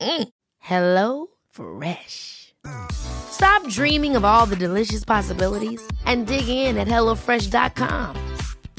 Mm. 0.00 0.28
Hello 0.58 1.26
Fresh. 1.50 2.54
Stop 2.92 3.66
dreaming 3.68 4.16
of 4.16 4.24
all 4.24 4.46
the 4.46 4.56
delicious 4.56 5.04
possibilities 5.04 5.82
and 6.06 6.26
dig 6.26 6.48
in 6.48 6.76
at 6.76 6.88
HelloFresh.com. 6.88 8.16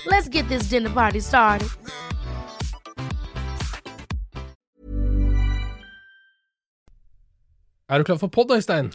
Let's 0.06 0.30
get 0.30 0.48
this 0.48 0.64
dinner 0.64 0.90
party 0.90 1.20
started. 1.20 1.70
Er 7.90 7.98
du 7.98 8.04
klar 8.04 8.18
for 8.18 8.28
pod, 8.28 8.52
Øystein? 8.56 8.94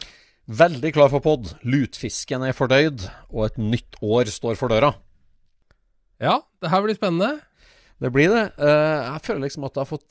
Veldig 0.48 0.92
klar 0.92 1.10
for 1.12 1.20
pod. 1.20 1.50
Lutfisken 1.62 2.42
er 2.42 2.54
fordøyd, 2.56 3.10
og 3.28 3.44
et 3.44 3.58
nytt 3.58 3.98
år 4.02 4.30
står 4.32 4.54
for 4.56 4.72
døra. 4.72 4.94
Ja, 6.20 6.38
det 6.62 6.70
her 6.70 6.80
blir 6.80 6.96
spennende. 6.96 7.40
Det 8.00 8.12
blir 8.12 8.32
det. 8.32 8.44
Eh, 8.56 9.12
jeg 9.12 9.20
føler 9.24 9.42
liksom 9.44 9.64
at 9.68 9.76
jeg 9.76 9.84
har 9.84 9.90
fått 9.90 10.06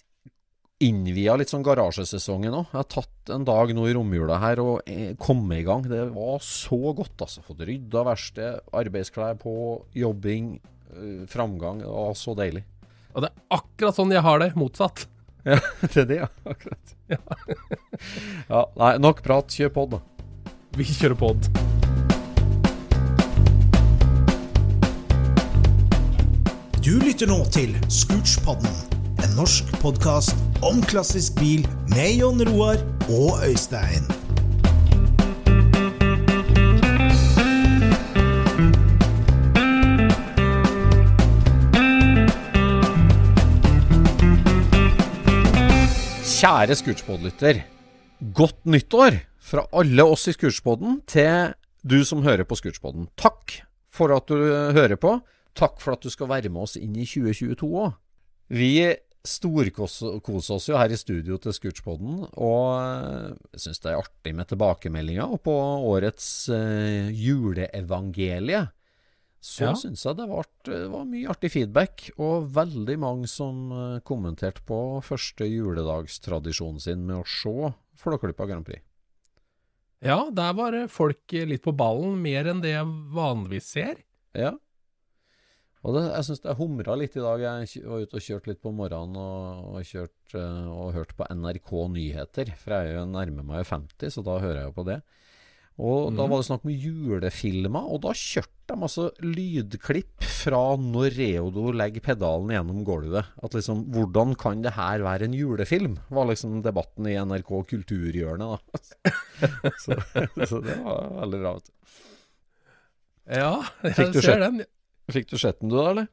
innvia 0.86 1.36
litt 1.39 1.52
sånn 1.52 1.66
garasjesesongen 1.66 2.53
òg. 2.53 2.69
Jeg 2.72 2.80
har 2.80 2.88
tatt 2.91 3.33
en 3.36 3.45
dag 3.47 3.72
nå 3.75 3.88
i 3.89 3.95
romjula 3.95 4.38
her 4.44 4.61
og 4.64 4.89
eh, 4.89 5.14
kommet 5.22 5.61
i 5.61 5.66
gang. 5.67 5.86
Det 5.89 6.03
var 6.14 6.39
så 6.45 6.80
godt, 6.95 7.17
altså. 7.25 7.44
Fått 7.45 7.66
rydda 7.67 8.05
verksted, 8.08 8.64
arbeidsklær 8.75 9.38
på, 9.42 9.55
jobbing, 9.97 10.55
eh, 10.94 11.25
framgang. 11.31 11.83
Det 11.83 11.92
var 11.92 12.17
så 12.19 12.36
deilig. 12.38 12.66
Og 13.16 13.23
det 13.23 13.31
er 13.31 13.59
akkurat 13.59 13.97
sånn 13.97 14.14
jeg 14.14 14.25
har 14.25 14.42
det, 14.44 14.53
motsatt. 14.59 15.08
Ja, 15.45 15.59
det 15.94 16.00
er 16.02 16.05
det, 16.09 16.16
ja. 16.17 16.27
Akkurat. 16.50 16.94
Ja. 17.05 17.20
ja, 18.53 18.61
nei, 18.81 18.88
nok 18.97 19.20
prat. 19.22 19.53
Kjør 19.53 19.70
pod, 19.75 19.92
da. 19.94 19.99
Vi 20.73 20.88
kjører 20.89 21.14
pod. 21.20 21.52
Du 26.81 26.98
lytter 27.02 27.30
nå 27.30 27.37
til 27.54 27.77
Scootspodden, 27.93 28.73
en 29.21 29.37
norsk 29.37 29.70
podkast 29.86 30.45
om 30.64 30.82
klassisk 30.86 31.36
bil 31.39 31.66
med 31.92 32.20
Jon 32.20 32.39
Roar 32.48 32.80
og 33.10 33.42
Øystein. 33.48 34.05
Kjære 46.45 46.76
Scootspod-lytter. 46.77 47.64
Godt 48.36 48.66
nyttår 48.70 49.16
fra 49.42 49.64
alle 49.73 50.04
oss 50.05 50.27
i 50.30 50.33
Scootspoden 50.36 50.99
til 51.10 51.55
du 51.82 52.04
som 52.05 52.22
hører 52.22 52.45
på 52.45 52.58
Scootspoden. 52.60 53.08
Takk 53.17 53.64
for 53.89 54.14
at 54.14 54.30
du 54.30 54.37
hører 54.76 54.95
på. 54.99 55.17
Takk 55.58 55.80
for 55.82 55.95
at 55.95 56.04
du 56.04 56.11
skal 56.14 56.30
være 56.30 56.52
med 56.54 56.67
oss 56.67 56.76
inn 56.77 56.95
i 56.99 57.08
2022 57.08 57.70
òg. 57.82 57.95
Vi 58.54 58.72
storkoser 59.27 60.55
oss 60.55 60.69
jo 60.69 60.77
her 60.80 60.93
i 60.93 60.97
studio 60.99 61.37
til 61.41 61.53
Scootspoden, 61.55 62.23
og 62.37 63.43
jeg 63.55 63.63
syns 63.65 63.81
det 63.83 63.91
er 63.91 63.99
artig 63.99 64.33
med 64.37 64.49
tilbakemeldinger. 64.52 65.27
Og 65.36 65.41
på 65.45 65.55
årets 65.91 66.30
uh, 66.53 67.11
juleevangelie 67.11 68.67
så 69.45 69.67
Ja. 69.67 69.73
syns 69.77 70.02
jeg 70.02 70.17
det 70.17 70.25
var, 70.25 70.47
var 70.89 71.03
mye 71.05 71.30
artig 71.30 71.52
feedback, 71.53 72.08
og 72.17 72.47
veldig 72.55 72.95
mange 72.97 73.27
som 73.30 73.67
eh, 73.69 73.99
kommenterte 74.02 74.63
på 74.65 74.80
første 75.05 75.45
juledagstradisjonen 75.45 76.81
sin 76.81 77.03
med 77.05 77.19
å 77.19 77.27
se 77.30 77.69
Flåklypa 78.02 78.47
Grand 78.49 78.65
Prix. 78.65 78.81
Ja, 80.02 80.31
der 80.33 80.57
var 80.57 80.80
folk 80.89 81.30
litt 81.30 81.61
på 81.61 81.75
ballen, 81.77 82.17
mer 82.25 82.49
enn 82.49 82.63
det 82.65 82.73
jeg 82.73 82.89
vanligvis 83.13 83.69
ser. 83.77 84.02
Ja. 84.33 84.55
Og 85.86 85.94
det, 85.94 86.06
jeg 86.10 86.26
syns 86.26 86.42
det 86.42 86.56
humra 86.58 86.96
litt 86.98 87.14
i 87.14 87.22
dag. 87.22 87.42
Jeg 87.44 87.84
var 87.86 88.06
ute 88.06 88.18
og 88.18 88.26
kjørte 88.26 88.50
litt 88.50 88.62
på 88.64 88.73
morgenen 88.73 89.20
og, 89.22 89.68
og, 89.76 89.84
kjørt, 89.86 90.34
eh, 90.34 90.72
og 90.73 90.96
hørt 90.96 91.14
på 91.18 91.28
NRK 91.30 91.73
Nyheter. 91.94 92.56
For 92.58 92.73
jeg 92.73 92.96
er 92.96 92.98
jo 92.98 93.06
nærmer 93.12 93.46
meg 93.46 93.62
jo 93.62 93.70
50, 93.76 94.16
så 94.16 94.26
da 94.26 94.40
hører 94.42 94.64
jeg 94.64 94.72
jo 94.72 94.76
på 94.80 94.88
det. 94.90 94.98
Og 95.76 96.14
da 96.16 96.23
var 96.23 96.40
det 96.40 96.48
snakk 96.48 96.64
om 96.64 96.72
julefilmer, 96.72 97.88
og 97.92 98.00
da 98.06 98.14
kjørte 98.16 98.54
de 98.72 98.86
altså 98.88 99.10
lydklipp 99.22 100.23
fra 100.23 100.62
når 100.80 101.18
Reodo 101.18 101.66
legger 101.76 102.06
pedalen 102.06 102.54
gjennom 102.56 102.80
gulvet. 102.88 103.28
At 103.44 103.58
liksom, 103.58 103.84
hvordan 103.94 104.38
kan 104.40 104.64
det 104.64 104.73
her 104.78 105.04
være 105.04 105.28
en 105.28 105.36
julefilm? 105.36 105.98
Var 106.16 106.30
liksom 106.32 106.62
debatten 106.66 107.12
i 107.12 107.17
NRK 107.20 107.52
Kulturhjørnet, 107.73 108.56
da. 108.72 109.14
så, 109.84 110.00
så 110.48 110.64
det 110.64 110.80
var 110.80 111.12
veldig 111.20 111.44
bra, 111.44 111.54
vet 111.60 111.67
du. 111.67 111.76
Ja, 113.36 113.54
jeg 113.92 114.23
ser 114.23 114.42
den. 114.48 114.64
Fikk 115.11 115.30
du 115.32 115.38
sett 115.38 115.60
den 115.61 115.71
du 115.71 115.77
da, 115.77 115.89
eller? 115.92 116.08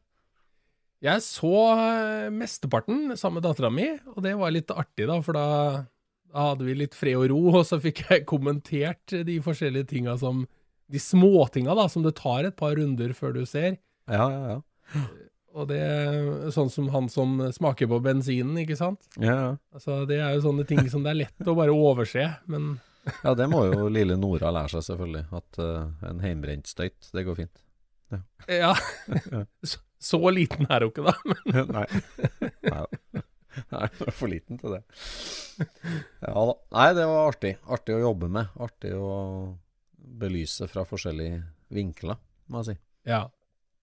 Jeg 1.02 1.22
så 1.24 1.54
eh, 1.72 2.28
mesteparten 2.30 3.16
sammen 3.18 3.40
med 3.40 3.46
dattera 3.48 3.72
mi, 3.74 3.88
og 4.12 4.20
det 4.22 4.36
var 4.38 4.52
litt 4.54 4.70
artig, 4.70 5.08
da, 5.10 5.16
for 5.24 5.34
da, 5.34 5.46
da 6.30 6.50
hadde 6.52 6.66
vi 6.68 6.76
litt 6.78 6.94
fred 6.94 7.18
og 7.18 7.26
ro, 7.32 7.40
og 7.56 7.64
så 7.66 7.80
fikk 7.82 8.04
jeg 8.06 8.28
kommentert 8.30 9.16
de 9.26 9.38
forskjellige 9.42 9.90
tinga 9.96 10.18
som 10.20 10.44
De 10.92 11.00
småtinga, 11.00 11.72
da, 11.74 11.88
som 11.88 12.04
det 12.04 12.14
tar 12.18 12.44
et 12.44 12.56
par 12.58 12.76
runder 12.76 13.14
før 13.16 13.32
du 13.32 13.46
ser. 13.48 13.78
Ja, 14.10 14.26
ja, 14.28 14.56
ja. 14.58 15.02
Og 15.56 15.68
det 15.68 15.78
er 15.80 16.50
sånn 16.52 16.70
som 16.72 16.90
han 16.92 17.08
som 17.12 17.38
smaker 17.52 17.88
på 17.88 17.98
bensinen, 18.04 18.54
ikke 18.62 18.76
sant? 18.76 19.00
ja, 19.16 19.34
ja. 19.34 19.50
Altså, 19.74 20.02
det 20.08 20.20
er 20.20 20.36
jo 20.36 20.46
sånne 20.46 20.66
ting 20.68 20.84
som 20.92 21.04
det 21.04 21.12
er 21.12 21.20
lett 21.24 21.48
å 21.48 21.56
bare 21.56 21.74
overse, 21.74 22.28
men 22.52 22.74
Ja, 23.24 23.34
det 23.34 23.48
må 23.50 23.64
jo 23.66 23.88
lille 23.90 24.14
Nora 24.20 24.52
lære 24.54 24.76
seg, 24.76 24.86
selvfølgelig. 24.92 25.24
At 25.34 25.58
uh, 25.58 26.08
en 26.08 26.22
heimbrent 26.22 26.68
støyt, 26.70 27.08
det 27.10 27.24
går 27.26 27.40
fint. 27.40 27.64
ja. 28.62 28.72
Så, 29.64 29.78
så 30.02 30.20
liten 30.34 30.66
er 30.70 30.84
hun 30.86 30.92
ikke, 30.92 31.04
da. 31.06 31.14
Men 31.52 31.72
Nei. 31.76 31.86
Nei. 32.68 33.22
Nei, 33.72 33.86
for 34.16 34.30
liten 34.32 34.56
til 34.60 34.72
det. 34.78 34.80
Ja 36.24 36.32
da. 36.48 36.54
Nei, 36.76 36.86
det 36.96 37.04
var 37.10 37.28
artig. 37.32 37.54
Artig 37.72 37.96
å 37.98 38.02
jobbe 38.06 38.30
med. 38.32 38.48
Artig 38.64 38.94
å 38.96 39.10
belyse 40.22 40.66
fra 40.70 40.84
forskjellige 40.88 41.42
vinkler, 41.72 42.18
må 42.52 42.62
jeg 42.62 42.72
si. 42.72 42.76
Ja. 43.08 43.22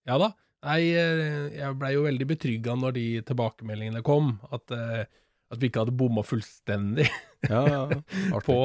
Ja 0.08 0.18
da. 0.20 0.32
Nei, 0.66 0.80
eh, 0.92 1.46
jeg 1.56 1.76
blei 1.80 1.94
jo 1.94 2.02
veldig 2.04 2.26
betrygga 2.34 2.74
når 2.76 2.92
de 2.98 3.04
tilbakemeldingene 3.30 4.02
kom, 4.04 4.34
at, 4.52 4.66
eh, 4.76 5.06
at 5.50 5.62
vi 5.62 5.70
ikke 5.70 5.86
hadde 5.86 5.94
bomma 5.96 6.20
fullstendig 6.26 7.06
Ja, 7.48 7.62
ja, 7.64 7.86
på, 8.44 8.58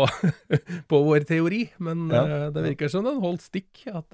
på 0.92 1.00
vår 1.08 1.24
teori. 1.30 1.62
Men 1.80 2.10
Ja. 2.12 2.26
eh, 2.26 2.48
det 2.56 2.66
virker 2.72 2.92
som 2.92 3.06
den 3.08 3.22
holdt 3.24 3.46
stikk. 3.46 3.86
At 3.94 4.12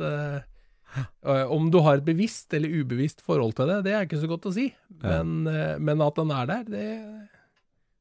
om 1.56 1.70
du 1.72 1.80
har 1.86 2.00
et 2.00 2.08
bevisst 2.08 2.54
eller 2.54 2.82
ubevisst 2.82 3.24
forhold 3.26 3.56
til 3.58 3.70
det, 3.72 3.78
det 3.88 3.94
er 3.96 4.08
ikke 4.08 4.22
så 4.22 4.30
godt 4.32 4.50
å 4.50 4.56
si. 4.56 4.68
Men, 5.04 5.46
eh, 5.48 5.78
men 5.80 6.04
at 6.04 6.20
den 6.20 6.34
er 6.36 6.50
der, 6.50 6.66
det, 6.68 6.88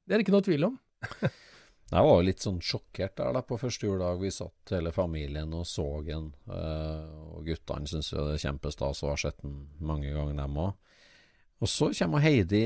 det 0.05 0.17
er 0.17 0.19
det 0.19 0.27
ikke 0.27 0.37
noe 0.37 0.47
tvil 0.47 0.69
om. 0.73 0.81
Jeg 1.91 2.07
var 2.07 2.21
jo 2.21 2.23
litt 2.23 2.45
sånn 2.45 2.61
sjokkert 2.63 3.17
der 3.19 3.33
da 3.35 3.41
på 3.43 3.59
første 3.59 3.89
juledag. 3.89 4.21
Vi 4.23 4.31
satt 4.31 4.71
hele 4.77 4.93
familien 4.95 5.51
og 5.59 5.65
så 5.67 5.87
den. 6.07 6.29
eh, 6.47 7.09
og 7.35 7.49
guttene 7.49 7.91
syns 7.91 8.13
jo 8.13 8.29
det 8.29 8.37
er 8.37 8.45
kjempestas 8.45 9.03
og 9.03 9.17
har 9.17 9.25
sett 9.25 9.41
den 9.43 9.57
mange 9.83 10.13
ganger, 10.15 10.37
dem 10.39 10.61
òg. 10.69 10.77
Og 11.61 11.69
så 11.69 11.91
kommer 11.93 12.23
Heidi, 12.25 12.63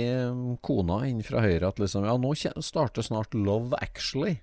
kona, 0.62 1.00
inn 1.08 1.24
fra 1.26 1.40
høyre 1.42 1.72
at 1.72 1.80
liksom 1.82 2.04
Ja, 2.06 2.14
nå 2.20 2.34
starter 2.62 3.02
snart 3.02 3.34
Love 3.34 3.80
Actually. 3.82 4.36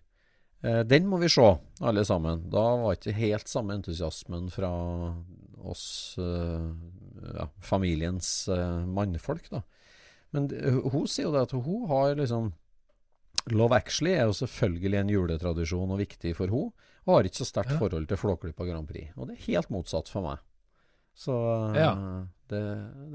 Eh, 0.65 0.81
den 0.85 1.07
må 1.09 1.21
vi 1.21 1.29
se, 1.29 1.45
alle 1.79 2.03
sammen. 2.05 2.49
Da 2.51 2.65
var 2.81 2.97
ikke 2.97 3.15
helt 3.17 3.49
samme 3.49 3.77
entusiasmen 3.77 4.49
fra 4.53 4.71
oss, 5.65 6.15
eh, 6.17 6.71
ja, 7.37 7.47
familiens 7.61 8.47
eh, 8.51 8.85
mannfolk, 8.87 9.49
da. 9.51 9.61
Men 10.31 10.47
hun 10.93 11.07
sier 11.11 11.27
jo 11.27 11.33
det 11.35 11.41
at 11.49 11.51
hun 11.51 11.87
har 11.89 12.15
liksom 12.15 12.53
Love 13.51 13.73
Actually 13.75 14.13
er 14.13 14.27
jo 14.29 14.35
selvfølgelig 14.37 14.99
en 14.99 15.09
juletradisjon 15.11 15.91
og 15.91 15.97
viktig 15.99 16.35
for 16.37 16.47
hun 16.53 16.69
og 17.07 17.15
har 17.15 17.25
ikke 17.27 17.41
så 17.41 17.47
sterkt 17.49 17.71
Ja. 17.73 17.79
forhold 17.81 18.05
til 18.07 18.17
Flåklypa 18.21 18.67
Grand 18.67 18.87
Prix. 18.87 19.09
Og 19.17 19.27
det 19.27 19.35
er 19.39 19.45
helt 19.47 19.71
motsatt 19.73 20.07
for 20.11 20.21
meg. 20.21 20.37
Så 21.17 21.33
eh, 21.73 21.79
Ja. 21.81 21.93
det, 22.47 22.61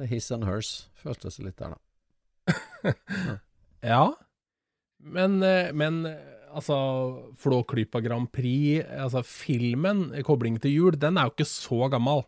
det 0.01 0.09
his 0.11 0.31
and 0.35 0.45
hers, 0.45 0.89
føltes 0.99 1.39
litt 1.39 1.57
der, 1.57 1.77
da. 1.77 2.93
Ja, 3.87 4.15
men, 4.99 5.39
eh, 5.47 5.71
men 5.77 6.03
eh, 6.11 6.19
altså 6.57 6.77
Flåklypa 7.39 8.01
Grand 8.03 8.29
Prix, 8.35 8.83
altså 8.91 9.23
filmen, 9.25 10.09
kobling 10.27 10.59
til 10.61 10.73
jul, 10.75 10.99
den 10.99 11.17
er 11.21 11.29
jo 11.29 11.35
ikke 11.37 11.47
så 11.49 11.87
gammel. 11.93 12.25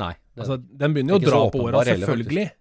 Nei. 0.00 0.12
Det, 0.32 0.40
Altså, 0.40 0.56
den 0.56 0.94
begynner 0.94 1.14
jo 1.16 1.20
å 1.20 1.24
dra 1.24 1.40
på 1.52 1.62
åra, 1.66 1.82
heller, 1.84 2.06
selvfølgelig. 2.06 2.44
Ja. 2.48 2.58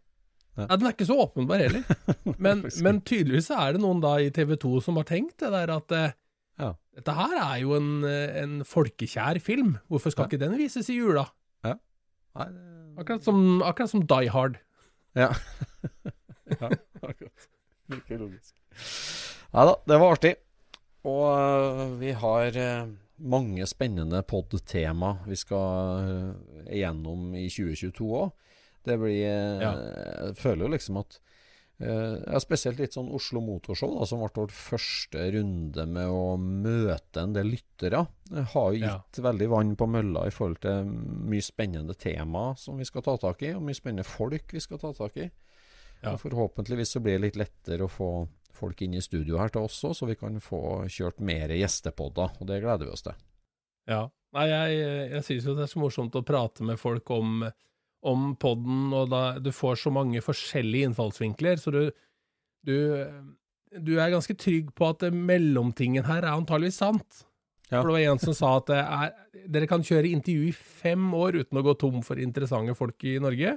Ja, 0.60 0.66
Den 0.76 0.88
er 0.90 0.92
ikke 0.98 1.08
så 1.08 1.16
åpenbar 1.24 1.62
heller. 1.64 1.84
Men, 2.44 2.66
men 2.84 2.98
tydeligvis 3.08 3.48
er 3.56 3.78
det 3.78 3.82
noen 3.82 4.02
da 4.04 4.18
i 4.20 4.28
TV 4.36 4.58
2 4.60 4.82
som 4.84 4.98
har 5.00 5.06
tenkt 5.08 5.38
det 5.40 5.52
der 5.54 5.72
at 5.78 5.94
eh, 5.96 6.12
Ja. 6.60 6.74
dette 6.98 7.14
her 7.16 7.36
er 7.40 7.62
jo 7.64 7.72
en, 7.78 8.04
eh, 8.04 8.36
en 8.44 8.58
folkekjær 8.68 9.40
film. 9.42 9.78
Hvorfor 9.90 10.12
skal 10.12 10.28
Ja. 10.28 10.28
ikke 10.28 10.42
den 10.44 10.58
vises 10.60 10.90
i 10.92 10.98
jula? 11.00 11.24
Nei, 11.64 12.46
det, 12.52 12.68
Akkurat 13.02 13.24
som, 13.24 13.40
akkurat 13.64 13.90
som 13.92 14.04
Die 14.08 14.30
Hard. 14.32 14.60
Ja. 15.16 15.32
ja, 16.52 16.70
akkurat. 17.02 17.48
Like 17.92 18.20
logisk. 18.20 18.54
Nei 19.56 19.66
da, 19.68 19.74
det 19.88 19.98
var 20.04 20.14
artig. 20.16 20.36
Og 21.08 21.24
uh, 21.32 21.82
vi 22.00 22.12
har 22.16 22.56
øh, 22.62 22.92
mange 23.24 23.66
spennende 23.70 24.22
pod-tema 24.28 25.18
vi 25.28 25.36
skal 25.40 26.06
øh, 26.06 26.32
igjennom 26.72 27.34
i 27.36 27.48
2022 27.50 28.08
òg. 28.22 28.32
Det 28.86 28.98
blir 29.00 29.28
øh, 29.28 29.62
Ja. 29.62 29.74
Jeg 30.28 30.36
føler 30.42 30.66
jo 30.66 30.72
liksom 30.74 30.98
at 31.04 31.20
øh, 31.82 32.18
ja, 32.28 32.40
Spesielt 32.42 32.80
litt 32.82 32.94
sånn 32.98 33.12
Oslo 33.14 33.42
Motorshow, 33.46 33.94
da, 34.00 34.06
som 34.10 34.22
ble 34.24 34.32
vårt 34.36 34.52
første 34.56 35.28
runde 35.36 35.86
med 35.90 36.10
å 36.10 36.38
møte 36.42 37.22
en 37.22 37.34
del 37.34 37.52
lyttere. 37.54 38.08
Har 38.32 38.72
jo 38.74 38.82
Ja. 38.82 38.98
gitt 39.12 39.22
veldig 39.24 39.50
vann 39.50 39.76
på 39.76 39.88
mølla 39.90 40.26
i 40.28 40.34
forhold 40.34 40.60
til 40.66 40.86
mye 40.86 41.42
spennende 41.46 41.94
tema 41.94 42.56
som 42.58 42.78
vi 42.78 42.86
skal 42.86 43.02
ta 43.06 43.18
tak 43.18 43.42
i, 43.44 43.54
og 43.54 43.62
mye 43.64 43.78
spennende 43.78 44.06
folk 44.08 44.52
vi 44.54 44.60
skal 44.60 44.78
ta 44.82 44.94
tak 44.94 45.18
i. 45.18 45.30
Ja. 46.02 46.16
Forhåpentligvis 46.18 46.90
så 46.96 47.00
blir 47.00 47.20
det 47.20 47.28
litt 47.28 47.36
lettere 47.38 47.86
å 47.86 47.92
få 47.92 48.28
folk 48.58 48.82
inn 48.84 48.96
i 48.98 49.04
studio 49.04 49.40
her 49.42 49.52
til 49.54 49.68
oss 49.68 49.80
òg, 49.88 49.96
så 49.98 50.08
vi 50.10 50.18
kan 50.20 50.40
få 50.44 50.86
kjørt 50.92 51.22
mer 51.26 51.54
gjestepodder. 51.56 52.38
Og 52.40 52.50
det 52.50 52.62
gleder 52.64 52.88
vi 52.88 52.96
oss 52.96 53.06
til. 53.08 53.18
Ja. 53.90 54.06
Nei, 54.32 54.46
jeg, 54.48 54.76
jeg 55.12 55.26
syns 55.28 55.48
jo 55.50 55.58
det 55.58 55.66
er 55.66 55.72
så 55.74 55.82
morsomt 55.82 56.16
å 56.16 56.24
prate 56.24 56.64
med 56.64 56.80
folk 56.80 57.10
om, 57.12 57.42
om 58.08 58.30
podden, 58.40 58.86
og 58.96 59.10
da 59.12 59.24
du 59.44 59.52
får 59.52 59.82
så 59.82 59.92
mange 59.92 60.22
forskjellige 60.24 60.88
innfallsvinkler, 60.88 61.60
så 61.60 61.74
du, 61.76 61.82
du, 62.64 62.78
du 63.76 63.92
er 63.98 64.14
ganske 64.14 64.38
trygg 64.40 64.72
på 64.78 64.88
at 64.94 65.04
mellomtingen 65.12 66.08
her 66.08 66.24
er 66.24 66.32
antageligvis 66.32 66.80
sant. 66.80 67.26
Ja. 67.72 67.80
For 67.80 67.90
det 67.90 67.98
var 67.98 68.14
en 68.14 68.24
som 68.24 68.36
sa 68.36 68.54
at 68.60 68.72
det 68.72 68.80
er, 68.80 69.12
dere 69.52 69.68
kan 69.72 69.84
kjøre 69.88 70.12
intervju 70.12 70.48
i 70.50 70.56
fem 70.56 71.12
år 71.16 71.42
uten 71.42 71.60
å 71.60 71.66
gå 71.68 71.76
tom 71.80 72.02
for 72.04 72.20
interessante 72.20 72.76
folk 72.76 73.04
i 73.08 73.18
Norge. 73.24 73.56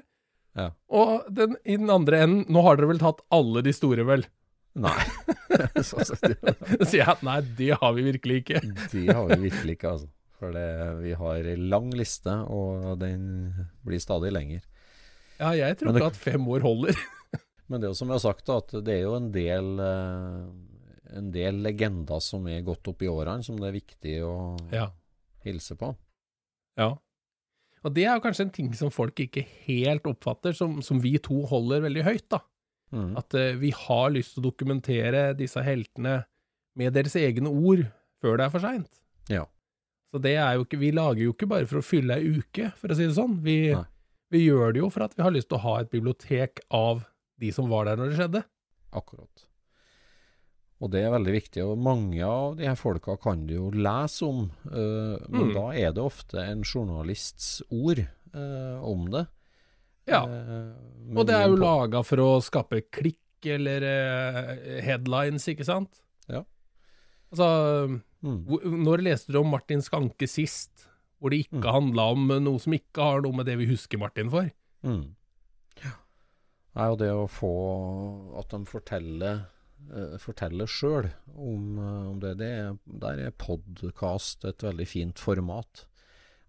Ja. 0.54 0.68
Og 0.94 1.26
den, 1.34 1.56
i 1.66 1.78
den 1.78 1.90
andre 1.90 2.22
enden, 2.22 2.44
nå 2.54 2.62
har 2.62 2.78
dere 2.78 2.92
vel 2.92 3.02
tatt 3.02 3.24
alle 3.34 3.62
de 3.66 3.74
store, 3.74 4.06
vel? 4.06 4.22
Nei. 4.74 4.98
det, 5.54 5.84
sier 6.90 7.00
jeg 7.00 7.08
at 7.12 7.22
nei, 7.26 7.38
det 7.58 7.70
har 7.80 7.94
vi 7.96 8.04
virkelig 8.08 8.40
ikke. 8.42 8.62
de 8.94 9.04
har 9.10 9.28
vi 9.30 9.38
virkelig 9.48 9.76
ikke, 9.78 9.92
altså. 9.96 10.10
For 10.40 10.50
det, 10.56 10.64
vi 11.04 11.12
har 11.14 11.46
ei 11.46 11.54
lang 11.62 11.92
liste, 11.94 12.32
og 12.50 12.96
den 13.00 13.22
blir 13.86 14.02
stadig 14.02 14.32
lenger. 14.34 14.64
Ja, 15.38 15.52
jeg 15.54 15.78
tror 15.78 15.94
ikke 15.94 16.10
at 16.10 16.18
fem 16.18 16.48
år 16.50 16.64
holder. 16.66 16.98
Men 17.70 17.80
det 17.80 17.86
er 17.86 17.92
jo 17.94 17.98
som 18.00 18.10
jeg 18.10 18.18
har 18.18 18.24
sagt, 18.26 18.50
at 18.52 18.74
det 18.84 18.96
er 18.98 19.04
jo 19.06 19.14
en 19.16 19.30
del 19.34 19.70
eh, 19.80 20.42
en 21.14 21.30
del 21.32 21.62
legender 21.64 22.20
som 22.22 22.44
er 22.50 22.64
gått 22.66 22.90
opp 22.90 23.02
i 23.06 23.08
årene, 23.08 23.46
som 23.46 23.56
det 23.60 23.68
er 23.70 23.76
viktig 23.78 24.16
å 24.26 24.34
Ja. 24.74 24.88
hilse 25.46 25.76
på. 25.78 25.92
Ja. 26.80 26.90
Og 27.84 27.94
det 27.94 28.04
er 28.08 28.16
jo 28.18 28.24
kanskje 28.24 28.46
en 28.48 28.52
ting 28.56 28.72
som 28.74 28.90
folk 28.92 29.20
ikke 29.22 29.44
helt 29.68 30.06
oppfatter, 30.10 30.52
som, 30.56 30.80
som 30.82 30.98
vi 31.04 31.14
to 31.22 31.42
holder 31.46 31.84
veldig 31.86 32.04
høyt, 32.10 32.26
da. 32.34 32.40
Mm. 32.94 33.16
At 33.18 33.34
uh, 33.34 33.50
vi 33.58 33.72
har 33.74 34.12
lyst 34.14 34.34
til 34.36 34.42
å 34.44 34.48
dokumentere 34.50 35.24
disse 35.38 35.62
heltene 35.66 36.20
med 36.78 36.94
deres 36.94 37.16
egne 37.18 37.50
ord 37.50 37.84
før 38.22 38.38
det 38.38 38.46
er 38.46 38.52
for 38.54 38.62
seint. 38.64 39.00
Ja. 39.32 39.44
Så 40.14 40.20
det 40.22 40.36
er 40.38 40.54
jo 40.54 40.62
ikke 40.64 40.78
Vi 40.78 40.92
lager 40.94 41.24
jo 41.24 41.32
ikke 41.34 41.48
bare 41.50 41.66
for 41.66 41.80
å 41.80 41.84
fylle 41.86 42.14
ei 42.20 42.36
uke, 42.38 42.68
for 42.78 42.88
å 42.94 42.96
si 42.98 43.06
det 43.08 43.16
sånn. 43.16 43.40
Vi, 43.42 43.56
vi 44.30 44.44
gjør 44.46 44.72
det 44.76 44.80
jo 44.84 44.90
for 44.94 45.04
at 45.08 45.16
vi 45.18 45.24
har 45.26 45.34
lyst 45.34 45.48
til 45.50 45.58
å 45.58 45.64
ha 45.66 45.74
et 45.82 45.90
bibliotek 45.90 46.62
av 46.74 47.02
de 47.42 47.50
som 47.52 47.66
var 47.72 47.88
der 47.90 47.98
når 47.98 48.12
det 48.12 48.18
skjedde. 48.20 48.44
Akkurat. 48.94 49.46
Og 50.82 50.90
det 50.92 51.02
er 51.06 51.12
veldig 51.14 51.32
viktig. 51.34 51.62
Og 51.64 51.78
mange 51.80 52.22
av 52.26 52.56
de 52.58 52.66
her 52.68 52.76
folka 52.78 53.16
kan 53.22 53.44
du 53.48 53.54
jo 53.56 53.68
lese 53.74 54.26
om, 54.26 54.50
eh, 54.70 55.16
men 55.30 55.48
Mm. 55.50 55.54
da 55.54 55.66
er 55.72 55.92
det 55.96 56.02
ofte 56.02 56.38
en 56.42 56.62
journalists 56.62 57.62
ord 57.70 57.98
eh, 58.34 58.78
om 58.82 59.10
det. 59.10 59.26
Ja. 60.10 60.22
Eh, 60.28 61.16
Og 61.16 61.26
det 61.28 61.34
er 61.36 61.48
jo 61.48 61.56
laga 61.60 62.02
for 62.04 62.20
å 62.24 62.30
skape 62.44 62.82
klikk 62.92 63.20
eller 63.44 63.84
eh, 63.84 64.80
headlines, 64.84 65.44
ikke 65.52 65.64
sant? 65.68 66.00
Ja. 66.32 66.42
Altså 67.34 67.48
mm. 68.24 68.38
Når 68.84 69.02
leste 69.04 69.32
du 69.34 69.38
om 69.42 69.50
Martin 69.52 69.82
Skanke 69.84 70.28
sist, 70.30 70.86
hvor 71.20 71.30
det 71.32 71.42
ikke 71.46 71.60
Mm. 71.60 71.72
handla 71.72 72.06
om 72.12 72.26
noe 72.44 72.58
som 72.60 72.72
ikke 72.76 73.02
har 73.04 73.20
noe 73.24 73.36
med 73.36 73.46
det 73.48 73.56
vi 73.60 73.66
husker 73.68 73.98
Martin 74.00 74.30
for? 74.32 74.48
Mm. 74.84 75.14
Nei, 76.74 76.86
og 76.90 76.98
det 76.98 77.10
å 77.14 77.28
få 77.30 77.50
at 78.40 78.50
de 78.50 78.64
forteller 78.66 79.44
uh, 79.94 80.16
forteller 80.18 80.66
sjøl 80.66 81.06
om, 81.36 81.78
eh, 81.78 82.06
om 82.10 82.16
det, 82.22 82.32
det 82.40 82.48
er, 82.50 82.72
der 83.04 83.20
er 83.28 83.36
podkast 83.38 84.44
et 84.48 84.64
veldig 84.64 84.86
fint 84.90 85.20
format. 85.22 85.84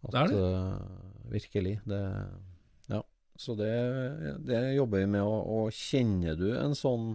At, 0.07 0.11
Det 0.15 0.21
er 0.23 0.31
det. 0.31 0.39
Uh, 0.41 1.29
virkelig. 1.35 1.75
Det, 1.85 1.99
ja. 2.01 2.54
Så 3.37 3.55
det, 3.59 3.71
det 4.47 4.59
jobber 4.77 5.01
vi 5.03 5.07
med. 5.17 5.21
Og, 5.27 5.47
og 5.57 5.71
kjenner 5.75 6.37
du 6.39 6.47
en 6.55 6.75
sånn 6.77 7.09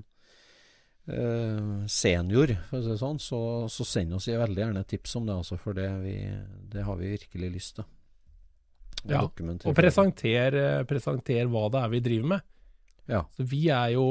eh, 1.09 1.87
senior, 1.91 2.53
for 2.69 2.81
å 2.81 2.83
si 2.85 2.93
det 2.93 2.99
sånn, 3.01 3.21
så, 3.23 3.41
så 3.73 3.87
send 3.89 4.15
oss 4.19 4.29
veldig 4.29 4.63
gjerne 4.65 4.85
tips 4.89 5.17
om 5.21 5.27
det, 5.31 5.39
altså, 5.41 5.59
for 5.61 5.77
det, 5.79 5.89
vi, 6.05 6.17
det 6.73 6.85
har 6.87 7.01
vi 7.01 7.15
virkelig 7.17 7.51
lyst 7.57 7.81
til. 7.81 7.89
Å 9.01 9.11
Ja. 9.15 9.23
Og 9.25 9.75
presenter, 9.79 10.55
eh, 10.61 10.83
presenter 10.85 11.49
hva 11.49 11.67
det 11.73 11.81
er 11.87 11.93
vi 11.95 12.01
driver 12.05 12.33
med. 12.37 12.47
Ja. 13.09 13.25
Så 13.35 13.47
vi 13.49 13.63
er 13.73 13.95
jo 13.97 14.07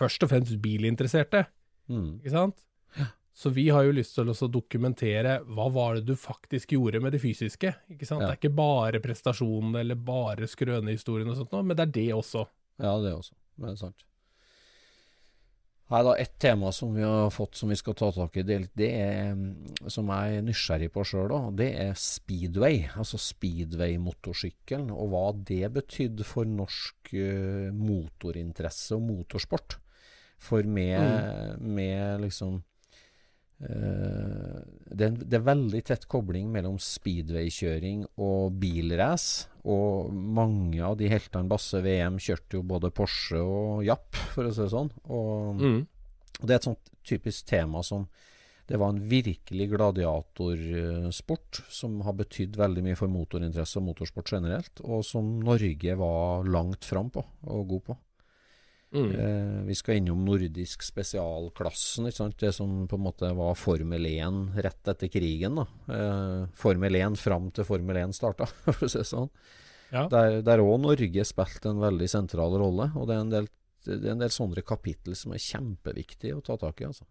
først 0.00 0.24
og 0.24 0.32
fremst 0.32 0.56
bilinteresserte, 0.62 1.46
Mm. 1.90 2.20
ikke 2.20 2.30
sant? 2.30 2.60
Så 3.32 3.52
vi 3.54 3.68
har 3.70 3.86
jo 3.86 3.94
lyst 3.94 4.16
til 4.16 4.28
å 4.28 4.50
dokumentere 4.50 5.38
hva 5.46 5.68
var 5.72 5.96
det 5.96 6.10
du 6.10 6.16
faktisk 6.18 6.74
gjorde 6.74 7.00
med 7.00 7.14
det 7.14 7.22
fysiske. 7.22 7.72
ikke 7.94 8.08
sant? 8.08 8.24
Ja. 8.24 8.28
Det 8.28 8.36
er 8.36 8.42
ikke 8.42 8.58
bare 8.58 9.02
prestasjonene 9.02 9.84
eller 9.84 9.96
bare 9.96 10.50
skrønehistorien 10.50 11.30
og 11.30 11.38
sånt, 11.38 11.58
men 11.62 11.76
det 11.78 11.86
er 11.86 11.96
det 11.96 12.08
også. 12.16 12.44
Ja, 12.80 12.96
det 13.00 13.14
også. 13.14 13.36
Det 13.60 13.72
er 13.72 13.80
sant. 13.80 14.06
Nei 15.90 16.04
da, 16.06 16.12
ett 16.22 16.36
tema 16.38 16.68
som 16.70 16.92
vi 16.94 17.02
har 17.02 17.32
fått 17.34 17.58
som 17.58 17.70
vi 17.72 17.76
skal 17.78 17.96
ta 17.98 18.12
tak 18.14 18.36
i, 18.38 18.44
det, 18.46 18.60
det 18.78 18.90
er, 18.94 19.32
mm, 19.34 19.88
som 19.90 20.10
jeg 20.14 20.36
er 20.36 20.44
nysgjerrig 20.46 20.90
på 20.94 21.02
sjøl 21.02 21.34
det 21.58 21.66
er 21.82 21.98
speedway. 21.98 22.84
Altså 22.94 23.18
speedway-motorsykkelen, 23.18 24.92
og 24.94 25.10
hva 25.10 25.24
det 25.34 25.72
betydde 25.74 26.26
for 26.26 26.46
norsk 26.46 27.10
motorinteresse 27.74 28.94
og 29.00 29.02
motorsport. 29.08 29.80
For 30.40 30.62
med, 30.62 31.58
med 31.58 32.22
liksom 32.22 32.60
det, 33.60 35.04
er, 35.04 35.16
det 35.20 35.36
er 35.36 35.44
veldig 35.44 35.82
tett 35.84 36.06
kobling 36.08 36.48
mellom 36.52 36.78
speedwaykjøring 36.80 38.06
og 38.16 38.56
bilrace. 38.60 39.48
Og 39.68 40.08
mange 40.14 40.80
av 40.80 40.96
de 40.96 41.10
heltene 41.12 41.50
Basse 41.50 41.82
VM 41.84 42.16
kjørte 42.16 42.56
jo 42.56 42.62
både 42.64 42.88
Porsche 42.96 43.42
og 43.44 43.84
Japp, 43.84 44.16
for 44.32 44.48
å 44.48 44.54
si 44.54 44.62
det 44.64 44.72
sånn. 44.72 44.88
Og 45.12 45.60
Mm. 45.60 45.86
og 46.40 46.46
det 46.46 46.54
er 46.54 46.60
et 46.62 46.68
sånt 46.70 46.90
typisk 47.04 47.46
tema 47.46 47.82
som 47.84 48.08
Det 48.70 48.78
var 48.78 48.92
en 48.92 49.00
virkelig 49.10 49.66
gladiatorsport 49.72 51.58
som 51.68 52.00
har 52.06 52.14
betydd 52.14 52.54
veldig 52.56 52.84
mye 52.86 52.96
for 52.96 53.10
motorinteresse 53.10 53.80
og 53.80 53.88
motorsport 53.88 54.30
generelt, 54.30 54.80
og 54.84 55.02
som 55.04 55.40
Norge 55.42 55.96
var 55.98 56.44
langt 56.46 56.84
fram 56.86 57.10
på 57.10 57.24
og 57.50 57.66
god 57.68 57.82
på. 57.88 57.96
Mm. 58.90 59.10
Eh, 59.14 59.62
vi 59.68 59.74
skal 59.78 60.00
innom 60.00 60.24
nordisk 60.26 60.82
spesialklassen, 60.82 62.08
det 62.40 62.50
som 62.56 62.88
på 62.90 62.98
en 62.98 63.04
måte 63.04 63.30
var 63.38 63.54
Formel 63.54 64.06
1 64.06 64.58
rett 64.66 64.90
etter 64.90 65.12
krigen. 65.12 65.60
Eh, 65.62 66.48
Formel 66.58 66.98
1 66.98 67.18
fram 67.20 67.50
til 67.54 67.68
Formel 67.68 68.02
1 68.02 68.16
starta, 68.18 68.50
for 68.66 68.88
å 68.88 68.90
si 68.90 68.98
det 68.98 69.06
sånn. 69.06 69.30
Ja. 69.90 70.06
Der, 70.10 70.62
òg 70.62 70.82
Norge 70.82 71.24
spilte 71.26 71.70
en 71.70 71.82
veldig 71.82 72.06
sentral 72.10 72.54
rolle. 72.58 72.92
Og 72.98 73.08
det 73.10 73.16
er 73.16 73.24
en 73.24 73.34
del 73.38 73.50
det 73.80 73.96
er 73.96 74.12
en 74.12 74.20
del 74.20 74.32
sånne 74.32 74.60
kapittel 74.66 75.14
som 75.16 75.32
er 75.32 75.40
kjempeviktige 75.40 76.36
å 76.36 76.42
ta 76.44 76.58
tak 76.60 76.82
i, 76.82 76.90
altså. 76.90 77.06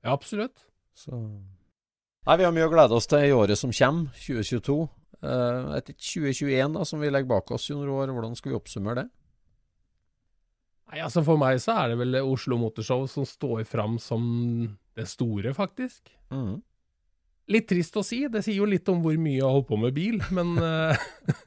Ja, 0.00 0.14
absolutt. 0.14 0.62
Så 0.96 1.12
Nei, 1.12 2.36
vi 2.36 2.44
har 2.46 2.54
mye 2.56 2.68
å 2.68 2.72
glede 2.72 2.96
oss 2.96 3.08
til 3.08 3.26
i 3.26 3.34
året 3.36 3.58
som 3.60 3.72
kommer, 3.72 4.08
2022. 4.16 4.76
Uh, 5.20 5.76
etter 5.76 5.92
2021, 5.92 6.72
da, 6.76 6.86
som 6.88 7.00
vi 7.00 7.10
legger 7.12 7.28
bak 7.28 7.52
oss, 7.52 7.68
i 7.68 7.76
noen 7.76 7.92
år, 7.92 8.12
hvordan 8.16 8.36
skal 8.38 8.52
vi 8.52 8.58
oppsummere 8.58 9.02
det? 9.02 9.19
Nei, 10.90 11.02
altså 11.04 11.22
For 11.22 11.38
meg 11.38 11.60
så 11.62 11.76
er 11.78 11.92
det 11.92 12.00
vel 12.00 12.18
Oslo 12.24 12.58
Motorshow 12.58 13.06
som 13.10 13.26
står 13.28 13.62
fram 13.68 13.98
som 14.02 14.24
det 14.98 15.06
store, 15.06 15.52
faktisk. 15.54 16.10
Mm. 16.34 16.58
Litt 17.50 17.66
trist 17.70 17.96
å 17.98 18.02
si, 18.06 18.20
det 18.30 18.42
sier 18.46 18.60
jo 18.60 18.66
litt 18.68 18.86
om 18.90 19.00
hvor 19.02 19.16
mye 19.18 19.38
jeg 19.38 19.46
har 19.46 19.54
holdt 19.56 19.70
på 19.70 19.78
med 19.80 19.94
bil, 19.94 20.20
men, 20.34 20.52
eh, 20.62 21.06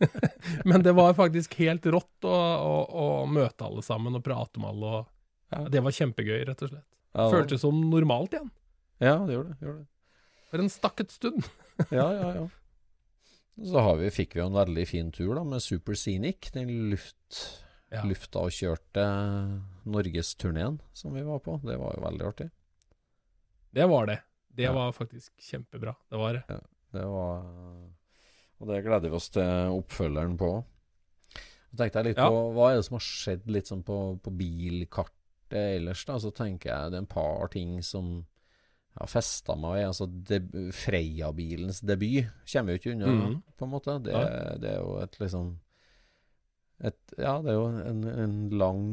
men 0.69 0.83
det 0.83 0.95
var 0.95 1.15
faktisk 1.15 1.55
helt 1.61 1.85
rått 1.91 2.27
å, 2.27 2.33
å, 2.33 2.73
å, 3.03 3.05
møte 3.29 3.67
alle 3.67 3.83
sammen 3.85 4.19
og 4.19 4.23
prate 4.25 4.59
med 4.59 4.73
alle. 4.73 4.97
Og, 4.99 5.13
ja, 5.55 5.61
det 5.75 5.83
var 5.85 5.95
kjempegøy, 5.95 6.41
rett 6.49 6.65
og 6.65 6.73
slett. 6.73 6.89
Ja, 7.13 7.29
Føltes 7.31 7.63
som 7.63 7.79
normalt 7.91 8.35
igjen. 8.35 8.51
Ja, 9.03 9.19
det 9.27 9.37
gjorde 9.37 9.53
det. 9.53 9.59
Gjorde 9.63 9.79
det. 9.83 9.89
For 10.51 10.63
en 10.63 10.71
stakket 10.73 11.15
stund. 11.15 11.47
ja, 11.99 12.07
ja, 12.17 12.29
ja. 12.41 12.45
Så 13.63 13.83
vi, 13.99 14.09
fikk 14.11 14.35
vi 14.35 14.41
jo 14.41 14.49
en 14.49 14.57
veldig 14.57 14.85
fin 14.89 15.11
tur 15.13 15.35
da 15.37 15.43
med 15.45 15.61
Super 15.63 15.95
Scenic, 15.97 16.49
den 16.55 16.71
luft, 16.91 17.62
ja. 17.93 18.03
lufta 18.09 18.43
og 18.43 18.53
kjørte 18.53 19.05
norgesturneen 19.89 20.79
som 20.97 21.15
vi 21.15 21.23
var 21.25 21.41
på. 21.45 21.59
Det 21.63 21.77
var 21.79 21.97
jo 21.97 22.05
veldig 22.05 22.27
artig. 22.29 22.49
Det 23.73 23.87
var 23.89 24.09
det. 24.09 24.19
Det 24.53 24.67
ja. 24.67 24.73
var 24.75 24.91
faktisk 24.93 25.33
kjempebra. 25.41 25.95
Det 26.09 26.17
var 26.17 26.33
det. 26.37 26.43
Ja, 26.49 26.59
det 26.93 27.05
var 27.09 27.45
Og 28.59 28.69
det 28.69 28.83
gleder 28.85 29.09
vi 29.09 29.17
oss 29.17 29.31
til 29.33 29.77
oppfølgeren 29.79 30.37
på. 30.39 30.51
Så 31.71 31.79
tenkte 31.79 31.99
jeg 31.99 32.11
litt 32.11 32.21
på 32.21 32.43
hva 32.53 32.69
er 32.69 32.77
det 32.77 32.85
som 32.85 32.99
har 32.99 33.05
skjedd 33.07 33.49
litt 33.49 33.69
sånn 33.71 33.81
på, 33.85 33.97
på 34.21 34.33
bilkartet 34.37 35.79
ellers, 35.79 36.03
da. 36.05 36.19
Så 36.21 36.29
tenker 36.35 36.69
jeg 36.69 36.93
det 36.93 36.99
er 36.99 37.03
en 37.03 37.09
par 37.09 37.49
ting 37.53 37.79
som 37.85 38.13
jeg 38.93 39.01
har 39.01 39.09
festa 39.09 39.55
meg 39.57 39.79
ved. 39.79 39.87
Altså 39.89 40.71
Freia-bilens 40.83 41.81
debut 41.81 42.29
kommer 42.51 42.75
jo 42.75 42.81
ikke 42.81 42.93
unna, 42.93 43.09
mm. 43.09 43.37
på 43.57 43.65
en 43.65 43.73
måte. 43.73 43.97
Det, 44.05 44.13
det, 44.61 44.75
er 44.75 44.83
jo 44.83 44.99
et 45.01 45.17
liksom 45.23 45.55
et, 46.83 46.99
Ja, 47.17 47.37
det 47.43 47.53
er 47.53 47.59
jo 47.59 47.67
en, 47.83 48.01
en 48.25 48.35
lang 48.59 48.83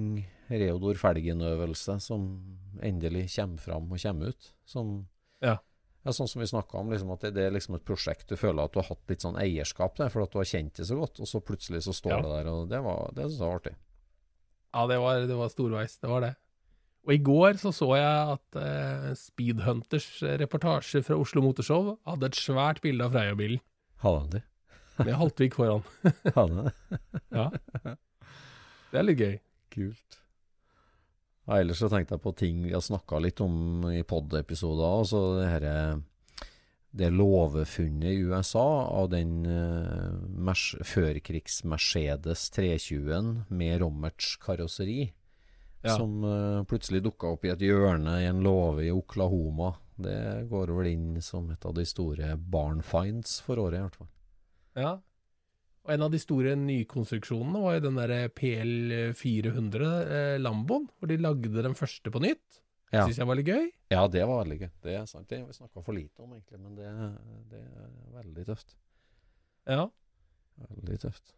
Reodor 0.50 0.98
Felgen-øvelse 0.98 1.98
som 2.02 2.30
endelig 2.82 3.28
kommer 3.36 3.62
fram 3.62 3.90
og 3.90 4.02
kommer 4.02 4.34
ut. 4.34 4.52
Som 4.66 4.94
ja. 5.42 5.58
Ja, 6.00 6.14
sånn 6.16 6.30
som 6.30 6.40
vi 6.40 6.48
snakka 6.48 6.78
om, 6.80 6.88
liksom 6.88 7.10
at 7.12 7.26
det, 7.26 7.34
det, 7.36 7.42
er 7.44 7.52
liksom 7.52 7.76
et 7.76 7.84
prosjekt 7.84 8.30
du 8.30 8.38
føler 8.40 8.64
at 8.64 8.72
du 8.72 8.80
har 8.80 8.88
hatt 8.88 9.10
litt 9.12 9.24
sånn 9.24 9.36
eierskap 9.36 9.98
til, 9.98 10.08
for 10.08 10.24
at 10.24 10.32
du 10.32 10.38
har 10.40 10.48
kjent 10.48 10.78
det 10.80 10.86
så 10.88 10.96
godt, 10.96 11.20
og 11.20 11.28
så 11.28 11.42
plutselig 11.44 11.82
så 11.84 11.92
står 11.96 12.14
ja. 12.14 12.20
det 12.24 12.30
der, 12.38 12.48
og 12.48 12.70
det, 12.70 12.80
var, 12.86 13.10
det 13.16 13.26
synes 13.26 13.42
jeg 13.42 13.50
var 13.50 13.60
artig. 13.60 13.74
Ja, 14.70 14.86
det 14.88 14.98
var, 15.02 15.26
det 15.28 15.36
var 15.36 15.52
storveis. 15.52 15.98
Det 16.00 16.08
var 16.08 16.24
det. 16.24 16.32
Og 17.08 17.14
i 17.14 17.20
går 17.24 17.58
så 17.60 17.72
så 17.74 17.88
jeg 17.96 18.36
at 18.36 18.58
eh, 18.60 19.10
Speedhunters 19.18 20.08
reportasje 20.40 21.02
fra 21.04 21.18
Oslo 21.20 21.42
Motorshow 21.44 21.94
hadde 22.08 22.28
et 22.28 22.38
svært 22.38 22.80
bilde 22.84 23.04
av 23.04 23.16
Freia-bilen. 23.16 23.62
Hadde 24.04 24.24
han 24.24 24.34
Med 25.04 25.14
Haltvik 25.20 25.58
foran. 25.58 25.84
Ja. 27.30 27.50
Det 28.90 28.98
er 28.98 29.06
litt 29.06 29.20
gøy. 29.22 29.36
Kult. 29.70 30.20
Ja, 31.46 31.60
ellers 31.60 31.80
så 31.82 31.88
tenkte 31.90 32.16
jeg 32.16 32.24
på 32.24 32.32
ting 32.38 32.62
vi 32.66 32.74
har 32.74 32.82
snakka 32.82 33.18
litt 33.22 33.40
om 33.42 33.86
i 33.90 34.02
pod-episoder. 34.06 34.86
Altså 35.00 35.22
det 35.38 35.50
herre 35.50 35.74
det 36.90 37.10
låvefunnet 37.10 38.10
i 38.10 38.16
USA 38.26 38.86
av 38.90 39.10
den 39.12 39.46
uh, 39.46 40.54
førkrigs-Mercedes 40.82 42.48
320-en 42.56 43.44
med 43.48 43.78
Rommerts 43.82 44.34
karosseri, 44.42 45.12
ja. 45.84 45.94
som 45.94 46.24
uh, 46.24 46.64
plutselig 46.66 47.04
dukka 47.06 47.30
opp 47.36 47.46
i 47.46 47.52
et 47.54 47.62
hjørne 47.62 48.16
i 48.24 48.26
en 48.26 48.42
låve 48.42 48.88
i 48.88 48.94
Oklahoma. 48.94 49.76
Det 49.94 50.48
går 50.50 50.74
vel 50.80 50.90
inn 50.90 51.22
som 51.22 51.50
et 51.54 51.66
av 51.66 51.76
de 51.78 51.86
store 51.86 52.34
barn 52.34 52.82
finds 52.82 53.38
for 53.44 53.62
året, 53.62 53.78
i 53.78 53.84
hvert 53.86 54.00
fall. 54.00 54.10
Ja, 54.78 54.98
og 55.86 55.94
en 55.94 56.04
av 56.04 56.12
de 56.12 56.20
store 56.20 56.52
nykonstruksjonene 56.60 57.60
var 57.62 57.78
jo 57.78 57.84
den 57.86 57.96
der 57.98 58.12
PL400 58.36 59.86
eh, 59.88 60.34
Lamboen, 60.40 60.88
hvor 60.98 61.08
de 61.08 61.16
lagde 61.20 61.64
den 61.64 61.76
første 61.78 62.12
på 62.12 62.20
nytt. 62.22 62.60
Ja. 62.90 63.06
Syns 63.06 63.20
jeg 63.22 63.28
var 63.30 63.38
litt 63.38 63.48
gøy. 63.48 63.68
Ja, 63.94 64.04
det 64.10 64.22
var 64.26 64.42
veldig 64.42 64.58
gøy. 64.60 64.70
Det 64.84 64.96
er 64.98 65.08
sant. 65.08 65.28
Det 65.30 65.40
har 65.40 65.48
vi 65.48 65.56
snakka 65.56 65.82
for 65.86 65.96
lite 65.96 66.24
om, 66.24 66.34
egentlig, 66.34 66.60
men 66.60 66.76
det, 66.76 66.90
det, 67.52 67.62
er 67.62 67.90
veldig 68.18 68.46
tøft. 68.50 68.74
Ja. 69.70 69.86
Veldig 70.60 70.98
tøft. 71.06 71.34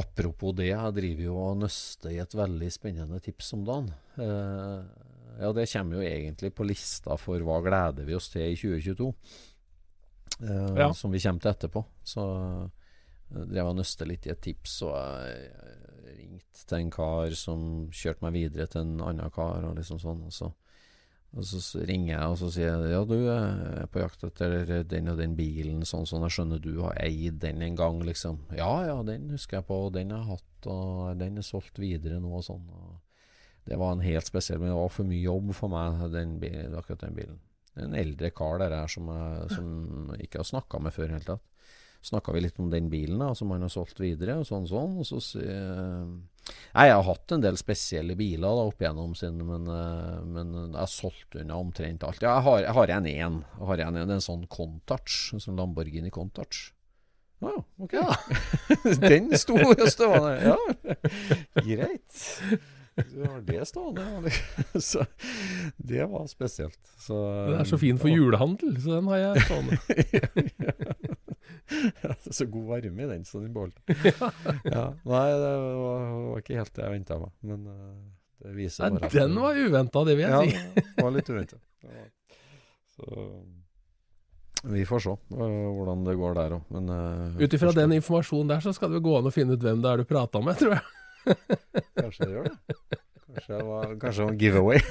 Apropos 0.00 0.54
det, 0.56 0.70
jeg 0.70 0.96
driver 0.96 1.24
jo 1.26 1.36
og 1.42 1.62
nøster 1.64 2.14
i 2.14 2.20
et 2.22 2.36
veldig 2.38 2.70
spennende 2.72 3.18
tips 3.22 3.52
om 3.58 3.64
dagen. 3.66 3.92
Eh, 4.22 5.06
ja, 5.42 5.52
det 5.56 5.66
kommer 5.72 5.98
jo 5.98 6.06
egentlig 6.06 6.52
på 6.54 6.66
lista 6.68 7.18
for 7.18 7.42
hva 7.44 7.58
gleder 7.66 8.06
vi 8.06 8.16
oss 8.16 8.30
til 8.32 8.46
i 8.46 8.58
2022 8.58 9.10
eh, 10.42 10.76
ja. 10.78 10.92
som 10.94 11.12
vi 11.12 11.20
kommer 11.22 11.44
til 11.44 11.52
etterpå. 11.52 11.84
Så 12.06 12.24
jeg 13.30 13.50
drev 13.52 13.70
og 13.70 13.76
nøste 13.78 14.06
litt 14.08 14.26
i 14.26 14.32
et 14.32 14.40
tips, 14.42 14.80
og 14.88 14.94
jeg 14.96 16.16
ringte 16.16 16.64
til 16.64 16.80
en 16.80 16.90
kar 16.94 17.36
som 17.38 17.60
kjørte 17.94 18.24
meg 18.26 18.34
videre 18.38 18.66
til 18.70 18.82
en 18.82 19.04
annen 19.06 19.34
kar, 19.34 19.62
og 19.68 19.76
liksom 19.78 20.00
sånn. 20.02 20.24
Og 20.26 20.34
så, 20.34 20.48
og 21.30 21.46
så 21.46 21.84
ringer 21.86 22.16
jeg 22.16 22.32
og 22.32 22.38
så 22.40 22.48
sier 22.50 22.72
jeg, 22.72 22.88
ja, 22.90 23.02
du 23.06 23.18
er 23.30 23.84
på 23.92 24.02
jakt 24.02 24.24
etter 24.26 24.82
den 24.90 25.12
og 25.12 25.20
den 25.20 25.36
bilen, 25.38 25.84
sånn 25.86 26.08
sånn, 26.10 26.26
jeg 26.26 26.38
skjønner 26.38 26.64
du 26.64 26.72
har 26.80 26.98
eid 27.04 27.38
den 27.44 27.62
en 27.66 27.78
gang, 27.78 28.02
liksom. 28.06 28.40
Ja, 28.58 28.72
ja, 28.88 28.96
den 29.06 29.30
husker 29.30 29.60
jeg 29.60 29.68
på, 29.70 29.78
og 29.86 29.94
den 29.94 30.10
har 30.14 30.24
jeg 30.24 30.32
hatt, 30.32 30.70
og 30.74 31.22
den 31.22 31.38
er 31.38 31.46
solgt 31.46 31.78
videre 31.78 32.18
nå, 32.22 32.32
og 32.40 32.42
sånn. 32.48 32.66
Og 32.66 32.98
det 33.70 33.78
var 33.78 33.94
en 33.94 34.02
helt 34.02 34.26
spesiell, 34.26 34.58
men 34.58 34.72
det 34.72 34.80
var 34.80 34.90
for 34.90 35.06
mye 35.06 35.22
jobb 35.22 35.54
for 35.54 35.70
meg, 35.70 36.02
den, 36.16 36.34
akkurat 36.74 37.06
den 37.06 37.16
bilen 37.20 37.38
en 37.78 37.94
eldre 37.94 38.32
kar 38.34 38.58
der 38.62 38.74
her 38.74 38.90
som, 38.90 39.06
som 39.52 40.10
ikke 40.18 40.40
har 40.42 40.48
snakka 40.48 40.80
med 40.82 40.94
før 40.94 41.06
i 41.06 41.08
det 41.10 41.18
hele 41.18 41.28
tatt. 41.34 41.46
Snakka 42.02 42.32
vi 42.32 42.40
litt 42.40 42.58
om 42.58 42.70
den 42.72 42.88
bilen 42.88 43.20
da, 43.20 43.34
som 43.36 43.50
han 43.52 43.60
har 43.60 43.72
solgt 43.72 44.00
videre, 44.00 44.38
og 44.40 44.46
sånn 44.48 44.64
sånn. 44.68 44.96
Og 45.02 45.04
så 45.04 45.20
uh, 45.36 46.08
Jeg 46.72 46.94
har 46.94 47.04
hatt 47.04 47.34
en 47.36 47.44
del 47.44 47.58
spesielle 47.60 48.16
biler 48.16 48.48
da 48.48 48.64
opp 48.70 48.80
igjennom 48.80 49.12
sin, 49.18 49.36
men, 49.44 49.68
uh, 49.68 50.16
men 50.24 50.54
jeg 50.62 50.78
har 50.78 50.90
solgt 50.90 51.36
unna 51.42 51.60
omtrent 51.60 52.06
alt. 52.08 52.24
Ja, 52.24 52.38
jeg 52.38 52.46
har, 52.48 52.62
jeg 52.64 52.76
har 52.78 52.94
en 52.96 53.10
én. 53.12 53.38
Jeg 53.44 53.70
har 53.72 53.84
en, 53.84 54.00
en, 54.00 54.14
en 54.16 54.24
sånn 54.24 54.48
Contouch, 54.48 55.18
en 55.36 55.44
sånn 55.44 55.60
Lamborghini 55.60 56.12
Contouch. 56.14 56.70
Å 57.40 57.52
ah, 57.52 57.60
ok. 57.80 57.94
Ja. 57.96 58.16
den 59.04 59.30
sto 59.40 59.56
stående. 59.88 60.34
Ja, 60.44 60.56
greit. 61.68 62.24
Du 62.96 63.20
har 63.24 63.40
det 63.46 63.64
stående. 63.68 64.30
så 64.90 65.04
det 65.76 66.04
var 66.10 66.26
spesielt. 66.26 66.80
Så, 66.98 67.16
den 67.48 67.60
er 67.60 67.68
så 67.68 67.78
fin 67.78 67.98
for 67.98 68.12
julehandel, 68.12 68.74
så 68.82 68.98
den 68.98 69.10
har 69.12 69.22
jeg 69.22 69.44
stående. 69.46 69.78
ja, 72.02 72.14
det 72.14 72.30
er 72.30 72.34
så 72.40 72.46
god 72.50 72.66
varme 72.74 73.04
i 73.04 73.08
den, 73.12 73.24
så 73.24 73.40
den 73.40 73.52
beholdt 73.54 73.78
ja. 73.86 74.86
Nei, 75.06 75.26
det 75.30 75.52
var, 75.52 76.04
var, 76.10 76.42
ikke 76.42 76.58
helt 76.58 76.74
det 76.76 76.84
jeg 76.84 76.94
venta 76.96 77.18
meg, 77.20 77.32
men 77.46 77.64
uh, 77.70 77.94
det 78.42 78.54
viser 78.56 78.96
bare 78.96 79.10
Den 79.14 79.38
var 79.38 79.58
uventa, 79.58 80.04
det 80.08 80.18
vil 80.18 80.26
jeg 80.26 80.50
si. 80.50 80.58
ja, 80.58 80.84
det 80.90 81.06
var 81.06 81.16
litt 81.16 81.32
uventa. 81.32 81.60
Så 82.96 83.26
vi 84.70 84.84
får 84.84 85.04
se 85.06 85.12
uh, 85.16 85.42
hvordan 85.76 86.06
det 86.08 86.16
går 86.20 86.36
der 86.36 86.56
òg, 86.58 86.72
men 86.74 86.90
uh, 86.92 87.40
Ut 87.40 87.58
ifra 87.58 87.74
den 87.76 87.96
informasjonen 87.96 88.54
der, 88.54 88.64
så 88.64 88.74
skal 88.76 88.92
det 88.96 89.04
gå 89.04 89.18
an 89.18 89.30
å 89.30 89.34
finne 89.34 89.56
ut 89.56 89.64
hvem 89.64 89.84
det 89.84 89.92
er 89.92 90.02
du 90.02 90.08
prata 90.08 90.42
med, 90.44 90.58
tror 90.60 90.76
jeg. 90.76 90.88
Kanskje 91.24 92.26
det 92.26 92.32
gjør 92.34 92.48
det. 92.48 92.56
Kanskje 93.30 93.52
det 93.52 93.66
var, 93.68 93.84
kanskje 94.02 94.18
det 94.18 94.24
var 94.24 94.32
en 94.32 94.40
giveaway. 94.40 94.80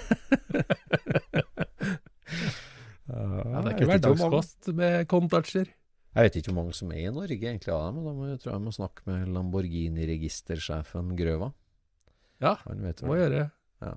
ja, 3.09 3.59
det 3.59 3.65
er 3.65 3.73
ikke 3.75 3.89
hverdagskost 3.91 4.71
med 4.77 5.07
kontakter. 5.11 5.67
Jeg 6.09 6.25
vet 6.25 6.37
ikke 6.39 6.51
hvor 6.51 6.59
mange 6.63 6.75
som 6.77 6.91
er 6.95 7.03
i 7.05 7.13
Norge 7.13 7.37
egentlig 7.37 7.73
av 7.73 7.81
dem, 7.85 7.99
men 7.99 8.07
da 8.07 8.13
må 8.17 8.29
jeg 8.31 8.41
tror 8.41 8.53
jeg 8.55 8.65
må 8.65 8.71
snakke 8.75 9.05
med 9.09 9.31
Lamborghini-registersjefen 9.35 11.15
Grøva. 11.19 11.51
Ja, 12.41 12.55
Han 12.65 12.85
vet 12.85 13.03
må 13.05 13.17
gjøre. 13.19 13.49
Ja. 13.83 13.95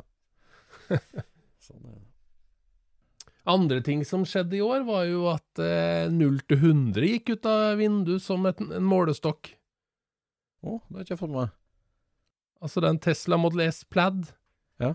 sånn 1.67 1.87
er 1.87 1.95
det. 1.95 2.09
Andre 3.53 3.81
ting 3.83 4.05
som 4.07 4.23
skjedde 4.29 4.55
i 4.59 4.63
år, 4.63 4.85
var 4.87 5.07
jo 5.09 5.25
at 5.33 5.63
eh, 5.63 6.07
0 6.13 6.37
til 6.47 6.61
100 6.61 7.09
gikk 7.15 7.33
ut 7.35 7.49
av 7.51 7.81
vinduet 7.81 8.23
som 8.23 8.45
et, 8.47 8.61
en 8.63 8.87
målestokk. 8.87 9.51
Å, 10.63 10.77
det 10.79 10.95
har 10.95 11.03
jeg 11.03 11.09
ikke 11.09 11.23
fått 11.25 11.33
med 11.33 11.41
meg. 11.41 11.57
Altså 12.63 12.83
den 12.85 13.01
Tesla 13.03 13.37
Model 13.41 13.65
S 13.67 13.83
Plaid, 13.91 14.29
ja. 14.79 14.95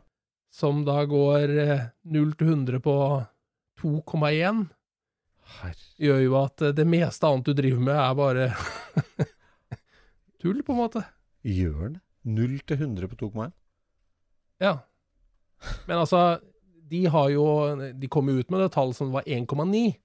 som 0.54 0.86
da 0.88 1.02
går 1.10 1.52
0 1.52 2.30
eh, 2.30 2.36
til 2.40 2.54
100 2.54 2.80
på 2.86 2.96
2,1, 3.82 4.64
gjør 6.00 6.22
jo 6.24 6.38
at 6.40 6.64
eh, 6.64 6.76
det 6.78 6.88
meste 6.88 7.28
annet 7.28 7.50
du 7.50 7.58
driver 7.58 7.84
med, 7.90 8.00
er 8.00 8.16
bare 8.16 8.48
tull, 10.42 10.64
på 10.64 10.76
en 10.76 10.80
måte. 10.80 11.04
Gjør 11.44 11.90
den 11.90 12.00
0 12.38 12.58
til 12.68 12.82
100 12.88 13.12
på 13.12 13.20
2,1? 13.26 13.54
Ja. 14.64 14.78
Men 15.90 16.00
altså, 16.00 16.40
de 16.88 17.06
har 17.10 17.30
jo 17.34 17.44
De 17.98 18.08
kom 18.10 18.30
jo 18.30 18.40
ut 18.40 18.52
med 18.54 18.62
det 18.62 18.72
tallet 18.74 18.98
som 18.98 19.12
var 19.14 19.28
1,9. 19.28 19.98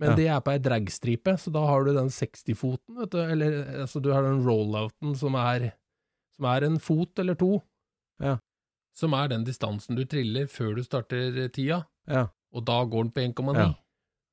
Men 0.00 0.10
ja. 0.10 0.16
det 0.18 0.26
er 0.26 0.42
på 0.42 0.50
ei 0.50 0.60
dragstripe, 0.62 1.36
så 1.38 1.52
da 1.54 1.62
har 1.68 1.84
du 1.86 1.92
den 1.94 2.10
60-foten, 2.10 2.96
vet 2.98 3.12
du. 3.12 3.20
Eller 3.22 3.58
altså, 3.84 4.02
du 4.02 4.10
har 4.10 4.24
den 4.26 4.42
rollouten 4.46 5.14
som 5.18 5.36
er 5.38 5.70
som 6.36 6.48
er 6.50 6.66
en 6.66 6.78
fot 6.82 7.18
eller 7.22 7.34
to. 7.38 7.60
som 8.94 9.12
er 9.18 9.26
den 9.32 9.42
distansen 9.44 9.96
du 9.98 10.04
triller 10.06 10.46
før 10.46 10.76
du 10.76 10.82
starter 10.86 11.34
eh, 11.44 11.48
tida, 11.50 11.80
Ja. 12.06 12.28
og 12.54 12.64
da 12.64 12.76
går 12.84 13.08
den 13.08 13.10
på 13.10 13.20
1,9. 13.42 13.56
Ja. 13.58 13.72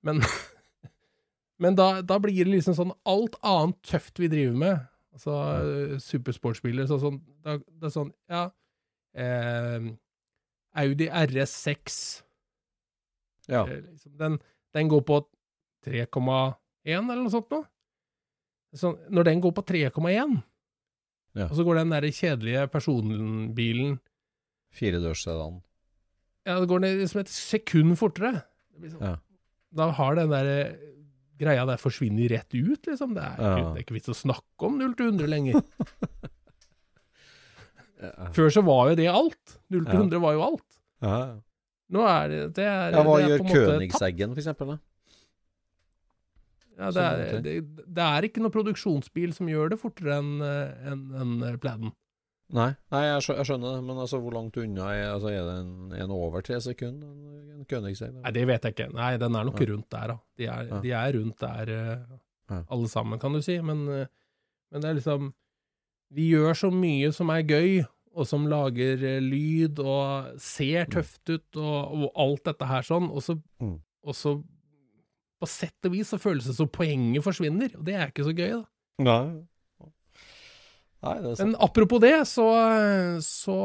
Men, 0.06 0.22
men 1.62 1.76
da, 1.76 2.02
da 2.06 2.20
blir 2.22 2.46
det 2.46 2.52
liksom 2.60 2.76
sånn 2.78 2.94
alt 3.10 3.40
annet 3.42 3.80
tøft 3.90 4.20
vi 4.22 4.30
driver 4.30 4.58
med, 4.62 4.84
altså 5.18 5.34
eh, 5.64 5.96
supersportsbiler, 6.02 6.86
så 6.90 7.00
sånn, 7.02 7.18
da, 7.42 7.58
det 7.58 7.90
er 7.90 7.96
sånn, 7.96 8.14
ja, 8.30 8.44
eh, 9.18 9.90
Audi 10.86 11.10
RS6, 11.10 11.98
ja. 13.50 13.66
eh, 13.66 13.82
liksom, 13.90 14.14
den, 14.22 14.38
den 14.78 14.94
går 14.94 15.02
på 15.10 15.24
3,1 15.90 16.54
eller 16.86 17.24
noe 17.26 17.34
sånt 17.34 17.50
nå. 17.52 17.64
Så 18.78 18.94
når 19.12 19.26
den 19.28 19.42
går 19.44 19.52
på 19.58 19.66
3,1, 19.68 20.38
Ja. 21.36 21.46
og 21.48 21.56
så 21.56 21.64
går 21.64 21.76
den 21.80 21.92
der 21.94 22.02
kjedelige 22.12 22.68
personbilen 22.72 24.00
Firedørssedan. 24.76 25.62
Ja, 26.48 26.58
det 26.60 26.68
går 26.72 26.80
ned 26.84 26.98
liksom 27.00 27.22
et 27.22 27.30
sekund 27.32 27.96
fortere. 28.00 28.42
Liksom, 28.80 29.02
Ja. 29.04 29.16
Da 29.76 29.90
har 29.96 30.16
den 30.16 30.30
der 30.32 30.46
eh, 30.52 30.74
greia 31.40 31.66
der 31.66 31.78
forsvinner 31.80 32.28
rett 32.32 32.52
ut, 32.54 32.84
liksom. 32.88 33.14
Det 33.16 33.24
er, 33.24 33.36
ikke, 33.38 33.52
Ja. 33.62 33.70
det 33.72 33.78
er 33.80 33.84
ikke 33.86 33.96
vits 34.00 34.10
å 34.12 34.16
snakke 34.18 34.68
om 34.68 34.78
0 34.80 34.96
til 34.96 35.06
100 35.12 35.28
lenger. 35.32 35.62
Før 38.36 38.50
så 38.52 38.64
var 38.66 38.90
jo 38.92 38.96
det 39.00 39.08
alt. 39.12 39.58
0 39.70 39.86
til 39.86 39.94
Ja. 39.94 40.00
100 40.02 40.20
var 40.24 40.34
jo 40.36 40.42
alt. 40.48 40.70
Ja. 41.02 41.18
Nå 41.92 42.06
er 42.08 42.28
det 42.30 42.54
Det 42.56 42.64
er, 42.66 42.92
ja, 42.96 43.04
hva 43.04 43.18
det 43.20 43.26
er 43.26 43.38
gjør. 43.38 43.78
Königseggen, 43.78 44.34
for 44.36 44.40
eksempel? 44.42 44.68
Da? 44.68 44.78
Ja, 46.82 46.90
det, 46.92 47.02
er, 47.06 47.42
det, 47.46 47.56
det 47.86 48.06
er 48.10 48.26
ikke 48.28 48.42
noe 48.42 48.54
produksjonsbil 48.54 49.34
som 49.38 49.50
gjør 49.52 49.74
det 49.76 49.80
fortere 49.82 50.18
enn 50.18 50.32
en, 50.42 51.04
en, 51.14 51.36
enn 51.46 51.60
Plaiden. 51.62 51.92
Nei, 52.52 52.72
Nei 52.92 53.02
jeg, 53.06 53.22
skjø 53.24 53.36
jeg 53.38 53.48
skjønner 53.48 53.78
det, 53.78 53.84
men 53.88 54.00
altså, 54.04 54.20
hvor 54.20 54.34
langt 54.36 54.58
unna 54.60 54.90
er, 54.92 55.06
altså, 55.14 55.30
er 55.32 55.46
det 55.48 55.54
en, 55.62 55.94
en 56.04 56.12
over 56.12 56.44
tre 56.44 56.58
sekunder? 56.60 57.08
En, 57.08 57.62
en 57.64 57.86
Nei, 58.18 58.32
det 58.36 58.44
vet 58.50 58.66
jeg 58.68 58.74
ikke. 58.76 58.90
Nei, 58.98 59.12
den 59.22 59.38
er 59.40 59.46
nok 59.48 59.62
Ja. 59.62 59.68
rundt 59.70 59.88
der, 59.94 60.12
da. 60.12 60.18
De 60.42 60.48
er, 60.50 60.66
Ja. 60.68 60.80
de 60.84 60.92
er 60.92 61.14
rundt 61.16 61.40
der, 61.46 61.72
eh, 61.78 62.18
Ja. 62.52 62.64
alle 62.76 62.90
sammen, 62.92 63.20
kan 63.22 63.32
du 63.32 63.40
si. 63.42 63.56
Men, 63.62 63.88
eh, 63.88 64.08
men 64.72 64.82
det 64.84 64.90
er 64.90 64.98
liksom 65.00 65.34
Vi 66.12 66.26
gjør 66.34 66.52
så 66.66 66.72
mye 66.76 67.14
som 67.16 67.30
er 67.32 67.44
gøy, 67.48 67.86
og 68.14 68.28
som 68.28 68.44
lager 68.52 69.00
eh, 69.08 69.22
lyd 69.24 69.80
og 69.80 70.34
ser 70.44 70.84
tøft 70.92 71.30
ut, 71.32 71.56
og, 71.56 71.94
og 72.04 72.12
alt 72.20 72.44
dette 72.50 72.68
her 72.68 72.82
sånn, 72.84 73.08
og 73.10 73.22
så, 73.24 73.38
Mm. 73.62 73.78
og 74.04 74.14
så 74.18 74.34
På 75.42 75.50
sett 75.50 75.88
og 75.90 75.96
vis 75.96 76.12
så 76.14 76.20
føles 76.22 76.46
det 76.46 76.54
som 76.58 76.70
poenget 76.70 77.26
forsvinner, 77.26 77.72
og 77.80 77.86
det 77.88 77.96
er 77.98 78.12
ikke 78.12 78.28
så 78.28 78.34
gøy, 78.38 78.52
da. 78.60 78.66
Nei. 79.02 79.24
Nei, 81.02 81.16
det 81.18 81.32
er 81.32 81.38
sant. 81.40 81.48
Men 81.48 81.56
apropos 81.66 82.02
det, 82.04 82.14
så, 82.30 82.46
så 83.26 83.58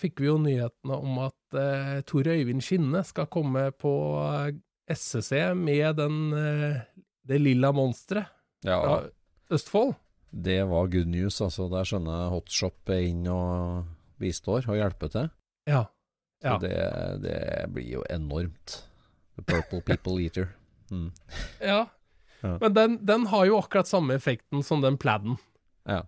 fikk 0.00 0.22
vi 0.22 0.30
jo 0.30 0.38
nyhetene 0.40 0.96
om 0.96 1.18
at 1.26 1.58
uh, 1.60 1.98
Tor 2.08 2.30
Øyvind 2.32 2.64
Skinne 2.64 3.02
skal 3.04 3.28
komme 3.28 3.66
på 3.76 3.92
eh, 4.24 4.54
SSC 4.88 5.50
med 5.60 5.98
den, 6.00 6.20
uh, 6.32 6.80
det 7.28 7.40
lilla 7.42 7.72
monsteret 7.76 8.32
Ja, 8.64 8.78
fra 8.80 8.96
Østfold. 9.52 9.92
det 10.32 10.62
var 10.70 10.88
good 10.88 11.10
news, 11.12 11.40
altså. 11.44 11.68
Der 11.68 11.84
skjønner 11.84 12.22
jeg 12.22 12.32
Hotshop 12.38 12.94
er 12.96 13.04
inn 13.10 13.26
og 13.28 13.84
bistår 14.20 14.64
og 14.70 14.80
hjelper 14.80 15.12
til. 15.12 15.28
Ja. 15.68 15.84
Så 16.40 16.56
det, 16.64 16.76
det 17.26 17.40
blir 17.74 17.98
jo 17.98 18.06
enormt. 18.08 18.78
The 19.36 19.44
Purple 19.44 19.82
People 19.84 20.16
Eater. 20.22 20.48
Mm. 20.90 21.08
ja. 21.60 21.80
Ja. 22.42 22.54
Men 22.62 22.72
den, 22.74 22.94
den 23.04 23.26
har 23.28 23.44
jo 23.46 23.58
akkurat 23.60 23.86
samme 23.88 24.14
effekten 24.16 24.62
som 24.64 24.80
den 24.80 24.96
pladden. 24.98 25.36
Ja. 25.84 26.02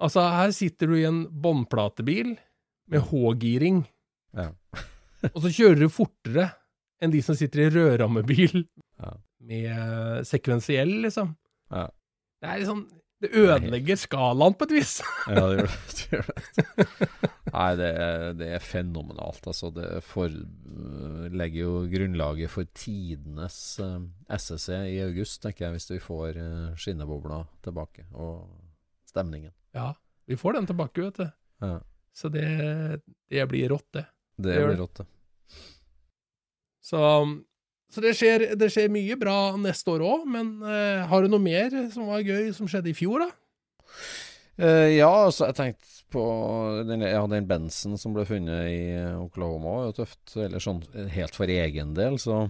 Altså, 0.00 0.22
her 0.32 0.50
sitter 0.56 0.88
du 0.88 0.94
i 0.98 1.04
en 1.08 1.22
båndplatebil 1.42 2.34
med 2.88 3.04
H-giring, 3.10 3.82
Ja. 4.36 4.50
og 5.34 5.38
så 5.44 5.50
kjører 5.52 5.80
du 5.80 5.88
fortere 5.92 6.50
enn 7.02 7.12
de 7.12 7.20
som 7.24 7.36
sitter 7.36 7.66
i 7.66 7.70
rødrammebil 7.74 8.62
Ja. 9.02 9.12
med 9.44 10.24
sekvensiell, 10.28 10.94
liksom. 11.04 11.34
Ja. 11.70 11.86
Det 12.40 12.48
er 12.50 12.60
liksom 12.64 12.86
Det 13.26 13.42
ødelegger 13.42 13.98
skalaen 13.98 14.54
på 14.56 14.66
et 14.68 14.74
vis. 14.76 14.92
Ja, 15.26 15.42
det 15.50 15.56
gjør 15.58 15.66
det. 15.66 15.78
det, 15.90 16.04
gjør 16.12 16.28
det. 16.30 17.08
Nei, 17.56 17.68
det 17.78 17.88
er, 17.88 18.24
det 18.36 18.48
er 18.56 18.62
fenomenalt. 18.62 19.46
Altså, 19.48 19.70
det 19.74 19.88
for, 20.04 20.32
legger 21.32 21.60
jo 21.62 21.74
grunnlaget 21.90 22.52
for 22.52 22.68
tidenes 22.76 23.58
uh, 23.82 23.98
SSC 24.36 24.68
i 24.92 25.00
august, 25.04 25.40
tenker 25.42 25.66
jeg, 25.66 25.76
hvis 25.76 25.90
vi 25.94 26.00
får 26.02 26.38
uh, 26.38 26.76
skinnebobla 26.78 27.42
tilbake, 27.64 28.06
og 28.14 28.46
stemningen. 29.08 29.54
Ja, 29.76 29.92
vi 30.28 30.38
får 30.38 30.58
den 30.58 30.68
tilbake, 30.70 31.08
vet 31.08 31.22
du. 31.22 31.26
Ja, 31.64 31.78
Så 32.16 32.28
det, 32.32 32.46
det 33.30 33.48
blir 33.50 33.70
rått, 33.72 33.88
det. 33.96 34.06
det 34.36 34.56
Det 34.58 34.66
blir 34.68 34.82
rått, 34.84 35.02
det. 35.02 35.06
Så, 36.86 37.00
så 37.96 38.02
det, 38.04 38.10
skjer, 38.12 38.42
det 38.60 38.66
skjer 38.68 38.90
mye 38.92 39.16
bra 39.16 39.54
neste 39.56 39.88
år 39.94 40.02
òg, 40.04 40.24
men 40.28 40.50
uh, 40.60 41.06
har 41.08 41.24
du 41.24 41.32
noe 41.32 41.40
mer 41.40 41.72
som 41.88 42.10
var 42.10 42.20
gøy 42.20 42.50
som 42.52 42.68
skjedde 42.68 42.90
i 42.92 42.96
fjor, 42.96 43.22
da? 43.24 43.30
Uh, 44.60 44.90
ja, 44.92 45.08
altså, 45.08 45.46
jeg 45.48 45.56
tenkte 45.56 45.94
på 46.12 46.24
den, 46.84 47.06
ja, 47.08 47.22
den 47.32 47.48
Benson 47.48 47.96
som 47.96 48.12
ble 48.12 48.26
funnet 48.28 48.68
i 48.68 48.82
eh, 48.98 49.16
Oklahoma, 49.16 49.72
var 49.78 49.86
jo 49.88 49.94
tøft. 50.02 50.34
Eller 50.36 50.60
sånn 50.62 50.82
helt 51.14 51.34
for 51.34 51.50
egen 51.50 51.94
del, 51.96 52.18
så, 52.20 52.42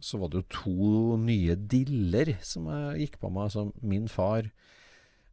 så 0.00 0.20
var 0.22 0.32
det 0.32 0.40
jo 0.40 0.48
to 0.56 1.18
nye 1.20 1.54
diller 1.56 2.32
som 2.40 2.70
jeg 2.72 3.04
gikk 3.04 3.20
på 3.20 3.30
meg. 3.30 3.50
Altså, 3.50 3.68
min 3.84 4.08
far 4.12 4.48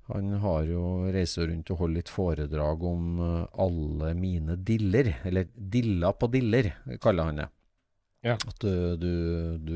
han 0.09 0.35
har 0.43 0.67
jo 0.67 0.83
reiser 1.13 1.47
rundt 1.47 1.71
og 1.71 1.79
holder 1.83 2.01
litt 2.01 2.11
foredrag 2.11 2.85
om 2.91 3.23
alle 3.49 4.11
mine 4.19 4.59
diller. 4.67 5.15
Eller 5.23 5.47
dilla 5.55 6.11
på 6.11 6.27
diller, 6.35 6.73
kaller 7.01 7.31
han 7.31 7.41
det. 7.43 7.49
Ja. 8.25 8.35
At 8.35 8.59
du, 8.59 8.97
du, 8.99 9.13
du 9.63 9.75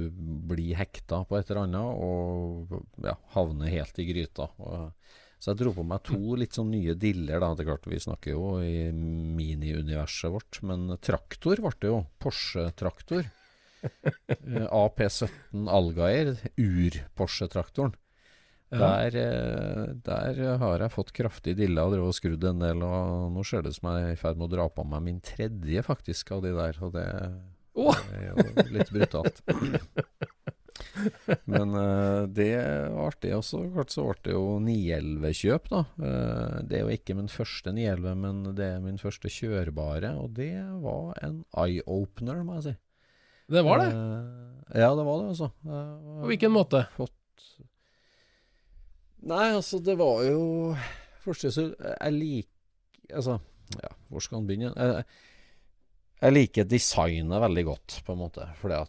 blir 0.49 0.75
hekta 0.75 1.21
på 1.27 1.37
et 1.37 1.49
eller 1.49 1.63
annet 1.63 2.01
og 2.03 2.73
ja, 3.05 3.15
havner 3.35 3.71
helt 3.71 4.01
i 4.03 4.07
gryta. 4.09 4.49
Og, 4.59 4.89
så 5.39 5.51
jeg 5.51 5.59
dro 5.59 5.73
på 5.75 5.85
meg 5.87 6.03
to 6.07 6.35
litt 6.39 6.55
sånn 6.55 6.71
nye 6.71 6.95
diller. 6.95 7.39
da, 7.43 7.53
det 7.55 7.63
er 7.63 7.71
klart 7.73 7.87
Vi 7.91 7.99
snakker 7.99 8.35
jo 8.35 8.57
i 8.63 8.89
mini-universet 8.91 10.31
vårt, 10.31 10.61
men 10.63 10.97
traktor 11.03 11.59
ble 11.63 11.73
det 11.79 11.91
jo. 11.93 12.03
Porsche-traktor. 12.23 13.31
Eh, 13.83 14.63
AP17 14.63 15.65
Algair, 15.67 16.37
ur-Porsche-traktoren. 16.55 17.91
Der, 18.71 19.15
eh, 19.19 19.89
der 20.05 20.39
har 20.61 20.85
jeg 20.85 20.93
fått 20.93 21.11
kraftig 21.17 21.57
dille 21.59 21.83
og 21.83 21.91
drevet 21.91 22.13
og 22.13 22.15
skrudd 22.15 22.47
en 22.47 22.63
del, 22.63 22.85
og 22.87 23.27
nå 23.35 23.43
ser 23.43 23.65
det 23.65 23.73
ut 23.73 23.77
som 23.81 23.89
jeg 23.91 24.05
er 24.05 24.15
i 24.15 24.21
ferd 24.21 24.39
med 24.39 24.47
å 24.47 24.53
dra 24.55 24.69
på 24.71 24.85
meg 24.87 25.03
min 25.03 25.19
tredje 25.19 25.83
faktisk 25.83 26.31
av 26.37 26.45
de 26.45 26.53
der, 26.55 26.79
og 26.79 26.95
det, 26.95 27.05
Åh! 27.73 27.97
det 28.09 28.17
er 28.19 28.25
jo 28.29 28.35
litt 28.77 28.93
brutalt. 28.93 29.41
Men 31.49 31.73
uh, 31.73 32.27
det 32.29 32.57
var 32.57 33.09
artig 33.09 33.33
også. 33.35 33.63
Klart 33.73 33.93
så 33.93 34.05
ble 34.07 34.15
det 34.27 34.35
jo 34.35 34.43
911-kjøp, 34.63 35.69
da. 35.71 35.81
Uh, 35.97 36.55
det 36.67 36.77
er 36.77 36.85
jo 36.85 36.93
ikke 36.93 37.17
min 37.17 37.31
første 37.31 37.73
911, 37.73 38.15
men 38.21 38.55
det 38.57 38.67
er 38.75 38.83
min 38.83 39.01
første 39.01 39.31
kjørbare, 39.31 40.13
og 40.21 40.35
det 40.37 40.53
var 40.83 41.17
en 41.25 41.41
eye-opener, 41.63 42.43
må 42.45 42.59
jeg 42.59 42.65
si. 42.67 42.75
Det 43.53 43.63
var 43.65 43.83
det. 43.83 43.89
Uh, 43.93 44.79
ja, 44.79 44.89
det 44.95 45.05
var 45.09 45.21
det, 45.21 45.27
altså. 45.33 45.49
På 45.65 46.31
hvilken 46.31 46.53
måte? 46.53 46.85
fått 46.97 47.19
Nei, 49.23 49.53
altså, 49.55 49.79
det 49.79 49.93
var 49.95 50.17
jo 50.27 50.73
Første 51.23 51.47
så 51.55 51.63
Jeg 51.79 52.11
liker 52.11 53.15
Altså, 53.15 53.37
ja, 53.79 53.91
hvor 54.09 54.23
skal 54.23 54.41
man 54.41 54.49
begynne? 54.49 54.73
Jeg, 54.75 55.05
jeg 56.23 56.35
liker 56.37 56.67
designet 56.69 57.43
veldig 57.43 57.63
godt, 57.67 57.97
på 58.05 58.15
en 58.15 58.21
måte. 58.21 58.47
For 58.59 58.71
eh, 58.71 58.85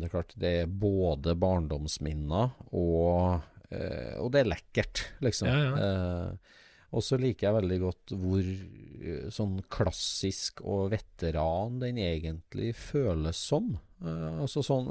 det 0.00 0.08
er 0.08 0.12
klart, 0.12 0.34
det 0.40 0.52
er 0.62 0.70
både 0.72 1.36
barndomsminner 1.38 2.54
og 2.72 3.40
eh, 3.70 4.14
Og 4.22 4.32
det 4.32 4.42
er 4.42 4.52
lekkert, 4.54 5.04
liksom. 5.24 5.50
Ja, 5.52 5.74
Eh, 5.78 6.56
og 6.88 7.04
så 7.04 7.18
liker 7.20 7.50
jeg 7.50 7.56
veldig 7.58 7.76
godt 7.82 8.12
hvor 8.16 8.46
eh, 8.48 9.26
sånn 9.34 9.58
klassisk 9.68 10.62
og 10.64 10.86
veteran 10.94 11.76
den 11.82 12.00
egentlig 12.00 12.70
føles 12.80 13.36
som. 13.50 13.74
Eh, 14.00 14.38
altså 14.40 14.64
sånn, 14.64 14.88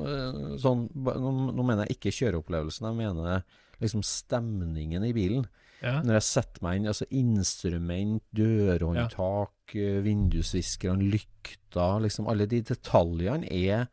sånn 0.61 0.85
nå, 0.93 1.31
nå 1.49 1.65
mener 1.65 1.87
jeg 1.87 1.97
ikke 1.97 2.13
kjøreopplevelsen, 2.19 2.91
jeg 2.91 2.99
mener 3.01 3.41
liksom 3.81 4.05
stemningen 4.05 5.09
i 5.09 5.15
bilen. 5.17 5.49
Ja. 5.83 5.99
Når 6.01 6.15
jeg 6.17 6.25
setter 6.25 6.63
meg 6.65 6.79
inn, 6.79 6.87
altså 6.89 7.05
instrument, 7.13 8.23
dørhåndtak, 8.33 9.75
ja. 9.77 9.99
vindusviskerne, 10.01 11.05
lykter, 11.13 11.99
liksom 12.03 12.27
alle 12.31 12.47
de 12.49 12.61
detaljene 12.65 13.47
er 13.51 13.87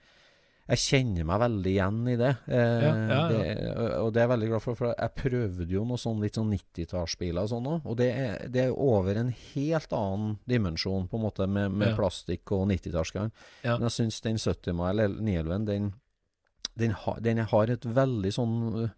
Jeg 0.65 0.81
kjenner 0.81 1.27
meg 1.29 1.41
veldig 1.43 1.73
igjen 1.75 1.97
i 2.09 2.15
det. 2.17 2.31
Eh, 2.49 2.85
Ja, 2.89 3.19
det 3.29 3.41
og 4.01 4.15
det 4.15 4.23
er 4.23 4.25
jeg 4.25 4.31
veldig 4.31 4.47
glad 4.49 4.63
for, 4.65 4.75
for 4.79 4.95
jeg 4.97 5.13
prøvde 5.19 5.67
jo 5.69 5.83
noe 5.85 6.01
sånn 6.01 6.23
litt 6.25 6.39
sånn 6.39 6.49
90-tallsbiler 6.55 7.43
og 7.45 7.51
sånn 7.53 7.67
òg, 7.69 7.85
og 7.85 7.99
det 8.01 8.07
er, 8.17 8.47
det 8.49 8.63
er 8.63 8.73
over 8.73 9.21
en 9.21 9.29
helt 9.53 9.93
annen 9.93 10.39
dimensjon, 10.49 11.05
på 11.13 11.19
en 11.21 11.25
måte, 11.27 11.45
med, 11.47 11.69
med 11.77 11.93
plastikk 11.99 12.49
og 12.57 12.65
90-tallsgreier. 12.73 13.29
Ja. 13.61 13.75
Men 13.77 13.91
jeg 13.91 13.97
syns 13.99 14.23
den 14.25 14.41
70 14.41 14.73
mile, 14.81 15.05
eller 15.05 15.21
911, 15.21 15.67
den, 15.69 15.93
den, 16.81 16.97
har- 17.05 17.21
den 17.21 17.45
har 17.53 17.75
et 17.77 17.85
veldig 17.85 18.33
sånn 18.33 18.57
øh, 18.87 18.89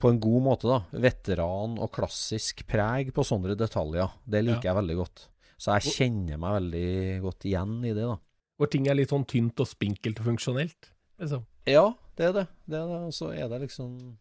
på 0.00 0.08
en 0.10 0.18
god 0.22 0.42
måte, 0.46 0.68
da. 0.70 0.78
Veteran 1.04 1.76
og 1.78 1.90
klassisk 1.92 2.64
preg 2.70 3.12
på 3.16 3.24
sånne 3.26 3.54
detaljer. 3.60 4.10
Det 4.24 4.40
liker 4.46 4.64
Ja. 4.64 4.72
jeg 4.72 4.78
veldig 4.80 4.96
godt. 4.96 5.26
Så 5.60 5.74
jeg 5.76 5.92
kjenner 5.92 6.38
meg 6.40 6.54
veldig 6.62 7.20
godt 7.26 7.44
igjen 7.50 7.74
i 7.84 7.92
det, 7.92 8.06
da. 8.08 8.16
Hvor 8.58 8.70
ting 8.72 8.88
er 8.88 8.94
litt 8.96 9.12
sånn 9.12 9.26
tynt 9.28 9.60
og 9.60 9.68
spinkelt 9.68 10.20
og 10.20 10.26
funksjonelt. 10.32 10.90
Liksom. 11.20 11.44
Ja, 11.68 11.94
det 12.16 12.26
er 12.30 12.32
det. 12.32 12.46
det, 12.66 12.76
er 12.80 12.88
det. 12.88 13.00
Og 13.08 13.12
så 13.12 13.28
er 13.36 13.48
det 13.52 13.60
liksom 13.68 14.16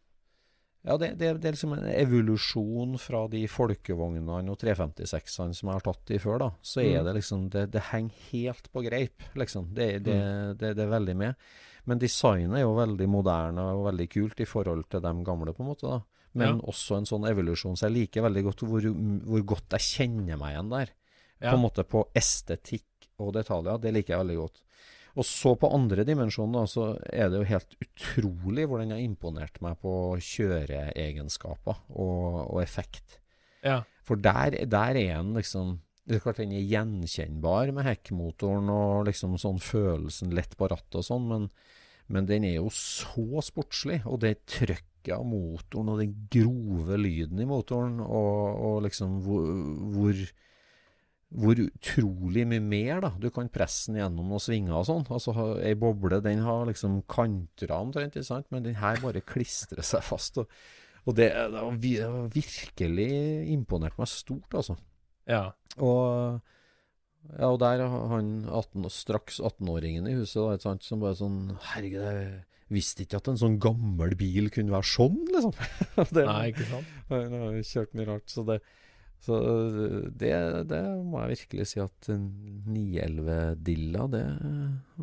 Ja, 0.88 0.96
det, 0.96 1.18
det, 1.20 1.42
det 1.42 1.48
er 1.50 1.56
liksom 1.58 1.74
en 1.76 1.84
evolusjon 1.92 2.94
fra 3.04 3.26
de 3.28 3.42
folkevognene 3.52 4.50
og 4.50 4.58
356-ene 4.62 5.54
som 5.54 5.68
jeg 5.68 5.76
har 5.76 5.84
tatt 5.84 6.12
i 6.16 6.20
før, 6.24 6.38
da. 6.40 6.48
Så 6.64 6.80
er 6.84 7.02
Mm. 7.02 7.06
det 7.06 7.16
liksom 7.16 7.50
Det, 7.50 7.82
henger 7.92 8.12
helt 8.32 8.70
på 8.72 8.84
greip, 8.86 9.24
liksom. 9.36 9.74
Det, 9.76 10.04
det, 10.04 10.16
det, 10.58 10.76
det 10.78 10.84
er 10.86 10.94
veldig 11.00 11.16
med. 11.20 11.36
Men 11.86 12.00
designet 12.00 12.58
er 12.60 12.66
jo 12.66 12.76
veldig 12.76 13.08
moderne 13.10 13.62
og 13.76 13.86
veldig 13.92 14.10
kult 14.10 14.40
i 14.40 14.46
forhold 14.50 14.90
til 14.90 15.02
de 15.02 15.14
gamle, 15.24 15.54
på 15.54 15.64
en 15.64 15.70
måte. 15.72 15.88
da. 15.88 16.02
Men 16.34 16.60
Ja. 16.60 16.66
også 16.74 16.98
en 16.98 17.06
sånn 17.06 17.26
evolusjon. 17.30 17.76
Så 17.78 17.88
jeg 17.90 17.96
liker 17.96 18.22
veldig 18.22 18.44
godt 18.44 18.60
hvor, 18.68 18.82
hvor 19.26 19.46
godt 19.46 19.70
jeg 19.80 19.82
kjenner 19.82 20.38
meg 20.38 20.54
igjen 20.56 20.70
der. 20.70 20.90
Ja. 21.42 21.52
På 21.52 21.56
en 21.58 21.64
måte 21.64 21.84
på 21.88 22.04
estetikk 22.14 22.84
og 23.20 23.34
detaljer. 23.34 23.80
Det 23.82 23.94
liker 23.94 24.14
jeg 24.18 24.26
veldig 24.28 24.38
godt. 24.38 24.62
Og 25.18 25.26
så 25.26 25.56
på 25.58 25.74
andre 25.74 26.06
dimensjonen, 26.06 26.54
da, 26.54 26.66
så 26.70 27.00
er 27.12 27.30
det 27.30 27.40
jo 27.40 27.48
helt 27.50 27.76
utrolig 27.82 28.68
hvor 28.70 28.80
den 28.80 28.92
har 28.92 29.00
imponert 29.02 29.60
meg 29.62 29.80
på 29.82 30.16
kjøreegenskaper 30.22 31.76
og, 31.90 32.54
og 32.54 32.62
effekt. 32.62 33.18
Ja. 33.66 33.82
For 34.06 34.16
der, 34.16 34.52
der 34.70 34.96
er 34.96 35.18
den 35.24 35.34
liksom 35.36 35.80
Det 36.10 36.18
er 36.18 36.24
klart 36.24 36.40
den 36.42 36.56
er 36.58 36.66
gjenkjennbar 36.66 37.70
med 37.78 37.86
hekkmotoren 37.86 38.72
og 38.74 39.06
liksom 39.06 39.36
sånn 39.38 39.60
følelsen 39.62 40.34
lett 40.34 40.56
på 40.58 40.70
rattet 40.72 40.98
og 40.98 41.06
sånn, 41.06 41.28
men, 41.30 41.48
men 42.10 42.30
den 42.30 42.48
er 42.50 42.56
jo 42.58 42.72
så 42.74 43.44
sportslig. 43.46 44.00
Og 44.10 44.24
det 44.24 44.40
trøkket 44.50 45.14
av 45.14 45.22
motoren 45.30 45.94
og 45.94 46.02
den 46.02 46.16
grove 46.34 46.98
lyden 46.98 47.40
i 47.44 47.48
motoren, 47.50 48.02
og, 48.02 48.58
og 48.58 48.82
liksom 48.88 49.20
hvor, 49.26 49.54
hvor 49.94 50.24
hvor 51.30 51.60
utrolig 51.62 52.42
mye 52.50 52.62
mer 52.64 53.02
da, 53.06 53.12
du 53.22 53.30
kan 53.34 53.52
presse 53.54 53.92
den 53.92 54.00
gjennom 54.02 54.32
noen 54.32 54.42
svinger 54.42 54.80
og 54.80 54.88
sånn. 54.88 55.04
Altså, 55.14 55.34
Ei 55.62 55.76
boble 55.78 56.22
den 56.26 56.42
har 56.42 56.66
liksom 56.66 57.04
kanter 57.10 57.74
omtrent, 57.76 58.18
men 58.50 58.66
den 58.66 58.80
her 58.82 58.98
bare 59.04 59.22
klistrer 59.22 59.86
seg 59.86 60.02
fast. 60.06 60.42
Og, 60.42 60.50
og 61.06 61.18
det, 61.20 61.30
det 61.30 61.62
har 62.02 62.32
virkelig 62.34 63.12
imponert 63.54 64.00
meg 64.02 64.10
stort, 64.10 64.58
altså. 64.58 64.80
Ja. 65.30 65.44
Og, 65.78 66.42
ja, 67.30 67.48
og 67.48 67.60
der 67.62 67.86
har 67.86 68.14
han 68.16 68.34
18, 68.48 68.90
straks 68.94 69.40
18-åringen 69.40 70.10
i 70.10 70.18
huset, 70.18 70.42
da, 70.42 70.60
sant, 70.64 70.86
som 70.88 71.04
bare 71.04 71.18
sånn 71.20 71.40
Herregud, 71.72 72.04
jeg 72.04 72.74
visste 72.74 73.06
ikke 73.06 73.22
at 73.22 73.32
en 73.32 73.40
sånn 73.40 73.58
gammel 73.62 74.14
bil 74.18 74.52
kunne 74.54 74.76
være 74.76 74.90
sånn, 74.90 75.22
liksom. 75.30 75.56
det, 76.18 76.28
Nei, 76.28 76.44
ikke 76.52 76.70
sant. 76.70 76.94
han 77.14 77.40
har 77.40 77.58
kjørt 77.72 77.98
mye 77.98 78.12
rart, 78.12 78.30
så 78.34 78.46
det 78.50 78.62
så 79.20 79.36
det, 80.16 80.32
det 80.70 80.80
må 81.04 81.20
jeg 81.24 81.34
virkelig 81.34 81.66
si 81.74 81.82
at 81.84 82.10
en 82.14 82.30
911-dilla, 82.72 84.06
det 84.14 84.24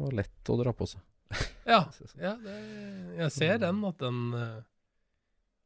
var 0.00 0.16
lett 0.16 0.52
å 0.52 0.56
dra 0.62 0.72
på 0.76 0.88
seg. 0.92 1.04
Ja, 1.66 1.80
ja 2.22 2.36
det, 2.38 2.56
jeg 3.18 3.32
ser 3.34 3.56
den, 3.58 3.80
at 3.88 3.96
den 3.98 4.18
eh, 4.38 4.60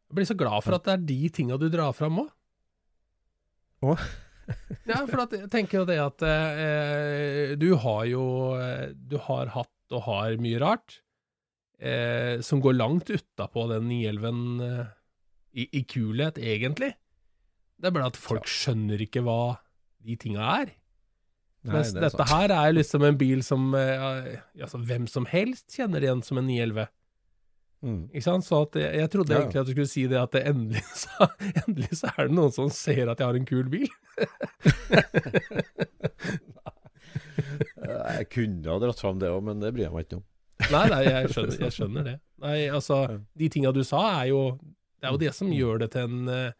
Jeg 0.08 0.16
blir 0.16 0.28
så 0.30 0.36
glad 0.40 0.64
for 0.64 0.78
at 0.78 0.86
det 0.86 0.94
er 0.94 1.02
de 1.10 1.18
tinga 1.36 1.58
du 1.60 1.66
drar 1.68 1.92
fram 1.92 2.22
òg. 2.22 2.30
Ja, 4.90 5.04
for 5.06 5.22
at, 5.22 5.34
jeg 5.36 5.50
tenker 5.52 5.82
jo 5.82 5.84
det 5.86 5.98
at 6.02 6.22
eh, 6.26 7.52
du 7.60 7.68
har 7.78 8.04
jo 8.10 8.24
Du 9.10 9.18
har 9.28 9.52
hatt 9.54 9.94
og 9.94 10.04
har 10.06 10.36
mye 10.42 10.58
rart 10.62 11.00
eh, 11.80 12.40
som 12.40 12.60
går 12.62 12.76
langt 12.78 13.10
utapå 13.10 13.66
den 13.70 13.88
911 13.88 14.66
eh, 14.66 14.90
i, 15.52 15.66
i 15.80 15.82
kulhet, 15.84 16.38
egentlig. 16.38 16.92
Det 17.80 17.88
er 17.88 17.96
bare 17.96 18.10
at 18.12 18.20
folk 18.20 18.46
skjønner 18.50 19.02
ikke 19.02 19.24
hva 19.26 19.56
de 20.06 20.16
tinga 20.20 20.44
er. 20.60 20.76
Nei, 21.60 21.74
Mens 21.74 21.90
det 21.92 22.00
er 22.00 22.06
dette 22.06 22.24
sant. 22.24 22.32
her 22.32 22.54
er 22.56 22.72
liksom 22.72 23.04
en 23.04 23.18
bil 23.20 23.42
som 23.44 23.74
eh, 23.76 24.38
altså, 24.60 24.80
hvem 24.80 25.08
som 25.10 25.26
helst 25.28 25.74
kjenner 25.76 26.04
igjen 26.04 26.22
som 26.24 26.40
en 26.40 26.48
911. 26.48 26.86
Mm. 27.80 28.02
Ikke 28.12 28.26
sant? 28.26 28.44
Så 28.44 28.58
at 28.66 28.76
jeg, 28.76 28.90
jeg 29.00 29.10
trodde 29.12 29.32
Ja, 29.32 29.38
ja. 29.38 29.44
egentlig 29.46 29.60
at 29.62 29.68
du 29.70 29.72
skulle 29.72 29.88
si 29.88 30.02
det 30.10 30.18
at 30.20 30.34
det 30.36 30.42
endelig, 30.50 30.82
så, 31.04 31.30
endelig 31.64 31.92
så 32.02 32.10
er 32.12 32.28
det 32.28 32.36
noen 32.36 32.52
som 32.52 32.68
ser 32.74 33.08
at 33.08 33.22
jeg 33.22 33.30
har 33.30 33.38
en 33.38 33.48
kul 33.48 33.70
bil. 33.72 33.88
Jeg 37.90 38.26
kunne 38.30 38.70
ha 38.70 38.78
dratt 38.82 39.00
fram 39.00 39.18
det 39.20 39.30
òg, 39.32 39.42
men 39.46 39.60
det 39.62 39.72
bryr 39.74 39.86
jeg 39.88 39.94
meg 39.94 40.06
ikke 40.06 40.18
om. 40.20 40.24
Nei, 40.70 40.82
nei, 40.92 41.00
jeg 41.06 41.28
skjønner, 41.34 41.56
jeg 41.64 41.74
skjønner 41.74 42.06
det. 42.06 42.16
Nei, 42.44 42.56
altså, 42.70 42.98
de 43.40 43.48
tinga 43.52 43.72
du 43.74 43.80
sa, 43.86 44.02
er 44.20 44.30
jo 44.30 44.42
Det 45.00 45.08
er 45.08 45.14
jo 45.14 45.20
det 45.22 45.32
som 45.36 45.52
gjør 45.54 45.80
det 45.82 45.88
til 45.94 46.04
en 46.04 46.28
eh, 46.30 46.52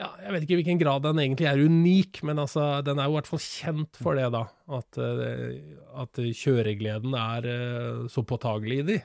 Ja, 0.00 0.08
jeg 0.24 0.32
vet 0.34 0.46
ikke 0.46 0.56
i 0.56 0.60
hvilken 0.62 0.80
grad 0.80 1.04
den 1.04 1.20
egentlig 1.20 1.48
er 1.50 1.60
unik, 1.60 2.22
men 2.26 2.40
altså, 2.42 2.66
den 2.84 2.98
er 2.98 3.08
jo 3.10 3.14
i 3.14 3.18
hvert 3.20 3.28
fall 3.28 3.44
kjent 3.44 4.00
for 4.00 4.18
det, 4.18 4.30
da. 4.34 4.46
At, 4.72 4.98
eh, 4.98 5.60
at 6.02 6.22
kjøregleden 6.40 7.16
er 7.18 7.48
eh, 7.52 8.06
så 8.12 8.24
påtagelig 8.26 8.80
i 8.80 8.86
de. 8.88 8.98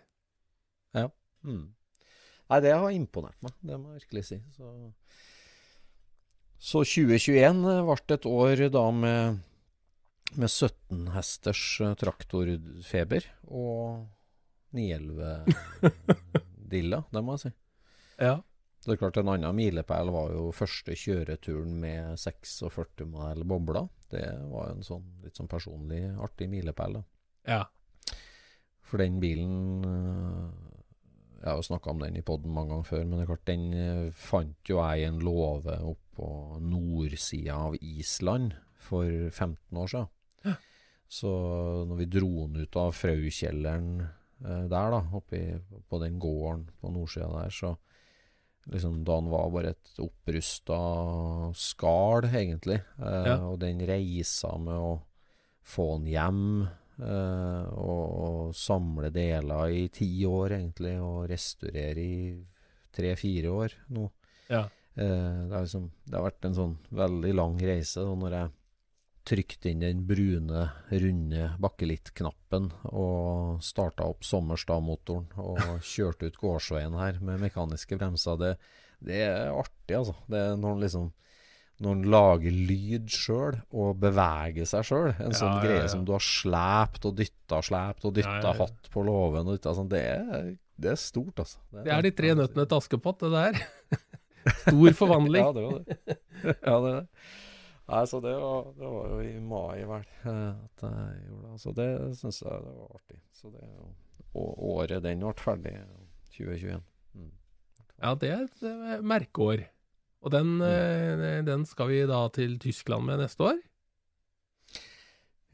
Mm. 1.47 1.65
Nei, 2.47 2.59
det 2.63 2.71
har 2.73 2.91
imponert 2.95 3.41
meg, 3.43 3.51
det 3.65 3.77
må 3.79 3.85
jeg 3.91 3.99
virkelig 4.01 4.23
si. 4.29 4.37
Så, 4.55 4.65
så 6.57 6.77
2021 6.83 7.63
ble 7.87 7.97
et 8.15 8.25
år 8.31 8.55
da 8.73 8.85
med, 8.95 9.19
med 10.35 10.49
17 10.49 11.07
hesters 11.15 11.81
eh, 11.83 11.95
traktorfeber 11.99 13.23
og 13.47 14.07
911-dilla, 14.77 16.99
det 17.13 17.21
må 17.23 17.31
jeg 17.35 17.41
si. 17.47 17.51
Ja. 18.17 18.35
Det 18.87 18.93
er 18.93 18.99
klart 19.01 19.17
En 19.19 19.29
annen 19.33 19.55
milepæl 19.57 20.07
var 20.15 20.27
jo 20.31 20.41
første 20.55 20.91
kjøreturen 20.95 21.73
med 21.81 22.03
46 22.21 23.05
modell 23.09 23.43
bobler. 23.43 23.85
Det 24.07 24.23
var 24.47 24.69
jo 24.69 24.73
en 24.77 24.87
sånn 24.87 25.07
litt 25.25 25.35
sånn 25.35 25.51
personlig 25.51 26.03
artig 26.23 26.47
milepæl. 26.51 27.03
ja. 27.49 27.63
For 28.87 28.95
den 29.03 29.19
bilen 29.19 29.83
øh, 29.83 30.76
Jeg 31.37 31.49
har 31.51 31.59
jo 31.59 31.65
snakka 31.67 31.91
om 31.91 31.99
den 32.01 32.15
i 32.17 32.21
poden 32.25 32.53
mange 32.53 32.71
ganger 32.73 32.87
før, 32.89 33.03
men 33.05 33.19
det 33.19 33.23
er 33.25 33.31
klart 33.31 33.49
den 33.49 33.65
øh, 33.77 34.11
fant 34.11 34.69
jo 34.71 34.79
jeg 34.81 35.01
i 35.03 35.07
en 35.07 35.19
låve 35.21 35.75
oppå 35.85 36.29
nordsida 36.65 37.53
av 37.67 37.75
Island 37.81 38.55
for 38.87 39.05
15 39.29 39.77
år 39.77 39.91
siden. 39.91 40.07
Så 41.07 41.29
når 41.87 41.99
vi 42.01 42.05
dro 42.11 42.31
den 42.47 42.63
ut 42.65 42.75
av 42.75 42.89
Fraukjelleren 42.97 43.91
eh, 44.01 44.63
der, 44.67 44.89
da, 44.95 45.03
oppi 45.15 45.43
på 45.87 45.99
den 46.01 46.17
gården 46.19 46.65
på 46.81 46.91
nordsida 46.91 47.29
der, 47.31 47.53
så 47.53 47.75
liksom 48.67 49.03
da 49.07 49.15
den 49.21 49.29
var 49.31 49.47
bare 49.53 49.69
et 49.75 50.01
opprusta 50.03 50.79
skall, 51.55 52.27
egentlig. 52.33 52.81
Eh, 52.99 53.29
Ja. 53.29 53.37
Og 53.47 53.59
den 53.61 53.79
reisa 53.87 54.57
med 54.57 54.75
å 54.75 54.97
få 55.63 55.97
den 55.99 56.09
hjem 56.11 56.43
eh, 56.99 57.65
og, 57.77 58.05
og 58.27 58.55
samle 58.57 59.11
deler 59.13 59.73
i 59.73 59.87
ti 59.93 60.09
år, 60.27 60.57
egentlig, 60.59 60.95
og 61.03 61.27
restaurere 61.31 62.03
i 62.03 62.21
tre-fire 62.97 63.53
år 63.53 63.75
nå. 63.93 64.07
Ja. 64.49 64.65
Eh, 64.97 65.41
det, 65.49 65.59
liksom, 65.65 65.91
det 66.05 66.17
har 66.17 66.25
vært 66.25 66.47
en 66.49 66.57
sånn 66.57 66.77
veldig 66.89 67.33
lang 67.37 67.59
reise. 67.61 68.05
Og 68.05 68.17
når 68.23 68.37
jeg 68.37 68.53
trykte 69.27 69.71
inn 69.71 69.83
den 69.83 70.05
brune, 70.07 70.63
runde 70.89 71.49
bakkelitt-knappen 71.61 72.69
og 72.93 73.59
starta 73.65 74.07
opp 74.07 74.25
Sommerstad-motoren 74.25 75.27
og 75.43 75.61
kjørte 75.93 76.31
ut 76.31 76.41
gårdsveien 76.41 76.97
her 76.97 77.21
med 77.21 77.43
mekaniske 77.43 77.99
bremser, 77.99 78.39
det, 78.41 78.53
det 79.03 79.21
er 79.27 79.53
artig, 79.53 79.99
altså. 79.99 80.15
Det 80.31 80.43
er 80.43 80.59
når 80.59 80.83
liksom 80.85 81.11
når 81.79 81.93
han 81.93 82.03
lager 82.09 82.55
lyd 82.71 83.09
sjøl 83.13 83.57
og 83.69 83.99
beveger 84.01 84.65
seg 84.65 84.85
sjøl, 84.87 85.11
en 85.21 85.33
Ja, 85.33 85.37
sånn 85.37 85.55
ja, 85.57 85.63
greie 85.65 85.81
ja. 85.83 85.89
som 85.93 86.05
du 86.07 86.13
har 86.15 86.23
slept 86.25 87.05
og 87.05 87.17
dytta, 87.19 87.59
slept 87.65 88.07
og 88.09 88.15
dytta, 88.17 88.53
hatt 88.57 88.89
på 88.93 89.03
låven 89.05 89.45
og 89.51 89.57
dytta 89.59 89.75
sånn, 89.77 89.89
det 89.91 90.01
er, 90.15 90.47
det 90.77 90.93
er 90.95 90.97
stort, 91.01 91.37
altså. 91.43 91.59
Det 91.83 91.91
er 91.93 92.01
de 92.07 92.13
tre 92.17 92.33
nøttene 92.39 92.65
til 92.65 92.77
Askepott, 92.81 93.21
det 93.25 93.29
der. 93.35 93.61
Stor 94.63 94.93
forvandling. 94.95 95.43
Ja, 95.43 95.51
det 95.53 95.63
var 95.67 95.77
det. 95.77 96.17
ja, 96.47 96.75
det 96.81 96.89
er 96.89 96.97
det. 96.97 97.05
Nei, 97.87 98.01
så 98.11 98.19
det 98.23 98.33
var, 98.35 98.65
det 98.75 98.89
var 98.91 99.07
jo 99.13 99.17
i 99.23 99.31
mai, 99.39 99.77
vel, 99.87 100.03
at 100.27 100.83
jeg 100.83 101.21
gjorde 101.27 101.45
det. 101.45 101.59
Så 101.63 101.71
det 101.77 101.87
syns 102.19 102.41
jeg 102.43 102.65
det 102.65 102.73
var 102.81 102.89
artig. 102.97 103.19
Så 103.37 103.51
det, 103.53 103.61
er 103.63 103.73
jo- 103.77 103.93
og 104.37 104.59
året 104.75 105.01
den 105.05 105.21
ble 105.23 105.31
ferdig, 105.39 105.71
2021. 106.35 106.81
Mm. 107.15 107.29
Ja, 108.03 108.11
det 108.19 108.29
er 108.33 108.43
et 108.49 108.65
eh, 108.67 108.99
merkeår. 109.07 109.63
Og 110.27 110.33
den, 110.33 110.57
eh, 110.61 111.37
den 111.47 111.63
skal 111.69 111.87
vi 111.87 112.01
da 112.09 112.25
til 112.35 112.57
Tyskland 112.59 113.05
med 113.07 113.21
neste 113.23 113.45
år. 113.47 113.59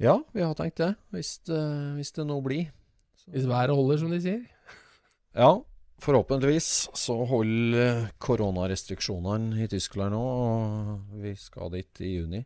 Ja, 0.02 0.16
vi 0.34 0.42
har 0.42 0.56
tenkt 0.58 0.80
det, 0.82 0.96
hvis, 1.14 1.36
eh, 1.54 1.92
hvis 1.98 2.12
det 2.16 2.26
nå 2.28 2.40
blir. 2.44 2.72
Så- 3.16 3.32
Hvis 3.32 3.46
været 3.48 3.70
holder, 3.76 3.98
som 3.98 4.10
de 4.12 4.22
sier. 4.22 4.42
Ja, 5.36 5.52
forhåpentligvis 6.00 6.90
så 6.94 7.16
holder 7.26 8.10
koronarestriksjonene 8.20 9.64
i 9.64 9.68
Tyskland 9.68 10.12
nå, 10.14 10.20
og 10.22 11.22
vi 11.24 11.32
skal 11.36 11.72
dit 11.74 12.02
i 12.02 12.12
juni. 12.20 12.44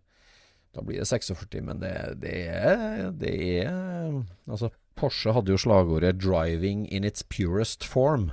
Da 0.76 0.82
blir 0.86 1.00
det 1.02 1.08
46, 1.10 1.62
men 1.66 1.80
det, 1.82 2.22
det 2.22 2.36
er 2.48 3.12
Det 3.12 3.34
er 3.66 4.24
Altså, 4.48 4.70
Porsche 4.96 5.34
hadde 5.34 5.52
jo 5.52 5.58
slagordet 5.58 6.18
'driving 6.20 6.88
in 6.92 7.04
its 7.04 7.24
purest 7.24 7.84
form'. 7.84 8.32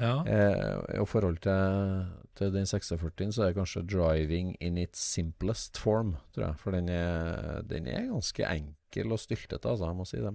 Ja. 0.00 0.14
Eh, 0.24 1.00
I 1.00 1.04
forhold 1.06 1.38
til, 1.44 2.06
til 2.38 2.52
den 2.54 2.66
46 2.66 3.32
så 3.36 3.42
er 3.44 3.50
det 3.50 3.58
kanskje 3.58 3.82
'driving 3.84 4.56
in 4.60 4.78
its 4.78 4.98
simplest 4.98 5.76
form', 5.78 6.16
tror 6.32 6.46
jeg. 6.46 6.58
For 6.58 6.70
den 6.72 6.88
er, 6.88 7.62
den 7.62 7.86
er 7.86 8.08
ganske 8.08 8.44
enkel 8.48 9.12
og 9.12 9.20
styltete, 9.20 9.68
altså, 9.68 9.86
jeg 9.86 9.96
må 9.96 10.04
si 10.08 10.16
det. 10.16 10.34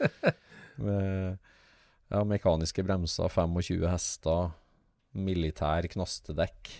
Med 0.84 1.38
ja, 2.10 2.24
mekaniske 2.24 2.82
bremser, 2.82 3.28
25 3.28 3.86
hester, 3.90 4.50
militær 5.12 5.86
knastedekk. 5.92 6.70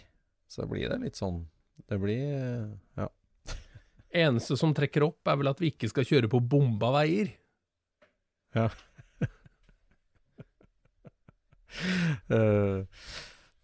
Så 0.51 0.67
blir 0.67 0.89
det 0.91 1.01
litt 1.05 1.19
sånn 1.19 1.45
Det 1.89 1.99
blir 2.01 2.71
Ja. 2.99 3.09
Eneste 4.11 4.57
som 4.59 4.73
trekker 4.75 5.05
opp, 5.07 5.21
er 5.29 5.37
vel 5.39 5.49
at 5.53 5.61
vi 5.63 5.71
ikke 5.71 5.89
skal 5.89 6.05
kjøre 6.05 6.31
på 6.31 6.41
bomba 6.43 6.91
veier. 6.97 7.31
Ja. 8.57 8.67
Eh, 12.35 12.83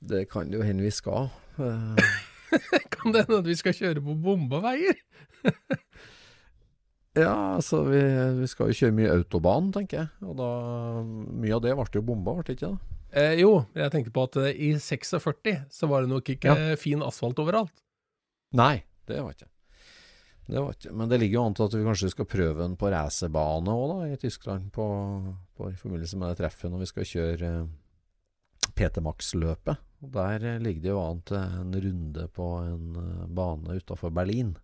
det 0.06 0.26
kan 0.30 0.50
jo 0.52 0.62
hende 0.62 0.84
vi 0.84 0.92
skal. 0.94 1.28
Eh, 1.58 2.16
Kan 2.94 3.12
det 3.14 3.24
hende 3.26 3.40
at 3.42 3.48
vi 3.48 3.56
skal 3.58 3.74
kjøre 3.74 4.02
på 4.04 4.14
bomba 4.22 4.60
veier? 4.64 4.98
ja, 7.16 7.32
altså 7.56 7.82
vi, 7.88 8.00
vi 8.40 8.48
skal 8.50 8.70
jo 8.70 8.76
kjøre 8.80 8.96
mye 8.96 9.14
autobahn, 9.16 9.72
tenker 9.74 10.02
jeg. 10.04 10.12
Og 10.26 10.36
da 10.38 10.50
Mye 11.04 11.56
av 11.56 11.64
det 11.64 11.74
ble 11.78 11.88
jo 11.98 12.04
bomba, 12.06 12.36
ble 12.38 12.46
det 12.46 12.58
ikke 12.58 12.70
det? 12.74 12.92
Eh, 13.16 13.34
jo, 13.40 13.50
jeg 13.78 13.92
tenkte 13.94 14.12
på 14.14 14.24
at 14.28 14.38
eh, 14.42 14.52
i 14.68 14.72
46 14.82 15.56
så 15.72 15.88
var 15.90 16.04
det 16.04 16.12
nok 16.12 16.32
ikke 16.36 16.54
Ja. 16.54 16.76
fin 16.80 17.02
asfalt 17.06 17.38
overalt. 17.42 17.72
Nei, 18.56 18.84
det 19.08 19.22
var 19.22 19.32
ikke. 19.34 19.48
Det 20.46 20.60
var 20.62 20.76
ikke. 20.76 20.92
Men 20.94 21.08
det 21.10 21.18
ligger 21.18 21.40
jo 21.40 21.46
an 21.48 21.56
til 21.58 21.66
at 21.66 21.74
vi 21.74 21.86
kanskje 21.86 22.12
skal 22.12 22.28
prøve 22.30 22.60
den 22.62 22.76
på 22.78 22.90
racerbane 22.92 23.72
òg, 23.72 23.86
da, 23.90 24.10
i 24.14 24.20
Tyskland. 24.20 24.68
På, 24.74 24.86
på, 25.56 25.70
I 25.72 25.78
forbindelse 25.80 26.18
med 26.20 26.30
det 26.30 26.38
treffet 26.44 26.70
når 26.70 26.84
vi 26.84 26.90
skal 26.92 27.08
kjøre 27.10 27.50
PT 28.74 29.02
Max-løpet. 29.04 29.82
Der 30.12 30.44
eh, 30.44 30.60
ligger 30.60 30.82
det 30.82 30.92
jo 30.92 31.00
an 31.02 31.22
til 31.26 31.38
en 31.40 31.74
runde 31.86 32.28
på 32.36 32.46
en 32.60 32.96
eh, 33.00 33.26
bane 33.36 33.78
utafor 33.80 34.12
Berlin. 34.14 34.56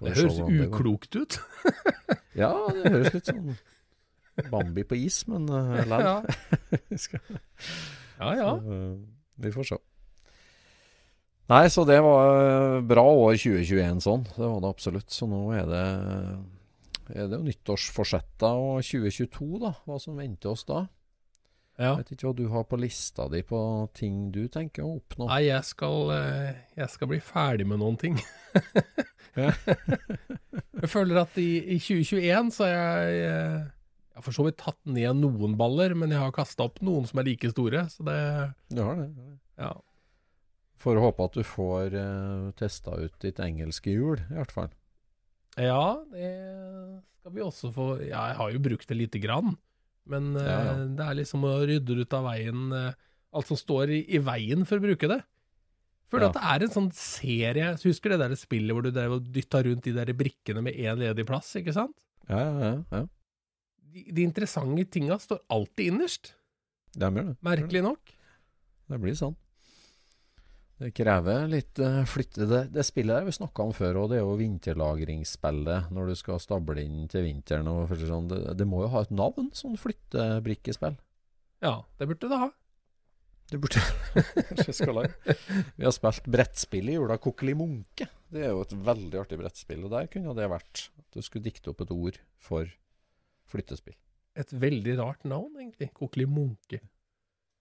Det 0.00 0.16
høres 0.16 0.40
uklokt 0.40 1.16
ut. 1.16 1.40
Ja, 2.38 2.52
det 2.70 2.86
høres 2.92 3.14
litt 3.16 3.26
sånn 3.26 3.56
Bambi 4.52 4.84
på 4.86 4.94
is, 4.94 5.24
men 5.28 5.48
uh. 5.50 5.82
Ja. 5.90 6.20
Ja 8.20 8.30
ja. 8.36 8.52
Så, 8.60 8.76
vi 9.40 9.50
får 9.52 9.66
se. 9.66 9.78
Nei, 11.50 11.64
så 11.72 11.82
det 11.88 11.96
var 12.04 12.82
bra 12.86 13.02
år 13.02 13.34
2021 13.40 14.02
sånn. 14.04 14.26
Det 14.28 14.44
var 14.44 14.60
det 14.62 14.70
absolutt. 14.70 15.10
Så 15.10 15.26
nå 15.26 15.40
er 15.56 15.66
det, 15.66 15.84
er 17.16 17.26
det 17.26 17.38
jo 17.40 17.42
nyttårsforsetta 17.48 18.52
og 18.60 18.84
2022, 18.86 19.48
da. 19.64 19.72
Hva 19.88 19.98
som 19.98 20.20
venter 20.20 20.52
oss 20.52 20.62
da. 20.68 20.84
Ja. 21.80 21.94
Vet 21.96 22.12
ikke 22.12 22.28
hva 22.28 22.36
du 22.36 22.46
har 22.52 22.66
på 22.68 22.78
lista 22.80 23.26
di 23.32 23.40
på 23.46 23.60
ting 23.96 24.28
du 24.34 24.42
tenker 24.52 24.84
å 24.84 24.98
oppnå. 24.98 25.30
Nei, 25.30 25.46
jeg 25.48 25.64
skal, 25.64 26.12
eh, 26.12 26.60
jeg 26.76 26.92
skal 26.92 27.08
bli 27.10 27.20
ferdig 27.24 27.66
med 27.70 27.80
noen 27.80 27.96
ting. 28.00 28.20
Jeg 30.80 30.90
føler 30.90 31.20
at 31.22 31.36
i, 31.40 31.50
i 31.76 31.76
2021 31.78 32.50
så 32.54 32.66
har 32.66 32.72
jeg 32.72 33.20
eh, 33.28 33.58
Jeg 34.10 34.18
har 34.18 34.26
for 34.26 34.36
så 34.36 34.46
vidt 34.46 34.58
tatt 34.60 34.80
ned 34.88 35.20
noen 35.20 35.56
baller, 35.60 35.94
men 35.98 36.12
jeg 36.12 36.22
har 36.22 36.34
kasta 36.34 36.66
opp 36.66 36.80
noen 36.84 37.06
som 37.08 37.20
er 37.20 37.28
like 37.30 37.52
store, 37.52 37.86
så 37.92 38.06
det 38.08 38.18
Du 38.72 38.82
har 38.84 38.98
det? 38.98 39.08
Ja. 39.60 39.74
Får 40.80 41.00
håpe 41.00 41.28
at 41.28 41.36
du 41.36 41.44
får 41.44 41.92
uh, 41.92 42.50
testa 42.56 42.96
ut 42.96 43.16
ditt 43.20 43.40
engelske 43.44 43.92
hjul, 43.92 44.22
i 44.30 44.38
hvert 44.38 44.54
fall. 44.54 44.70
Ja, 45.60 46.00
det 46.08 46.30
skal 47.20 47.34
vi 47.34 47.42
også 47.44 47.68
få 47.74 47.88
Ja, 48.00 48.30
jeg 48.30 48.38
har 48.38 48.54
jo 48.54 48.62
brukt 48.64 48.88
det 48.88 48.96
lite 48.96 49.20
grann, 49.20 49.58
men 50.06 50.36
eh, 50.36 50.46
Ja, 50.46 50.60
ja. 50.70 50.86
det 50.96 51.06
er 51.06 51.18
liksom 51.20 51.44
å 51.44 51.52
rydde 51.68 51.98
ut 52.00 52.14
av 52.16 52.24
veien 52.30 52.72
eh, 52.72 52.92
alt 53.32 53.46
som 53.46 53.56
står 53.60 53.90
i, 53.94 54.00
i 54.16 54.18
veien 54.18 54.64
for 54.66 54.80
å 54.80 54.84
bruke 54.84 55.08
det. 55.10 55.20
Føler 56.10 56.26
Ja. 56.26 56.30
at 56.32 56.38
det 56.40 56.46
er 56.50 56.64
en 56.66 56.72
sånn 56.74 56.88
serie 56.96 57.68
Husker 57.84 58.10
det 58.10 58.16
der 58.18 58.32
spillet 58.34 58.74
hvor 58.74 58.82
du 58.82 58.90
drev 58.90 59.12
og 59.20 59.28
dytta 59.30 59.60
rundt 59.62 59.84
de 59.86 59.92
der 59.94 60.10
brikkene 60.18 60.62
med 60.66 60.74
én 60.74 60.98
ledig 60.98 61.26
plass, 61.28 61.52
ikke 61.60 61.72
sant? 61.76 61.94
Ja, 62.28 62.40
ja, 62.40 62.58
ja. 62.64 62.72
ja. 62.96 63.02
De, 63.90 64.02
de 64.14 64.22
interessante 64.26 64.84
tinga 64.90 65.18
står 65.22 65.40
alltid 65.50 65.92
innerst, 65.92 66.32
De 66.96 67.06
gjør 67.06 67.30
det. 67.30 67.36
merkelig 67.46 67.82
nok. 67.86 68.12
Det 68.90 68.98
blir 69.02 69.14
sånn. 69.18 69.36
Det 70.80 70.94
krever 70.96 71.42
litt 71.50 71.76
uh, 71.84 72.00
flytte. 72.08 72.46
Det, 72.48 72.60
det 72.72 72.86
spillet 72.88 73.18
der 73.18 73.26
vi 73.26 73.34
snakka 73.36 73.66
om 73.66 73.72
før, 73.76 73.98
og 74.00 74.12
det 74.12 74.16
er 74.16 74.22
jo 74.24 74.38
vinterlagringsspillet 74.40 75.90
når 75.92 76.08
du 76.08 76.14
skal 76.16 76.40
stable 76.40 76.80
inn 76.80 77.04
til 77.12 77.26
vinteren. 77.26 77.68
Og 77.68 77.90
for 77.90 78.00
sånn, 78.08 78.30
det, 78.30 78.38
det 78.56 78.66
må 78.68 78.80
jo 78.86 78.92
ha 78.94 79.02
et 79.04 79.12
navn, 79.12 79.50
sånn 79.56 79.76
flyttebrikkespill. 79.80 80.96
Ja, 81.60 81.74
det 82.00 82.08
burde 82.08 82.30
det 82.32 82.38
ha. 82.40 82.48
Det 83.50 83.58
burde 83.60 83.82
det. 84.14 85.34
Vi 85.76 85.84
har 85.84 85.92
spilt 85.92 86.30
brettspill 86.32 86.88
i 86.88 86.94
jula, 86.94 87.18
Kokkeli 87.20 87.52
Munke. 87.58 88.06
Det 88.30 88.46
er 88.46 88.54
jo 88.54 88.62
et 88.64 88.72
veldig 88.86 89.18
artig 89.20 89.40
brettspill. 89.40 89.82
Og 89.84 89.92
der 89.92 90.08
kunne 90.12 90.32
det 90.38 90.46
vært 90.48 90.86
at 90.86 91.18
du 91.18 91.20
skulle 91.26 91.44
dikte 91.44 91.74
opp 91.74 91.82
et 91.84 91.92
ord 91.92 92.20
for 92.40 92.70
flyttespill. 93.50 93.98
Et 94.38 94.54
veldig 94.64 94.94
rart 95.02 95.28
navn, 95.28 95.50
egentlig. 95.58 95.90
Kokkeli 95.98 96.24
Munke. 96.30 96.80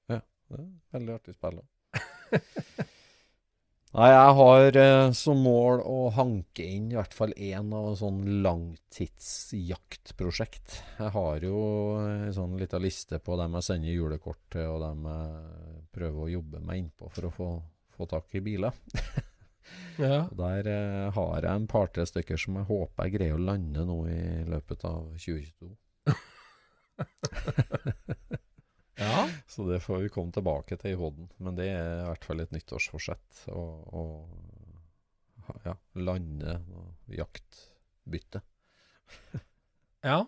Ja, 0.08 0.22
Det 0.22 0.62
er 0.62 0.64
et 0.64 0.96
veldig 0.96 1.18
artig 1.18 1.36
spill. 1.36 1.60
Nei, 3.90 4.12
jeg 4.14 4.34
har 4.38 4.76
eh, 4.78 5.10
som 5.18 5.40
mål 5.42 5.80
å 5.82 6.14
hanke 6.14 6.62
inn 6.62 6.92
i 6.92 6.96
hvert 6.98 7.14
fall 7.18 7.32
én 7.34 7.72
av 7.74 7.96
sånn 7.98 8.44
langtidsjaktprosjekt. 8.46 10.84
Jeg 11.00 11.10
har 11.16 11.40
jo 11.42 11.58
en 11.98 12.30
sånn 12.36 12.54
lita 12.62 12.78
liste 12.78 13.18
på 13.18 13.34
dem 13.40 13.56
jeg 13.58 13.66
sender 13.66 13.90
julekort 13.96 14.46
til, 14.54 14.70
og 14.76 14.84
dem 14.84 15.00
jeg 15.10 15.82
prøver 15.98 16.20
å 16.22 16.34
jobbe 16.36 16.62
meg 16.62 16.78
innpå 16.84 17.10
for 17.16 17.24
å 17.26 17.34
få, 17.34 17.50
få 17.98 18.06
tak 18.14 18.30
i 18.38 18.46
biler. 18.46 18.70
Ja. 20.00 20.24
Der 20.34 20.66
eh, 20.66 21.14
har 21.14 21.44
jeg 21.44 21.52
en 21.52 21.68
par-tre 21.70 22.02
stykker 22.08 22.38
som 22.42 22.56
jeg 22.58 22.66
håper 22.72 23.04
jeg 23.06 23.14
greier 23.20 23.36
å 23.38 23.46
lande 23.52 23.84
nå 23.86 23.98
i 24.10 24.42
løpet 24.50 24.82
av 24.90 25.14
2022. 25.20 25.70
ja. 29.00 29.24
Så 29.48 29.66
det 29.70 29.80
får 29.84 30.04
vi 30.06 30.12
komme 30.14 30.32
tilbake 30.36 30.78
til 30.82 30.94
i 30.94 31.00
Hodden. 31.00 31.30
Men 31.40 31.56
det 31.58 31.70
er 31.74 32.04
i 32.04 32.08
hvert 32.10 32.26
fall 32.28 32.44
et 32.44 32.52
nyttårsforsett 32.56 33.46
å 33.54 33.64
å, 34.00 34.04
ja, 35.66 35.74
lande 36.00 36.60
og 36.76 37.16
jaktbytte. 37.22 38.44
Ja, 40.00 40.22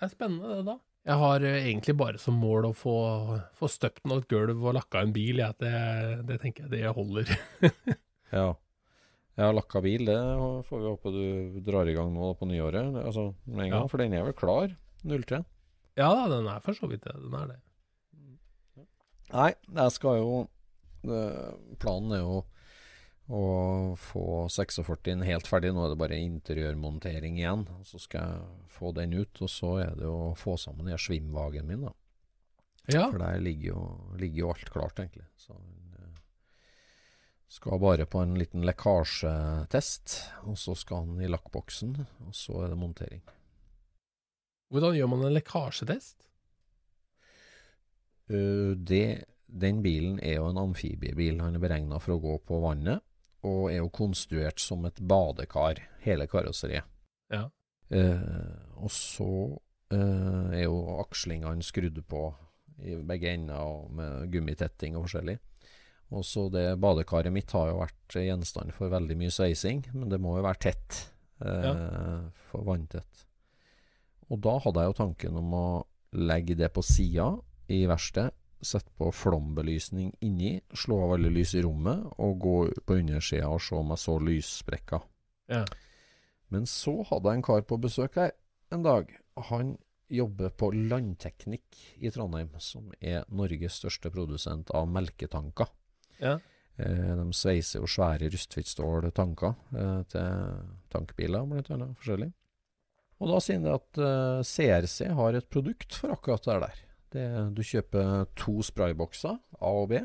det 0.00 0.06
er 0.08 0.10
spennende 0.10 0.48
det 0.56 0.62
da. 0.66 0.72
Jeg 1.06 1.18
har 1.20 1.44
eh, 1.46 1.64
egentlig 1.68 1.92
bare 1.98 2.18
som 2.18 2.34
mål 2.42 2.64
å 2.70 2.72
få, 2.74 2.94
få 3.58 3.68
støpt 3.70 4.02
noe 4.10 4.24
gulv 4.26 4.64
og 4.66 4.74
lakka 4.74 5.02
en 5.04 5.12
bil. 5.14 5.38
Ja. 5.38 5.52
Det, 5.58 5.70
det 6.26 6.40
tenker 6.42 6.66
jeg 6.66 6.72
det 6.74 6.94
holder. 6.96 7.30
Ja. 8.32 8.48
Jeg 9.36 9.44
har 9.44 9.52
lakka 9.54 9.80
bil, 9.84 10.06
det 10.08 10.16
får 10.66 10.80
vi 10.82 10.88
håpe 10.88 11.10
du 11.12 11.58
drar 11.64 11.86
i 11.88 11.94
gang 11.96 12.10
nå 12.14 12.30
på 12.40 12.46
nyåret. 12.48 12.96
Altså 13.02 13.28
med 13.44 13.66
en 13.66 13.70
gang, 13.76 13.84
Ja. 13.84 13.90
for 13.92 14.00
den 14.02 14.14
er 14.16 14.24
vel 14.26 14.34
klar? 14.36 14.74
03? 15.04 15.42
ja 16.00 16.08
da, 16.16 16.26
den 16.32 16.48
er 16.48 16.62
for 16.64 16.74
så 16.76 16.88
vidt 16.88 17.04
det. 17.06 17.12
Den 17.20 17.34
er 17.38 17.50
det. 17.52 17.58
Nei, 19.32 19.52
jeg 19.52 19.94
skal 19.96 20.20
jo 20.20 20.32
Planen 21.82 22.12
er 22.14 22.20
jo 22.22 22.42
å 23.32 23.94
få 23.98 24.46
46 24.50 25.22
helt 25.26 25.48
ferdig. 25.48 25.72
Nå 25.74 25.84
er 25.86 25.92
det 25.92 26.00
bare 26.00 26.18
interiørmontering 26.20 27.38
igjen. 27.40 27.64
Så 27.86 28.00
skal 28.02 28.28
jeg 28.28 28.70
få 28.72 28.92
den 28.96 29.14
ut, 29.16 29.42
og 29.42 29.50
så 29.50 29.76
er 29.84 29.96
det 29.98 30.08
å 30.08 30.34
få 30.38 30.56
sammen 30.60 30.90
den 30.90 31.00
svimvagen 31.00 31.68
min, 31.68 31.86
da. 31.88 31.94
Ja, 32.90 33.06
For 33.12 33.22
der 33.22 33.38
ligger 33.38 33.68
jo, 33.68 33.82
ligger 34.18 34.40
jo 34.42 34.50
alt 34.50 34.72
klart, 34.74 34.98
egentlig. 34.98 35.28
Så 35.38 35.54
den 35.54 35.94
eh, 36.00 36.16
skal 37.52 37.78
bare 37.82 38.08
på 38.10 38.24
en 38.24 38.34
liten 38.38 38.66
lekkasjetest, 38.66 40.16
og 40.50 40.58
så 40.58 40.74
skal 40.78 41.06
den 41.06 41.22
i 41.22 41.30
lakkboksen, 41.30 41.94
og 42.26 42.34
så 42.34 42.64
er 42.64 42.74
det 42.74 42.80
montering. 42.82 43.22
hvordan 44.72 44.96
gjør 44.96 45.12
man 45.14 45.24
en 45.28 45.36
lekkasjetest? 45.36 46.26
Eh, 48.30 48.74
det, 48.76 49.24
den 49.46 49.82
bilen 49.84 50.20
er 50.22 50.38
jo 50.38 50.50
en 50.50 50.60
amfibiebil. 50.62 51.40
Han 51.42 51.58
er 51.58 51.64
beregna 51.64 52.00
for 52.02 52.16
å 52.16 52.22
gå 52.22 52.36
på 52.48 52.60
vannet, 52.62 53.02
og 53.46 53.70
er 53.72 53.80
jo 53.80 53.90
konstruert 53.94 54.62
som 54.62 54.86
et 54.86 55.00
badekar, 55.00 55.82
hele 56.04 56.28
karosseriet. 56.30 56.86
Ja. 57.32 57.46
Eh, 57.92 58.82
og 58.82 58.90
så 58.94 59.30
eh, 59.92 60.58
er 60.58 60.64
jo 60.64 60.98
akslingene 61.02 61.64
skrudd 61.66 61.98
på 62.08 62.26
i 62.82 62.96
begge 63.06 63.30
ender 63.30 63.60
og 63.62 63.92
med 63.94 64.30
gummitetting 64.32 64.96
og 64.96 65.06
forskjellig. 65.06 65.36
Og 66.12 66.24
så 66.26 66.48
det 66.52 66.66
badekaret 66.80 67.32
mitt 67.32 67.52
har 67.56 67.70
jo 67.70 67.78
vært 67.80 68.16
gjenstand 68.20 68.74
for 68.76 68.92
veldig 68.92 69.16
mye 69.16 69.32
sveising, 69.32 69.84
men 69.94 70.10
det 70.12 70.20
må 70.20 70.36
jo 70.36 70.44
være 70.44 70.60
tett. 70.68 70.98
Eh, 71.42 72.26
For 72.50 72.64
vanntett. 72.66 73.24
Og 74.30 74.40
da 74.44 74.56
hadde 74.64 74.82
jeg 74.82 74.92
jo 74.92 74.98
tanken 74.98 75.38
om 75.40 75.54
å 75.56 75.66
legge 76.16 76.54
det 76.56 76.68
på 76.72 76.84
sida 76.84 77.32
i 77.72 77.84
verkstedet, 77.90 78.34
sette 78.62 78.92
på 78.94 79.08
flombelysning 79.10 80.12
inni, 80.22 80.60
slå 80.78 81.00
av 81.06 81.16
alle 81.16 81.32
lys 81.34 81.56
i 81.58 81.62
rommet, 81.64 82.04
og 82.22 82.36
gå 82.44 82.58
på 82.86 82.98
undersida 83.00 83.48
og 83.50 83.62
se 83.64 83.74
om 83.74 83.90
jeg 83.90 84.02
så 84.04 84.18
lyssprekker. 84.22 85.08
Ja. 85.50 85.64
Men 86.52 86.68
så 86.70 87.00
hadde 87.08 87.32
jeg 87.32 87.40
en 87.40 87.46
kar 87.48 87.64
på 87.66 87.80
besøk 87.82 88.20
her 88.20 88.36
en 88.72 88.84
dag. 88.86 89.10
Han 89.50 89.74
jobber 90.12 90.52
på 90.60 90.70
Landteknikk 90.76 91.78
i 92.04 92.12
Trondheim, 92.12 92.52
som 92.60 92.92
er 93.00 93.24
Norges 93.32 93.80
største 93.80 94.12
produsent 94.12 94.70
av 94.76 94.86
melketanker. 94.92 95.72
Ja. 96.20 96.36
Eh, 96.76 97.12
de 97.18 97.26
sveiser 97.36 97.80
jo 97.80 97.88
svære 97.90 98.28
rustfritt-stål-tanker 98.32 99.56
eh, 99.80 99.98
til 100.12 100.62
tankbiler, 100.92 101.48
blant 101.48 101.72
annet. 101.72 101.96
Forskjellig. 102.00 102.30
Og 103.22 103.30
da 103.30 103.42
sier 103.44 103.60
de 103.62 103.72
at 103.72 104.02
eh, 104.02 104.40
CRC 104.46 105.12
har 105.18 105.38
et 105.38 105.50
produkt 105.52 106.00
for 106.00 106.16
akkurat 106.16 106.48
det 106.48 106.58
der. 106.66 106.80
Det, 107.12 107.28
du 107.52 107.60
kjøper 107.66 108.26
to 108.38 108.62
spraybokser, 108.64 109.36
A 109.60 109.72
og 109.82 109.90
B. 109.92 110.00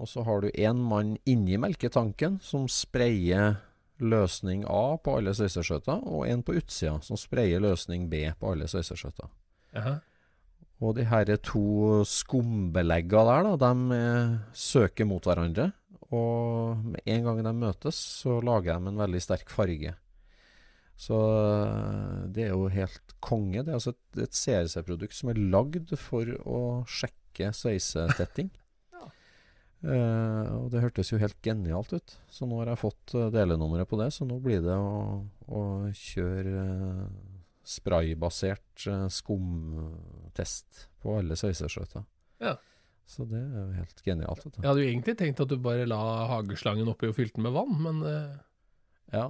Og 0.00 0.08
så 0.10 0.24
har 0.26 0.42
du 0.42 0.48
én 0.50 0.80
mann 0.80 1.14
inni 1.28 1.58
melketanken 1.60 2.40
som 2.42 2.66
sprayer 2.70 3.60
løsning 4.02 4.64
A 4.66 4.96
på 4.98 5.18
alle 5.18 5.34
sveiserskjøter, 5.36 6.02
og 6.02 6.26
en 6.26 6.42
på 6.42 6.56
utsida 6.58 6.96
som 7.04 7.18
sprayer 7.20 7.62
løsning 7.62 8.08
B 8.10 8.24
på 8.40 8.54
alle 8.54 8.66
sveiserskjøter. 8.70 9.30
Og 10.82 10.96
de 10.98 11.06
her 11.06 11.30
to 11.38 12.02
skumbelegga 12.08 13.22
der, 13.28 13.50
da, 13.54 13.70
de 13.70 13.98
eh, 13.98 14.34
søker 14.52 15.06
mot 15.08 15.24
hverandre. 15.24 15.70
Og 16.14 16.80
med 16.82 17.06
en 17.10 17.28
gang 17.28 17.40
de 17.46 17.52
møtes, 17.56 17.98
så 18.22 18.40
lager 18.44 18.78
de 18.78 18.90
en 18.90 18.98
veldig 18.98 19.22
sterk 19.22 19.50
farge. 19.50 19.94
Så 20.96 21.16
eh, 21.18 22.26
det 22.34 22.46
er 22.48 22.52
jo 22.54 22.68
helt 22.70 23.14
konge. 23.24 23.64
Det 23.64 23.72
er 23.72 23.78
altså 23.80 23.94
et, 23.94 24.20
et 24.26 24.36
CRC-produkt 24.38 25.16
som 25.16 25.32
er 25.32 25.40
lagd 25.40 25.94
for 25.98 26.28
å 26.46 26.60
sjekke 26.88 27.50
sveisetetting. 27.56 28.52
Eh, 29.84 30.46
og 30.56 30.70
det 30.72 30.80
hørtes 30.80 31.10
jo 31.10 31.18
helt 31.20 31.36
genialt 31.44 31.90
ut. 31.92 32.14
Så 32.32 32.46
nå 32.48 32.56
har 32.62 32.70
jeg 32.70 32.80
fått 32.80 33.12
eh, 33.18 33.26
delenummeret 33.34 33.84
på 33.90 33.98
det, 34.00 34.06
så 34.16 34.24
nå 34.24 34.38
blir 34.40 34.62
det 34.64 34.76
å, 34.80 35.18
å 35.44 35.64
kjøre 35.92 36.62
eh, 36.62 37.02
spraybasert 37.68 38.86
eh, 38.88 39.02
skumtest 39.12 40.86
på 41.04 41.18
alle 41.18 41.36
sveiserskjøter. 41.36 42.06
Ja. 42.40 42.54
Så 43.04 43.26
det 43.28 43.42
er 43.42 43.58
jo 43.60 43.76
helt 43.76 44.00
genialt. 44.06 44.46
Vet 44.46 44.56
du. 44.56 44.62
Jeg 44.62 44.70
hadde 44.70 44.86
jo 44.86 44.88
egentlig 44.94 45.16
tenkt 45.20 45.44
at 45.44 45.52
du 45.52 45.58
bare 45.60 45.84
la 45.90 46.00
hageslangen 46.32 46.88
oppi 46.88 47.12
og 47.12 47.18
fylte 47.18 47.36
den 47.36 47.50
med 47.50 47.56
vann, 47.58 47.76
men 47.84 48.00
Ja. 49.12 49.26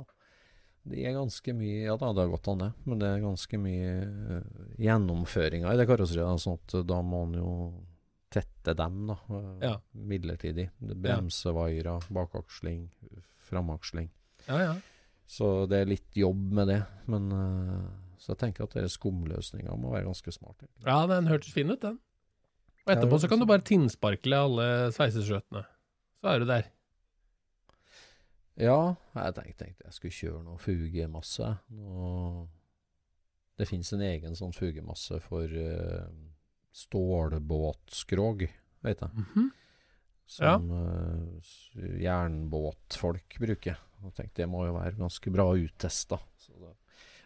Det 0.85 1.01
er 1.09 1.15
ganske 1.17 1.55
mye 1.57 1.85
Ja 1.87 1.95
da, 1.97 2.11
det 2.13 2.21
har 2.27 2.29
gått 2.35 2.49
an, 2.53 2.59
det. 2.61 2.71
Men 2.85 2.99
det 3.01 3.09
er 3.09 3.23
ganske 3.25 3.59
mye 3.61 3.93
eh, 4.37 4.65
gjennomføringer 4.85 5.73
i 5.73 5.79
det 5.81 5.87
karosseriet. 5.89 6.43
Sånn 6.45 6.59
at 6.61 6.75
da 6.89 6.99
må 7.03 7.23
man 7.25 7.39
jo 7.39 7.51
tette 8.35 8.75
dem, 8.77 9.07
da. 9.09 9.17
eh, 9.31 9.69
Ja. 9.69 9.75
Midlertidig. 9.95 10.67
Er 10.85 10.95
Bremsevaiere, 11.07 11.99
bakaksling, 12.13 12.89
framaksling. 13.49 14.11
ja, 14.49 14.59
ja. 14.61 14.75
Så 15.27 15.67
det 15.71 15.79
er 15.81 15.87
litt 15.89 16.13
jobb 16.21 16.37
med 16.53 16.69
det. 16.69 16.83
Men 17.09 17.31
eh, 17.33 17.87
Så 18.21 18.35
jeg 18.35 18.39
tenker 18.43 18.65
at 18.69 18.91
skumløsninga 18.93 19.73
må 19.81 19.91
være 19.93 20.05
ganske 20.11 20.33
smart. 20.33 20.57
egentlig. 20.61 20.85
Ja, 20.87 21.07
den 21.07 21.27
hørtes 21.29 21.53
fin 21.53 21.71
ut, 21.73 21.81
den. 21.81 21.99
Og 22.87 22.93
etterpå 22.93 23.19
så 23.21 23.29
kan 23.29 23.41
du 23.41 23.47
bare 23.49 23.65
tinnsparkle 23.65 24.37
alle 24.37 24.67
sveiseskjøtene. 24.93 25.65
Så 26.21 26.29
er 26.29 26.39
du 26.41 26.45
der. 26.49 26.69
Ja, 28.61 28.95
jeg 29.17 29.35
tenkte, 29.35 29.65
tenkte 29.65 29.89
jeg 29.89 29.97
skulle 29.97 30.19
kjøre 30.19 30.43
noe 30.47 30.61
fugemasse. 30.63 31.49
Noe 31.75 32.45
det 33.59 33.69
fins 33.71 33.93
en 33.95 34.03
egen 34.03 34.35
sånn 34.35 34.55
fugemasse 34.55 35.21
for 35.23 35.47
uh, 35.47 36.07
stålbåtskrog, 36.75 38.47
vet 38.87 39.05
jeg. 39.05 39.25
Mhm. 39.25 39.53
Som 40.35 40.71
ja. 40.73 40.81
uh, 40.89 41.99
jernbåtfolk 42.01 43.37
bruker. 43.43 43.79
Og 44.03 44.15
tenkte 44.17 44.43
det 44.43 44.51
må 44.51 44.65
jo 44.67 44.75
være 44.77 44.99
ganske 44.99 45.33
bra 45.33 45.47
uttesta. 45.55 46.19
Det, 46.49 46.73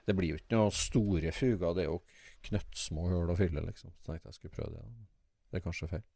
det 0.06 0.16
blir 0.18 0.34
jo 0.34 0.40
ikke 0.40 0.58
noe 0.58 0.74
store 0.74 1.32
fuger, 1.34 1.72
det 1.76 1.86
er 1.86 1.90
jo 1.92 2.02
knøttsmå 2.48 3.08
hull 3.10 3.32
å 3.32 3.38
fylle, 3.38 3.64
liksom. 3.64 3.94
Så 3.96 4.12
tenkte 4.12 4.30
jeg 4.30 4.38
skulle 4.38 4.56
prøve 4.58 4.76
det. 4.76 5.08
Det 5.48 5.58
er 5.58 5.64
kanskje 5.64 5.90
feil. 5.90 6.06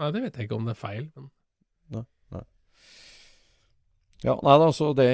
Nei, 0.00 0.08
det 0.14 0.22
vet 0.24 0.38
jeg 0.38 0.48
ikke 0.48 0.56
om 0.56 0.66
det 0.66 0.72
er 0.72 0.80
feil, 0.80 1.06
men 1.12 1.28
Ja, 4.22 4.36
nei 4.46 4.54
da, 4.62 4.68
så 4.72 4.92
det, 4.94 5.08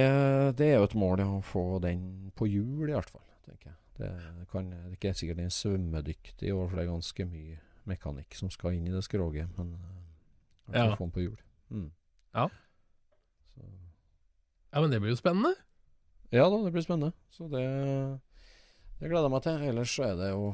det 0.59 0.67
er 0.69 0.79
jo 0.83 0.89
et 0.89 0.95
mål 1.01 1.23
ja, 1.23 1.29
å 1.39 1.45
få 1.45 1.63
den 1.81 2.03
på 2.37 2.47
hjul, 2.51 2.91
i 2.91 2.93
hvert 2.97 3.09
fall. 3.11 3.25
tenker 3.47 3.71
jeg. 3.71 3.79
Det, 3.99 4.11
kan, 4.53 4.69
det 4.71 4.79
er 4.85 4.97
ikke 4.99 5.15
sikkert 5.17 5.39
den 5.41 5.49
er 5.49 5.55
svømmedyktig, 5.57 6.53
år, 6.55 6.69
for 6.69 6.77
det 6.79 6.85
er 6.85 6.91
ganske 6.93 7.25
mye 7.31 7.57
mekanikk 7.89 8.37
som 8.37 8.51
skal 8.53 8.77
inn 8.77 8.87
i 8.87 8.93
det 8.95 9.03
skroget. 9.07 9.49
Men 9.57 9.73
eh, 9.79 10.77
Ja. 10.77 10.91
få 10.95 11.07
den 11.07 11.15
på 11.17 11.23
hjul. 11.25 11.39
Mm. 11.73 11.91
Ja. 12.37 12.49
Så, 13.55 13.65
Ja, 14.75 14.81
men 14.85 14.91
det 14.93 15.01
blir 15.01 15.15
jo 15.15 15.17
spennende. 15.17 15.55
ja 16.31 16.45
da, 16.53 16.59
det 16.67 16.73
blir 16.75 16.85
spennende. 16.85 17.15
Så 17.33 17.49
det, 17.49 17.65
det 19.01 19.09
gleder 19.09 19.25
jeg 19.31 19.33
meg 19.33 19.43
til. 19.47 19.63
Ellers 19.71 19.95
så 19.97 20.05
er 20.11 20.17
det 20.21 20.29
jo 20.35 20.51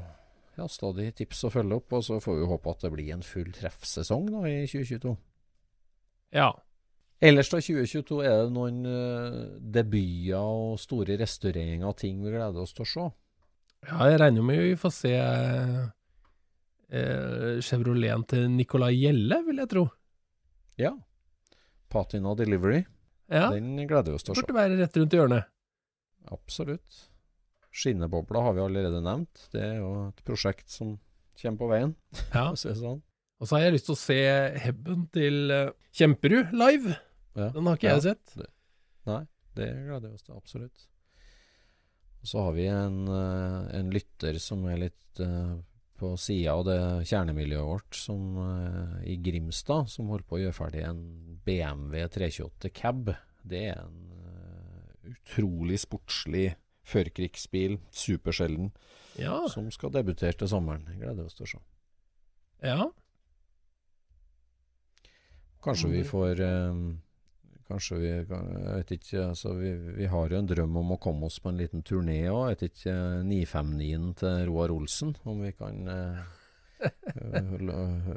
ja, 0.57 0.69
stadig 0.71 1.09
tips 1.19 1.43
å 1.45 1.51
følge 1.51 1.81
opp, 1.81 1.93
og 1.99 2.05
så 2.07 2.21
får 2.23 2.39
vi 2.39 2.47
håpe 2.47 2.71
at 2.71 2.85
det 2.87 2.93
blir 2.95 3.11
en 3.17 3.27
full 3.27 3.51
treffsesong 3.57 4.29
da 4.31 4.45
i 4.47 4.61
2022. 4.71 5.17
Ja. 6.39 6.53
Ellers 7.23 7.51
da 7.53 7.59
2022 7.63 8.23
er 8.27 8.41
det 8.45 8.53
noen 8.55 8.81
eh, 8.89 9.37
debuter 9.77 10.39
og 10.41 10.79
store 10.83 11.17
restaureringer 11.21 11.87
og 11.89 11.97
ting 12.01 12.15
vi 12.25 12.31
gleder 12.35 12.61
oss 12.65 12.75
til 12.75 12.85
å 12.85 12.89
se. 12.91 13.05
ja, 13.89 13.99
jeg 14.11 14.21
regner 14.21 14.43
med 14.43 14.59
vi 14.65 14.75
får 14.81 14.93
se 14.97 15.15
eh, 15.15 15.85
Chevroleten 17.65 18.25
til 18.29 18.51
Nicolay 18.51 18.95
Gjelle, 18.99 19.39
vil 19.47 19.59
jeg 19.63 19.69
tro. 19.73 19.85
Ja. 20.81 20.93
Patina 21.89 22.35
Delivery. 22.35 22.83
Ja, 23.31 23.51
Den 23.55 23.77
gleder 23.89 24.11
vi 24.13 24.17
oss 24.19 24.25
til 24.27 24.33
å 24.35 24.37
se. 24.37 24.41
burde 24.43 24.59
være 24.59 24.77
rett 24.83 24.97
rundt 25.01 25.15
hjørnet. 25.17 25.45
Absolutt. 26.35 26.91
Skinnebobla 27.75 28.41
har 28.47 28.53
vi 28.57 28.63
allerede 28.63 29.01
nevnt. 29.03 29.49
Det 29.53 29.63
er 29.63 29.77
jo 29.81 29.91
et 30.11 30.21
prosjekt 30.27 30.71
som 30.71 30.97
kommer 31.41 31.59
på 31.59 31.71
veien. 31.73 31.95
Ja. 32.35 32.53
sånn. 32.55 33.03
Og 33.45 33.49
så 33.51 33.59
har 33.59 33.67
jeg 33.67 33.75
lyst 33.75 33.91
til 33.91 33.93
å 33.93 34.01
se 34.01 34.15
Hebben 34.65 35.03
til 35.13 35.51
eh, 35.53 35.73
Kjemperud 35.93 36.55
live. 36.57 36.95
Ja. 37.37 37.51
Den 37.53 37.67
har 37.69 37.77
ikke 37.77 37.91
Ja. 37.91 37.99
jeg 37.99 38.07
sett. 38.07 38.49
Nei, 39.05 39.21
det 39.59 39.67
gleder 39.85 40.09
vi 40.09 40.15
oss 40.17 40.25
til. 40.25 40.39
Absolutt. 40.39 40.87
Og 42.25 42.31
så 42.31 42.41
har 42.47 42.55
vi 42.57 42.65
en, 42.73 43.03
eh, 43.13 43.67
en 43.81 43.91
lytter 43.93 44.39
som 44.41 44.65
er 44.73 44.79
litt 44.87 45.21
uh, 45.21 45.59
på 46.01 46.15
sida 46.19 46.55
av 46.57 46.65
det 46.67 46.79
kjernemiljøet 47.11 47.69
vårt, 47.69 47.95
som 48.01 48.39
uh, 48.41 48.97
i 49.05 49.19
Grimstad, 49.21 49.91
som 49.93 50.09
holder 50.09 50.25
på 50.27 50.39
å 50.39 50.43
gjøre 50.47 50.57
ferdig 50.57 50.87
en 50.89 51.05
BMW 51.45 52.09
328 52.17 52.73
Cab. 52.75 53.13
Det 53.45 53.61
er 53.75 53.85
en 53.85 54.01
uh, 54.25 55.13
utrolig 55.13 55.79
sportslig 55.85 56.55
førkrigsbil, 56.89 57.77
supersjelden, 57.93 58.73
Ja. 59.21 59.45
som 59.53 59.69
skal 59.71 59.93
debutere 59.95 60.33
til 60.41 60.49
sommeren. 60.51 60.83
Det 60.89 60.97
gleder 60.99 61.29
oss 61.29 61.37
til 61.37 61.45
å 61.45 61.53
se. 61.59 61.63
ja. 62.65 62.89
Kanskje 65.65 65.91
vi 65.91 66.03
Mm. 66.05 66.09
får 66.11 66.41
eh, 66.45 66.79
Kanskje 67.65 67.97
vi 67.97 68.09
Jeg 68.11 68.27
vet 68.29 68.91
ikke. 68.99 69.21
Altså, 69.31 69.55
vi, 69.57 69.71
vi 69.97 70.07
har 70.13 70.29
jo 70.29 70.37
en 70.39 70.47
drøm 70.51 70.77
om 70.77 70.91
å 70.93 71.01
komme 71.01 71.25
oss 71.31 71.39
på 71.41 71.49
en 71.49 71.57
liten 71.57 71.83
turné 71.83 72.19
òg. 72.29 72.51
Jeg 72.51 72.57
vet 72.59 72.65
ikke 72.69 72.97
959-en 73.25 74.11
til 74.21 74.43
Roar 74.51 74.71
Olsen, 74.75 75.15
om 75.25 75.41
vi 75.41 75.53
kan 75.57 75.89
eh, 75.89 76.21
eh, 76.85 77.55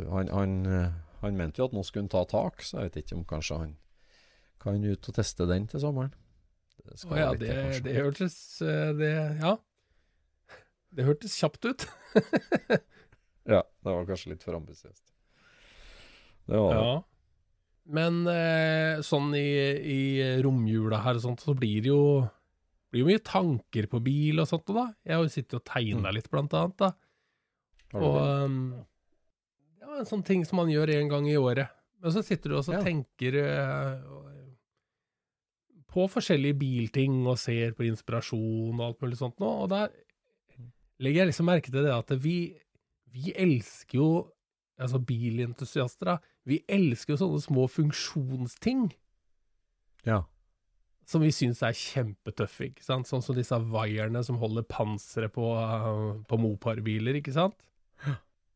han, 0.11 0.27
han, 0.35 0.57
eh, 0.67 0.91
han 1.21 1.37
mente 1.39 1.61
jo 1.61 1.69
at 1.69 1.73
nå 1.77 1.83
skulle 1.87 2.03
han 2.09 2.11
ta 2.11 2.25
tak, 2.27 2.59
så 2.61 2.81
jeg 2.81 2.89
vet 2.91 2.99
ikke 3.05 3.15
om 3.21 3.25
kanskje 3.29 3.61
han 3.63 3.77
kan 4.59 4.83
ut 4.83 5.07
og 5.09 5.15
teste 5.15 5.47
den 5.47 5.67
til 5.71 5.79
sommeren. 5.79 6.11
Det 6.83 6.99
skal 6.99 7.15
Å 7.15 7.17
ja, 7.21 7.31
til, 7.31 7.47
det, 7.47 7.81
det 7.87 7.95
hørtes 8.01 8.35
eh, 8.61 8.91
det, 8.99 9.13
Ja. 9.41 9.55
Det 10.97 11.03
hørtes 11.07 11.39
kjapt 11.39 11.65
ut. 11.71 11.87
Ja, 13.47 13.61
det 13.63 13.87
var 13.93 14.03
kanskje 14.09 14.33
litt 14.33 14.41
for 14.43 14.57
ambisiøst. 14.57 15.05
Det 16.51 16.57
var 16.59 16.73
det. 16.75 16.81
Ja. 16.83 16.95
Men 17.87 18.25
eh, 18.27 18.99
sånn 19.05 19.31
i, 19.37 19.47
i 19.79 19.99
romjula 20.43 20.99
her 21.05 21.19
og 21.19 21.23
sånt, 21.23 21.43
så 21.45 21.55
blir 21.55 21.85
det 21.85 21.91
jo 21.93 22.01
blir 22.91 23.03
jo 23.03 23.09
mye 23.09 23.23
tanker 23.23 23.87
på 23.91 23.99
bil 24.03 24.39
og 24.43 24.47
sånt, 24.49 24.67
da. 24.75 24.89
Jeg 25.07 25.15
har 25.15 25.23
jo 25.23 25.31
sittet 25.31 25.57
og 25.59 25.65
tegna 25.67 26.11
litt, 26.15 26.29
blant 26.31 26.53
annet, 26.55 26.77
da. 26.79 26.91
Mm. 27.91 27.99
Og 28.01 28.15
det? 28.15 28.27
um, 28.43 28.61
ja, 29.81 29.97
en 30.01 30.07
sånn 30.07 30.23
ting 30.27 30.43
som 30.47 30.59
man 30.61 30.71
gjør 30.71 30.91
en 30.95 31.11
gang 31.11 31.27
i 31.27 31.35
året. 31.39 31.71
Men 32.03 32.13
så 32.15 32.23
sitter 32.23 32.51
du 32.53 32.57
og 32.59 32.71
Ja. 32.71 32.79
tenker 32.85 33.37
uh, 33.41 34.31
på 35.87 36.07
forskjellige 36.11 36.59
bilting 36.59 37.23
og 37.25 37.39
ser 37.41 37.75
på 37.75 37.87
inspirasjon 37.87 38.75
og 38.77 38.85
alt 38.85 39.03
mulig 39.03 39.19
sånt 39.19 39.39
nå, 39.41 39.51
og 39.63 39.69
der 39.71 39.91
legger 41.03 41.23
jeg 41.23 41.31
liksom 41.31 41.47
merke 41.49 41.71
til 41.71 41.85
det 41.85 41.93
at 41.93 42.11
vi, 42.23 42.39
vi 43.13 43.35
elsker 43.35 44.01
jo 44.01 44.09
Altså 44.77 44.99
bilentusiaster, 45.01 46.05
da. 46.05 46.19
Vi 46.47 46.61
elsker 46.71 47.13
jo 47.15 47.19
sånne 47.19 47.41
små 47.43 47.65
funksjonsting 47.67 48.85
Ja. 50.07 50.21
som 51.07 51.21
vi 51.23 51.31
syns 51.35 51.59
er 51.63 51.75
kjempetøffe, 51.75 52.69
ikke 52.69 52.83
sant? 52.85 53.07
Sånn 53.09 53.23
som 53.23 53.35
disse 53.35 53.55
vaierne 53.71 54.23
som 54.23 54.39
holder 54.39 54.63
panseret 54.67 55.33
på, 55.35 55.43
på 56.27 56.39
Mopar-biler, 56.39 57.19
ikke 57.19 57.33
sant? 57.35 57.55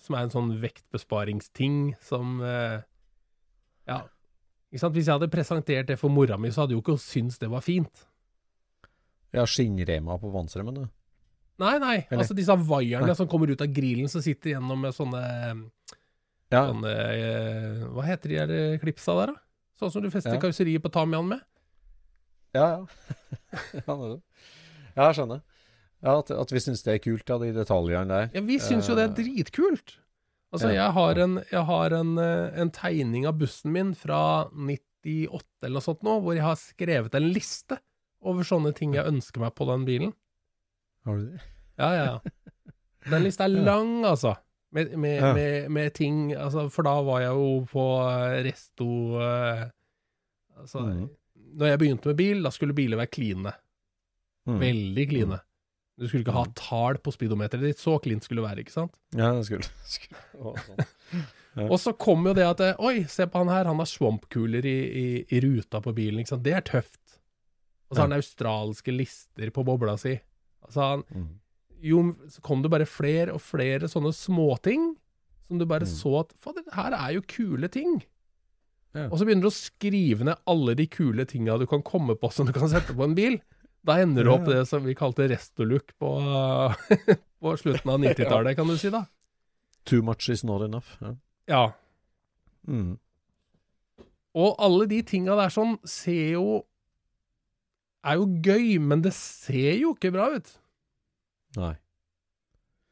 Som 0.01 0.15
er 0.15 0.25
en 0.25 0.31
sånn 0.33 0.53
vektbesparingsting 0.63 1.95
som 2.01 2.39
uh, 2.41 2.79
Ja. 3.87 3.99
Ikke 4.71 4.79
sant? 4.85 4.95
Hvis 4.95 5.09
jeg 5.11 5.17
hadde 5.19 5.27
presentert 5.33 5.87
det 5.91 5.99
for 5.99 6.09
mora 6.13 6.37
mi, 6.39 6.47
så 6.49 6.63
hadde 6.63 6.77
jo 6.77 6.81
ikke 6.81 6.95
hun 6.95 7.03
syntes 7.03 7.37
det 7.41 7.49
var 7.51 7.61
fint. 7.65 8.05
ja, 9.33 9.43
skinnrema 9.47 10.15
på 10.19 10.31
vannstrømmen, 10.31 10.75
du. 10.75 10.87
Nei, 11.61 11.75
nei. 11.79 11.97
Eller? 12.09 12.23
Altså 12.23 12.33
disse 12.35 12.55
vaierne 12.55 13.13
som 13.15 13.27
kommer 13.31 13.51
ut 13.51 13.61
av 13.61 13.67
grillen, 13.71 14.07
som 14.09 14.23
sitter 14.23 14.55
gjennom 14.55 14.79
med 14.81 14.95
sånne, 14.95 15.21
Ja, 16.51 16.65
Sånn, 16.67 16.83
eh, 16.83 17.85
Hva 17.95 18.03
heter 18.03 18.29
de 18.33 18.35
her 18.41 18.51
eh, 18.51 18.77
klipsa 18.81 19.13
der, 19.21 19.31
da? 19.33 19.39
Sånn 19.79 19.91
som 19.93 20.03
du 20.03 20.09
fester 20.11 20.35
Ja. 20.35 20.39
karosseriet 20.43 20.83
på 20.83 20.91
Tamian 20.91 21.27
med? 21.31 21.39
ja. 22.53 22.85
ja. 23.73 23.95
ja, 24.97 25.07
jeg 25.07 25.15
skjønner. 25.15 25.41
Ja, 26.01 26.17
at, 26.19 26.31
at 26.33 26.51
vi 26.51 26.59
syns 26.59 26.81
det 26.83 26.95
er 26.97 26.99
kult, 27.03 27.29
ja, 27.29 27.37
de 27.39 27.51
detaljene 27.55 28.09
der. 28.09 28.29
Ja, 28.35 28.41
vi 28.43 28.57
syns 28.59 28.89
jo 28.89 28.95
det 28.97 29.03
er 29.09 29.15
dritkult. 29.15 29.95
Altså, 30.51 30.67
Ja. 30.73 30.81
jeg 30.89 30.93
har, 30.97 31.19
en, 31.23 31.35
jeg 31.51 31.63
har 31.69 31.93
en, 31.95 32.17
eh, 32.19 32.59
en 32.59 32.71
tegning 32.75 33.25
av 33.29 33.37
bussen 33.39 33.71
min 33.71 33.93
fra 33.95 34.49
98 34.51 35.63
eller 35.63 35.77
noe 35.77 35.85
sånt 35.85 36.03
nå, 36.03 36.17
hvor 36.25 36.35
jeg 36.35 36.43
har 36.43 36.57
skrevet 36.59 37.15
en 37.15 37.29
liste 37.31 37.77
over 38.21 38.43
sånne 38.43 38.73
ting 38.75 38.93
jeg 38.97 39.07
ønsker 39.07 39.39
meg 39.45 39.55
på 39.55 39.65
den 39.69 39.85
bilen. 39.87 40.11
Har 41.07 41.17
du 41.21 41.29
det? 41.31 41.39
Ja, 41.79 41.93
ja, 41.95 42.03
ja. 42.05 42.19
Den 43.09 43.23
lista 43.25 43.47
er 43.47 43.55
lang, 43.55 44.03
altså. 44.05 44.35
Med, 44.71 44.93
med, 44.97 45.17
Ja. 45.19 45.33
med, 45.35 45.71
med 45.75 45.93
ting 45.93 46.31
altså, 46.31 46.69
For 46.71 46.87
da 46.87 46.93
var 47.03 47.19
jeg 47.25 47.33
jo 47.35 47.47
på 47.67 47.81
eh, 48.07 48.37
resto 48.47 48.85
uh, 49.19 49.65
Altså, 50.61 50.79
mm. 50.87 51.09
når 51.59 51.67
jeg 51.73 51.79
begynte 51.81 52.07
med 52.11 52.15
bil, 52.21 52.43
da 52.45 52.51
skulle 52.55 52.75
biler 52.77 52.99
være 53.01 53.11
kline. 53.11 53.51
Mm. 54.47 54.59
Veldig 54.61 55.05
kline. 55.09 55.39
Du 55.99 56.07
skulle 56.07 56.21
ikke 56.23 56.35
ha 56.37 56.45
tall 56.55 56.99
på 57.03 57.11
speedometeret 57.13 57.65
ditt. 57.65 57.81
Så 57.81 57.97
klint 58.03 58.23
skulle 58.23 58.41
det 58.43 58.47
være, 58.49 58.63
ikke 58.63 58.73
sant? 58.75 58.93
Ja, 59.17 59.31
det 59.35 59.43
skulle, 59.49 59.67
skulle. 59.95 60.23
Å, 60.39 60.55
sånn. 60.67 60.83
Ja. 61.51 61.65
Og 61.67 61.81
så 61.83 61.91
kom 61.99 62.23
jo 62.29 62.31
det 62.31 62.45
at 62.47 62.61
eh, 62.63 62.77
Oi, 62.79 63.01
se 63.11 63.25
på 63.27 63.41
han 63.41 63.49
her, 63.51 63.67
han 63.67 63.81
har 63.81 63.87
svampkuler 63.91 64.63
i, 64.63 64.75
i, 65.01 65.07
i 65.35 65.39
ruta 65.43 65.81
på 65.83 65.91
bilen, 65.97 66.21
ikke 66.21 66.31
sant. 66.31 66.45
Det 66.45 66.53
er 66.55 66.63
tøft. 66.63 67.17
Og 67.89 67.97
så 67.97 67.99
har 67.99 68.07
han 68.07 68.15
australske 68.15 68.93
lister 68.95 69.51
på 69.51 69.65
bobla 69.67 69.97
si. 69.99 70.13
Altså, 70.63 70.85
han, 70.93 71.03
Mm. 71.11 71.25
Jo, 71.81 72.01
så 72.29 72.41
kom 72.45 72.61
det 72.63 72.71
bare 72.71 72.85
flere 72.89 73.33
og 73.35 73.41
flere 73.41 73.89
sånne 73.89 74.11
småting 74.13 74.91
som 75.47 75.59
du 75.59 75.65
bare 75.67 75.83
Mm. 75.87 75.91
så 75.91 76.19
at 76.21 76.33
Fader, 76.37 76.63
her 76.73 76.93
er 76.95 77.13
jo 77.17 77.21
kule 77.27 77.67
ting. 77.67 78.03
Ja. 78.93 79.07
Og 79.09 79.17
så 79.19 79.25
begynner 79.25 79.41
du 79.47 79.49
å 79.49 79.55
skrive 79.55 80.23
ned 80.27 80.37
alle 80.47 80.75
de 80.75 80.85
kule 80.87 81.25
tinga 81.25 81.57
du 81.59 81.65
kan 81.67 81.81
komme 81.81 82.15
på 82.19 82.31
som 82.31 82.45
du 82.45 82.53
kan 82.53 82.69
sette 82.69 82.93
på 82.95 83.03
en 83.03 83.15
bil. 83.15 83.39
Da 83.83 83.97
ender 84.03 84.23
det 84.23 84.31
opp 84.31 84.45
det 84.45 84.67
som 84.69 84.83
vi 84.85 84.93
kalte 84.93 85.27
restoluk 85.31 85.91
på, 85.99 86.09
på 87.41 87.53
slutten 87.57 87.89
av 87.89 87.99
90-tallet, 88.03 88.55
kan 88.55 88.67
du 88.67 88.77
si 88.77 88.89
da. 88.93 89.05
Too 89.85 90.03
much 90.05 90.29
is 90.29 90.43
not 90.43 90.61
enough. 90.61 90.97
Ja. 91.01 91.15
Ja. 91.47 91.63
Mm. 92.67 92.99
Og 94.37 94.55
alle 94.61 94.85
de 94.87 95.01
tinga 95.03 95.35
der 95.35 95.49
sånn 95.51 95.79
ser 95.83 96.35
jo 96.37 96.61
Er 98.05 98.15
jo 98.17 98.25
gøy, 98.41 98.79
men 98.81 99.01
det 99.05 99.11
ser 99.13 99.75
jo 99.77 99.91
ikke 99.93 100.09
bra 100.13 100.29
ut. 100.33 100.47
Nei. 101.57 101.73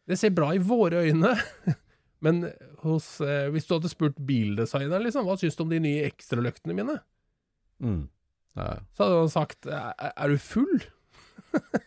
Det 0.09 0.17
ser 0.19 0.33
bra 0.35 0.49
i 0.55 0.61
våre 0.63 1.03
øyne, 1.05 1.35
men 2.25 2.41
hos, 2.83 3.19
eh, 3.21 3.49
hvis 3.53 3.67
du 3.69 3.75
hadde 3.77 3.91
spurt 3.91 4.17
bildesigneren, 4.25 5.03
liksom, 5.05 5.27
hva 5.27 5.35
syns 5.39 5.55
du 5.59 5.63
om 5.63 5.69
de 5.73 5.79
nye 5.83 6.07
ekstraløktene 6.09 6.73
mine? 6.75 6.97
Mm. 7.83 8.07
Ja. 8.57 8.79
Så 8.97 9.05
hadde 9.05 9.19
han 9.21 9.29
sagt 9.31 9.67
er, 9.69 9.93
er 10.15 10.27
du 10.33 10.37
full? 10.41 10.79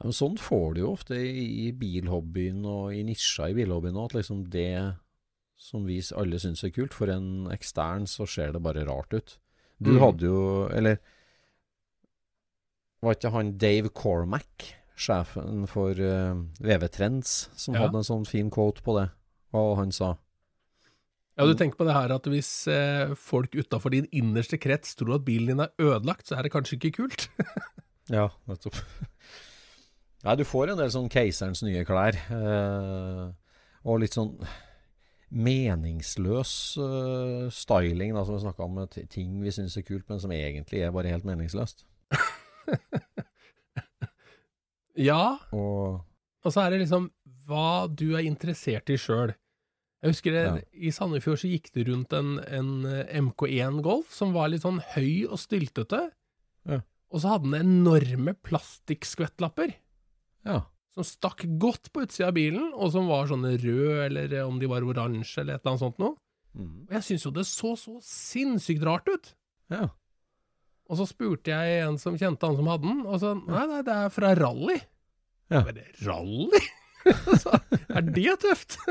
Ja, 0.00 0.06
men 0.08 0.14
sånn 0.16 0.38
får 0.40 0.70
du 0.74 0.78
jo 0.80 0.90
ofte 0.94 1.12
i, 1.20 1.42
i 1.66 1.72
bilhobbyen 1.76 2.62
og 2.64 2.94
i 2.96 3.02
nisja 3.04 3.50
i 3.50 3.56
bilhobbyen 3.58 3.98
òg, 4.00 4.06
at 4.08 4.14
liksom 4.22 4.38
det 4.48 4.70
som 5.60 5.82
vi 5.84 5.98
alle 6.16 6.38
syns 6.40 6.62
er 6.64 6.72
kult, 6.72 6.94
for 6.96 7.12
en 7.12 7.50
ekstern 7.52 8.06
så 8.08 8.24
ser 8.24 8.54
det 8.56 8.62
bare 8.64 8.86
rart 8.88 9.12
ut. 9.12 9.34
Du 9.76 9.90
Mm. 9.92 9.98
hadde 10.00 10.24
jo 10.30 10.40
Eller 10.72 10.96
var 13.02 13.12
ikke 13.18 13.30
han 13.36 13.52
Dave 13.60 13.90
Cormack, 13.92 14.70
sjefen 15.00 15.64
for 15.70 15.96
uh, 15.96 16.36
VV 16.60 16.88
Trends, 16.92 17.48
som 17.56 17.74
Ja. 17.74 17.86
hadde 17.86 18.02
en 18.02 18.06
sånn 18.06 18.26
fin 18.28 18.50
quote 18.52 18.84
på 18.84 18.94
det? 18.98 19.08
Hva 19.54 19.64
han 19.80 19.90
sa? 19.94 20.14
Ja, 21.38 21.46
du 21.48 21.54
tenker 21.56 21.78
på 21.80 21.86
det 21.88 21.94
her 21.96 22.12
at 22.12 22.26
hvis 22.28 22.50
eh, 22.68 23.14
folk 23.16 23.54
utafor 23.56 23.94
din 23.94 24.04
innerste 24.12 24.58
krets 24.60 24.92
tror 24.98 25.14
at 25.16 25.24
bilen 25.24 25.54
din 25.54 25.62
er 25.64 25.70
ødelagt, 25.80 26.26
så 26.28 26.36
er 26.36 26.44
det 26.44 26.52
kanskje 26.52 26.76
ikke 26.78 26.92
kult? 27.00 27.28
Ja, 28.10 28.24
nettopp. 28.50 28.74
Nei, 30.26 30.34
du 30.36 30.42
får 30.44 30.72
en 30.72 30.80
del 30.80 30.90
sånn 30.90 31.06
keiserens 31.08 31.62
nye 31.62 31.84
klær. 31.86 32.16
Eh, 32.34 33.28
og 33.86 34.00
litt 34.02 34.16
sånn 34.18 34.32
meningsløs 35.30 36.52
eh, 36.82 37.46
styling, 37.54 38.12
da, 38.16 38.24
som 38.26 38.34
vi 38.34 38.42
snakka 38.42 38.66
om. 38.66 38.80
Ting 39.14 39.38
vi 39.44 39.52
syns 39.54 39.78
er 39.78 39.86
kult, 39.86 40.08
men 40.10 40.18
som 40.22 40.34
egentlig 40.34 40.82
er 40.82 40.90
bare 40.94 41.12
helt 41.14 41.24
meningsløst. 41.28 41.86
ja, 45.00 45.38
Og 45.56 46.06
og 46.40 46.54
så 46.54 46.62
er 46.64 46.70
det 46.72 46.78
liksom 46.86 47.10
hva 47.44 47.84
du 47.92 48.14
er 48.16 48.24
interessert 48.24 48.88
i 48.88 48.96
sjøl. 48.96 49.34
Jeg 50.00 50.14
husker 50.14 50.32
det, 50.32 50.44
Ja. 50.46 50.52
i 50.72 50.88
Sandefjord 50.96 51.36
så 51.42 51.50
gikk 51.50 51.66
det 51.74 51.84
rundt 51.90 52.14
en, 52.16 52.38
en 52.48 52.70
eh, 52.88 53.10
MK1 53.20 53.82
Golf 53.84 54.14
som 54.16 54.32
var 54.32 54.48
litt 54.48 54.62
sånn 54.64 54.78
høy 54.94 55.26
og 55.28 55.36
styltete. 55.42 56.00
Ja. 56.64 56.78
Og 57.12 57.20
så 57.20 57.34
hadde 57.34 57.50
den 57.50 57.60
enorme 57.60 58.32
plastikkskvettlapper 58.46 59.74
ja. 60.48 60.62
som 60.96 61.04
stakk 61.04 61.44
godt 61.60 61.92
på 61.92 62.06
utsida 62.06 62.30
av 62.30 62.38
bilen, 62.38 62.70
og 62.72 62.94
som 62.94 63.10
var 63.10 63.28
sånne 63.28 63.52
røde, 63.60 64.06
eller 64.06 64.32
eh, 64.32 64.46
om 64.48 64.56
de 64.62 64.70
var 64.70 64.86
oransje, 64.86 65.42
eller 65.42 65.58
et 65.58 65.60
eller 65.60 65.74
annet 65.74 65.84
sånt 65.84 66.00
noe. 66.00 66.16
Mm. 66.56 66.86
Og 66.88 66.96
jeg 66.96 67.06
syns 67.10 67.26
jo 67.28 67.34
det 67.36 67.44
så 67.46 67.76
så 67.78 67.98
sinnssykt 68.00 68.86
rart 68.88 69.12
ut. 69.12 69.34
ja. 69.68 69.90
Og 70.90 70.98
så 70.98 71.06
spurte 71.06 71.54
jeg 71.54 71.84
en 71.84 71.96
som 72.02 72.16
kjente 72.18 72.48
han 72.48 72.58
som 72.58 72.68
hadde 72.70 72.88
den, 72.88 73.02
og 73.06 73.20
så 73.22 73.36
Nei, 73.38 73.64
nei, 73.70 73.80
det 73.86 73.94
er 73.94 74.12
fra 74.12 74.34
rally. 74.38 74.80
Ja. 75.50 75.62
Men 75.66 75.76
det 75.76 75.84
er 75.86 76.04
rally? 76.08 76.62
så, 77.42 77.60
er 77.88 78.06
det 78.10 78.36
tøft? 78.42 78.78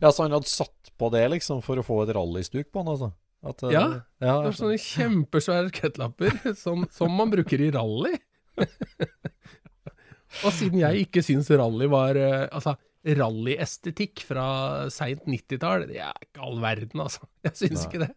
Ja, 0.00 0.10
så 0.12 0.26
han 0.26 0.34
hadde 0.36 0.48
satt 0.48 0.90
på 1.00 1.08
det, 1.12 1.22
liksom, 1.32 1.62
for 1.64 1.80
å 1.80 1.84
få 1.84 2.02
et 2.04 2.12
rallystuk 2.16 2.68
på 2.72 2.82
han, 2.82 2.90
altså? 2.92 3.08
At, 3.46 3.62
eh, 3.64 3.72
Ja, 3.74 3.84
ja, 4.20 4.34
Det 4.44 4.50
var 4.50 4.56
sånne 4.58 4.80
kjempesvære 4.80 5.72
kettlapper 5.76 6.36
som, 6.56 6.84
som 6.92 7.12
man 7.16 7.32
bruker 7.32 7.62
i 7.64 7.70
rally. 7.74 8.14
og 10.44 10.52
siden 10.56 10.80
jeg 10.82 11.06
ikke 11.06 11.24
syns 11.24 11.50
rally 11.52 11.88
var 11.92 12.16
eh, 12.20 12.46
Altså, 12.48 12.76
rallyestetikk 13.06 14.24
fra 14.28 14.46
seint 14.92 15.26
90-tall, 15.28 15.88
det 15.90 16.00
er 16.04 16.16
ikke 16.26 16.44
all 16.44 16.60
verden, 16.64 17.04
altså. 17.04 17.28
Jeg 17.46 17.60
syns 17.60 17.86
ikke 17.88 18.04
det. 18.06 18.12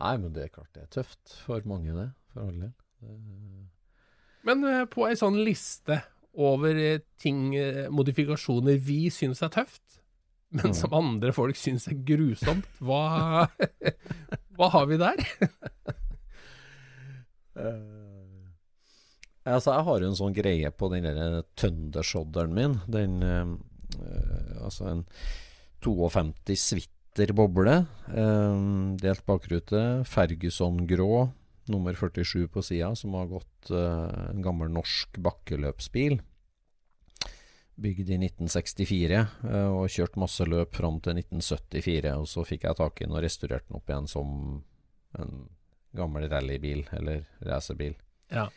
Nei, 0.00 0.14
men 0.20 0.32
det 0.32 0.46
er 0.46 0.54
klart 0.54 0.72
det 0.76 0.86
er 0.86 0.94
tøft 1.00 1.36
for 1.44 1.66
mange, 1.68 1.92
det. 1.96 2.08
For 2.32 2.48
alle. 2.48 2.72
Men 4.46 4.64
eh, 4.64 4.84
på 4.88 5.06
ei 5.08 5.16
sånn 5.18 5.40
liste 5.44 6.00
over 6.40 6.76
eh, 6.78 7.02
ting, 7.20 7.50
eh, 7.58 7.88
modifikasjoner 7.92 8.78
vi 8.80 9.02
syns 9.12 9.42
er 9.44 9.52
tøft, 9.52 10.00
men 10.56 10.74
som 10.74 10.94
andre 10.96 11.34
folk 11.36 11.58
syns 11.58 11.86
er 11.90 11.98
grusomt, 12.06 12.66
hva, 12.82 13.46
hva 14.58 14.70
har 14.76 14.88
vi 14.90 15.00
der? 15.00 15.26
Altså, 19.50 19.72
jeg 19.72 19.84
har 19.86 20.02
jo 20.02 20.08
en 20.10 20.16
sånn 20.18 20.34
greie 20.36 20.70
på 20.70 20.88
den 20.92 21.06
der 21.08 21.42
Thundershodderen 21.58 22.52
min. 22.54 22.76
Den 22.92 23.16
eh, 23.24 23.54
Altså 24.60 24.86
en 24.90 25.00
52 25.82 26.28
Switter 27.10 27.32
boble. 27.34 27.86
Eh, 28.14 28.96
delt 29.02 29.26
bakrute. 29.26 30.04
Ferguson 30.06 30.86
grå. 30.86 31.30
Nummer 31.66 31.94
47 31.94 32.48
på 32.48 32.62
sida, 32.62 32.94
som 32.94 33.14
har 33.14 33.26
gått 33.30 33.70
uh, 33.70 34.30
en 34.30 34.42
gammel 34.42 34.70
norsk 34.72 35.18
bakkeløpsbil. 35.22 36.16
Bygd 37.78 38.10
i 38.10 38.16
1964, 38.16 39.20
uh, 39.44 39.70
og 39.76 39.90
kjørt 39.92 40.18
masse 40.18 40.46
løp 40.48 40.74
fram 40.74 40.98
til 41.04 41.20
1974. 41.20 42.14
Og 42.16 42.26
så 42.30 42.46
fikk 42.48 42.66
jeg 42.66 42.78
tak 42.78 42.98
i 42.98 43.06
den 43.06 43.14
og 43.14 43.22
restaurerte 43.22 43.68
den 43.68 43.78
opp 43.78 43.92
igjen 43.92 44.10
som 44.10 44.32
en 45.20 45.44
gammel 45.94 46.26
rallybil, 46.30 46.86
eller 46.96 47.26
racerbil. 47.46 47.94
Ja. 48.30 48.48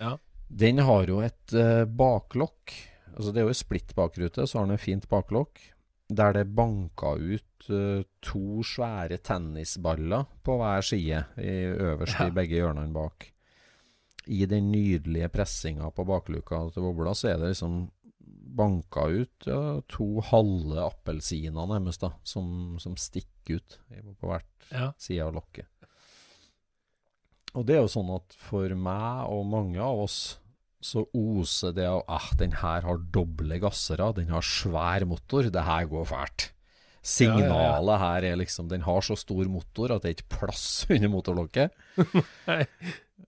Ja. 0.00 0.16
Den 0.48 0.84
har 0.84 1.08
jo 1.10 1.20
et 1.24 1.56
uh, 1.56 1.84
baklokk. 1.84 2.76
Altså 3.16 3.32
Det 3.32 3.42
er 3.42 3.50
jo 3.50 3.60
splitt 3.64 3.96
bakrute, 3.96 4.46
så 4.46 4.60
har 4.60 4.68
den 4.68 4.78
et 4.78 4.86
fint 4.86 5.08
baklokk. 5.10 5.60
Der 6.08 6.32
det 6.36 6.48
banka 6.54 7.16
ut 7.18 7.50
eh, 7.70 8.04
to 8.24 8.62
svære 8.66 9.18
tennisballer 9.24 10.26
på 10.44 10.56
hver 10.60 10.82
side, 10.84 11.24
i 11.38 11.54
øverst 11.72 12.18
Ja. 12.20 12.26
i 12.28 12.34
begge 12.36 12.60
hjørnene 12.60 12.92
bak. 12.92 13.30
I 14.26 14.46
den 14.48 14.70
nydelige 14.72 15.28
pressinga 15.28 15.90
på 15.92 16.04
bakluka 16.08 16.62
til 16.72 16.82
bobla, 16.82 17.12
så 17.14 17.28
er 17.34 17.38
det 17.38 17.52
liksom 17.54 17.90
banka 18.56 19.08
ut 19.10 19.46
ja, 19.46 19.80
to 19.90 20.20
halve 20.20 20.78
appelsiner, 20.84 21.66
nærmest, 21.66 22.00
da, 22.00 22.12
som, 22.24 22.76
som 22.78 22.94
stikker 22.96 23.56
ut 23.58 23.78
på 24.20 24.30
hvert 24.30 24.50
Ja. 24.72 24.92
side 24.96 25.20
av 25.26 25.34
lokket. 25.34 25.66
Og 27.54 27.66
det 27.66 27.76
er 27.76 27.82
jo 27.84 27.90
sånn 27.92 28.08
at 28.14 28.32
for 28.34 28.72
meg 28.74 29.28
og 29.30 29.44
mange 29.46 29.78
av 29.82 30.00
oss 30.06 30.38
så 30.84 31.04
oser 31.16 31.72
det 31.76 31.84
av 31.88 32.02
ah, 32.12 32.26
den 32.36 32.52
her 32.60 32.82
har 32.84 32.98
doble 33.14 33.56
gassere, 33.62 34.10
den 34.16 34.28
har 34.34 34.42
svær 34.44 35.04
motor, 35.08 35.46
det 35.52 35.62
her 35.64 35.86
går 35.88 36.04
fælt. 36.10 36.48
Signalet 37.04 38.00
her 38.00 38.24
er 38.32 38.38
liksom 38.40 38.68
Den 38.70 38.80
har 38.86 39.02
så 39.04 39.16
stor 39.20 39.44
motor 39.52 39.92
at 39.92 40.02
det 40.04 40.10
er 40.10 40.16
ikke 40.18 40.38
plass 40.40 40.66
under 40.94 41.10
motorlokket. 41.12 41.74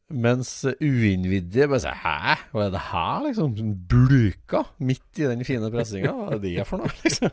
Mens 0.06 0.50
uinnvidde 0.78 1.64
bare 1.66 1.80
sier 1.82 1.96
Hæ, 1.98 2.34
hva 2.52 2.66
er 2.68 2.72
det 2.76 2.82
her, 2.92 3.24
liksom? 3.24 3.54
Bluka 3.90 4.60
midt 4.86 5.18
i 5.18 5.26
den 5.26 5.42
fine 5.46 5.66
pressinga. 5.74 6.12
Hva 6.14 6.36
er 6.36 6.42
det 6.44 6.52
for 6.68 6.78
noe, 6.84 6.92
liksom? 7.02 7.32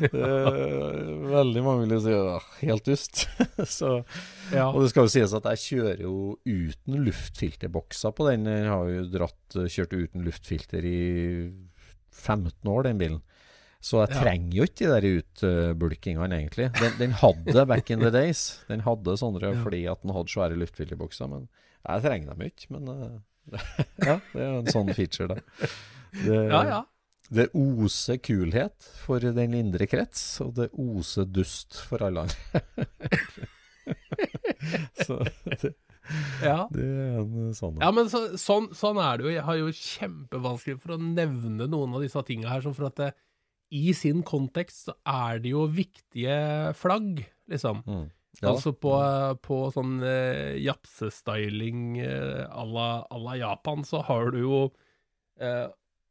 Det 0.00 0.10
det, 0.14 0.22
veldig 1.34 1.64
mange 1.66 1.84
vil 1.84 1.92
jo 1.98 2.00
si 2.06 2.14
«Åh, 2.16 2.46
helt 2.62 2.88
dust. 2.88 3.26
Så, 3.76 3.92
Ja. 4.54 4.70
og 4.70 4.80
det 4.82 4.88
skal 4.94 5.04
jo 5.08 5.12
sies 5.12 5.36
at 5.36 5.50
jeg 5.52 5.62
kjører 5.66 6.00
jo 6.06 6.14
uten 6.48 6.96
luftfilterbokser 7.06 8.16
på 8.16 8.30
den. 8.30 8.48
Jeg 8.48 8.72
har 8.72 8.88
jo 8.96 9.04
dratt, 9.12 9.58
kjørt 9.76 9.92
uten 9.98 10.24
luftfilter 10.26 10.88
i 10.88 10.98
15 12.12 12.72
år, 12.72 12.88
den 12.88 13.00
bilen. 13.04 13.20
Så 13.82 13.98
jeg 14.04 14.14
trenger 14.14 14.54
jo 14.54 14.62
ikke 14.68 14.78
de 14.78 14.90
der 14.92 15.04
utbulkingene, 15.18 16.36
egentlig. 16.38 16.68
Den, 16.78 16.92
den 17.00 17.14
hadde 17.18 17.64
back 17.66 17.90
in 17.90 17.98
the 18.04 18.12
days. 18.14 18.62
Den 18.68 18.84
hadde 18.86 19.16
sånne 19.18 19.50
fordi 19.64 19.80
at 19.90 19.98
den 20.04 20.12
hadde 20.14 20.30
svære 20.30 20.54
luftfilterbokser. 20.60 21.26
Men 21.32 21.48
jeg 21.82 22.04
trenger 22.04 22.36
dem 22.36 22.44
ikke. 22.46 22.68
Men 22.76 22.84
eh, 22.92 23.16
ja, 24.06 24.20
det 24.30 24.38
er 24.38 24.52
jo 24.52 24.60
en 24.60 24.70
sånn 24.70 24.92
feature, 24.94 25.34
da. 25.34 25.42
Det, 26.12 26.36
ja, 26.52 26.60
ja. 26.68 26.78
det 27.34 27.48
oser 27.58 28.20
kulhet 28.22 28.86
for 29.02 29.18
den 29.24 29.56
indre 29.58 29.88
krets, 29.90 30.22
og 30.44 30.54
det 30.60 30.68
oser 30.78 31.26
dust 31.26 31.74
for 31.88 31.98
alle 32.06 32.28
andre. 32.28 32.38
Så 35.02 35.18
det, 35.48 35.72
ja. 36.42 36.68
det 36.70 36.84
er 36.86 37.18
en 37.18 37.50
sånn 37.56 37.80
Ja, 37.82 37.90
men 37.94 38.06
så, 38.12 38.36
sånn, 38.38 38.68
sånn 38.76 38.98
er 39.02 39.18
det 39.18 39.24
jo. 39.26 39.32
Jeg 39.34 39.44
har 39.48 39.56
jo 39.58 39.72
kjempevanskelig 39.74 40.78
for 40.82 40.94
å 40.94 40.98
nevne 41.02 41.66
noen 41.66 41.94
av 41.98 42.02
disse 42.04 42.22
tinga 42.28 42.46
her, 42.52 42.62
sånn 42.62 42.76
for 42.78 42.86
at 42.92 42.96
det, 43.00 43.10
i 43.72 43.92
sin 43.96 44.20
kontekst 44.26 44.90
så 44.90 44.96
er 45.08 45.40
det 45.42 45.54
jo 45.54 45.64
viktige 45.72 46.36
flagg, 46.76 47.22
liksom. 47.50 47.80
Mm. 47.86 48.10
Ja, 48.40 48.48
altså 48.54 48.72
på, 48.72 48.92
på 49.44 49.58
sånn 49.74 49.98
eh, 50.08 50.56
japsestyling 50.64 51.98
eh, 52.00 52.46
à 52.48 52.64
la 52.64 53.36
Japan, 53.36 53.84
så 53.84 54.00
har 54.06 54.32
du 54.32 54.38
jo 54.40 54.60
eh, 55.40 55.66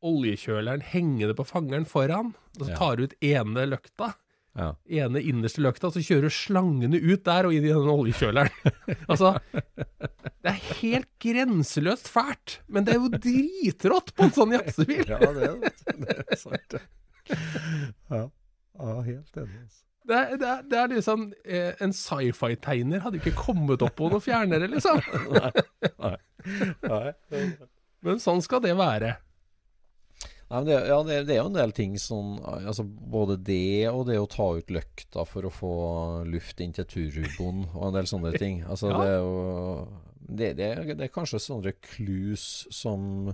oljekjøleren 0.06 0.84
hengende 0.86 1.34
på 1.38 1.48
fangeren 1.50 1.88
foran, 1.90 2.36
og 2.60 2.68
så 2.68 2.78
tar 2.78 3.00
du 3.00 3.08
ut 3.10 3.18
ene 3.26 3.66
løkta. 3.70 4.14
ja. 4.60 4.70
ene 5.02 5.22
innerste 5.24 5.64
løkta, 5.66 5.90
så 5.94 6.04
kjører 6.04 6.34
slangene 6.34 7.00
ut 7.02 7.26
der 7.26 7.50
og 7.50 7.58
inn 7.58 7.66
i 7.66 7.74
den 7.74 7.90
oljekjøleren. 7.90 8.78
altså, 9.12 9.34
det 9.52 10.54
er 10.54 10.64
helt 10.82 11.12
grenseløst 11.26 12.10
fælt, 12.12 12.60
men 12.68 12.86
det 12.86 12.96
er 12.96 13.02
jo 13.02 13.14
dritrått 13.18 14.14
på 14.14 14.30
en 14.30 14.36
sånn 14.38 14.58
japsebil. 14.60 15.06
ja, 15.10 15.22
det 15.26 15.50
er 15.50 15.62
det. 15.66 16.18
Er 16.28 16.42
sant. 16.42 16.82
Ja. 18.12 18.26
ja, 18.80 18.98
helt 19.06 19.38
enig. 19.38 19.62
altså. 19.64 19.82
Det 20.10 20.18
er, 20.18 20.32
det 20.42 20.48
er, 20.50 20.62
det 20.66 20.78
er 20.80 20.88
liksom 20.90 21.26
eh, 21.46 21.76
En 21.86 21.92
sci-fi-tegner 21.94 23.04
hadde 23.04 23.20
ikke 23.20 23.36
kommet 23.38 23.84
opp 23.86 23.94
på 24.00 24.08
noe 24.10 24.22
fjernere, 24.24 24.66
liksom. 24.72 24.98
Nei. 26.04 26.16
Nei. 26.90 27.44
Men 28.02 28.24
sånn 28.24 28.42
skal 28.42 28.64
det 28.66 28.74
være. 28.80 29.14
Nei, 30.52 30.58
men 30.58 30.68
det, 30.68 30.80
ja, 30.90 30.98
det, 31.08 31.20
det 31.30 31.36
er 31.36 31.44
jo 31.44 31.52
en 31.52 31.60
del 31.60 31.72
ting 31.78 31.94
som 32.02 32.34
altså 32.44 32.84
Både 32.84 33.38
det 33.40 33.88
og 33.92 34.08
det 34.10 34.18
å 34.20 34.28
ta 34.28 34.50
ut 34.58 34.74
løkta 34.74 35.24
for 35.30 35.48
å 35.48 35.54
få 35.54 35.74
luft 36.28 36.60
inn 36.66 36.74
til 36.76 36.90
turboen 36.90 37.68
og 37.70 37.92
en 37.92 38.00
del 38.02 38.10
sånne 38.10 38.34
ting. 38.42 38.64
Altså 38.66 38.90
Ja. 38.92 38.98
Det 39.00 39.12
er 39.14 39.20
jo 39.22 39.36
det, 40.32 40.50
det, 40.58 40.68
det 40.96 41.06
er 41.08 41.14
kanskje 41.14 41.40
sånne 41.44 41.74
clues 41.84 42.44
som 42.74 43.32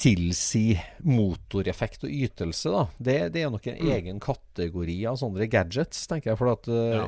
tilsier 0.00 0.80
motoreffekt 1.06 2.02
og 2.06 2.10
ytelse, 2.12 2.70
da. 2.74 2.80
Det, 2.98 3.16
det 3.34 3.44
er 3.44 3.52
nok 3.54 3.66
en 3.70 3.78
egen 3.94 4.18
kategori 4.22 4.96
av 5.06 5.18
sånne 5.20 5.46
gadgets, 5.52 6.00
tenker 6.10 6.32
jeg. 6.32 6.38
For 6.40 6.50
at 6.52 6.68
eh, 6.68 6.94
Ja. 6.94 7.04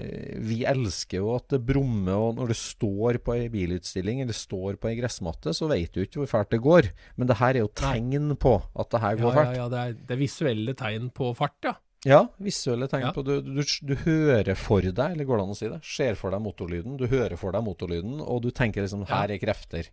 vi 0.46 0.60
elsker 0.70 1.18
jo 1.20 1.32
at 1.34 1.48
det 1.52 1.60
brummer, 1.66 2.14
og 2.28 2.36
når 2.38 2.52
det 2.52 2.58
står 2.60 3.18
på 3.26 3.34
ei 3.36 3.48
bilutstilling 3.52 4.22
eller 4.22 4.36
står 4.36 4.78
på 4.82 4.92
ei 4.92 5.00
gressmatte, 5.00 5.54
så 5.56 5.68
vet 5.70 5.92
du 5.96 6.04
ikke 6.04 6.22
hvor 6.22 6.30
fælt 6.36 6.54
det 6.54 6.62
går. 6.62 6.90
Men 7.18 7.26
det 7.32 7.40
her 7.42 7.56
er 7.58 7.64
jo 7.64 7.72
tegn 7.74 8.36
på 8.38 8.54
at 8.76 8.90
det 8.94 9.02
her 9.02 9.18
går 9.18 9.32
ja, 9.34 9.42
fælt. 9.42 9.56
ja, 9.58 9.66
det 9.74 9.82
er, 9.82 9.98
det 10.06 10.16
er 10.16 10.22
visuelle 10.22 10.76
tegn 10.78 11.10
på 11.10 11.32
fart, 11.38 11.58
ja. 11.66 11.74
Ja, 12.06 12.20
visuelle 12.38 12.86
tegn 12.86 13.08
Ja. 13.08 13.12
på 13.16 13.24
du, 13.26 13.40
du, 13.42 13.62
du 13.82 13.94
hører 14.06 14.54
for 14.54 14.84
deg, 14.84 14.94
eller 15.16 15.26
går 15.26 15.40
det 15.40 15.44
an 15.48 15.54
å 15.56 15.58
si 15.58 15.66
det? 15.72 15.80
Ser 15.82 16.14
for 16.14 16.30
deg 16.30 16.38
motorlyden. 16.44 16.94
Du 17.00 17.08
hører 17.10 17.34
for 17.40 17.50
deg 17.56 17.64
motorlyden, 17.66 18.20
og 18.22 18.44
du 18.46 18.52
tenker 18.54 18.84
liksom 18.86 19.02
her 19.10 19.32
er 19.34 19.40
krefter. 19.42 19.88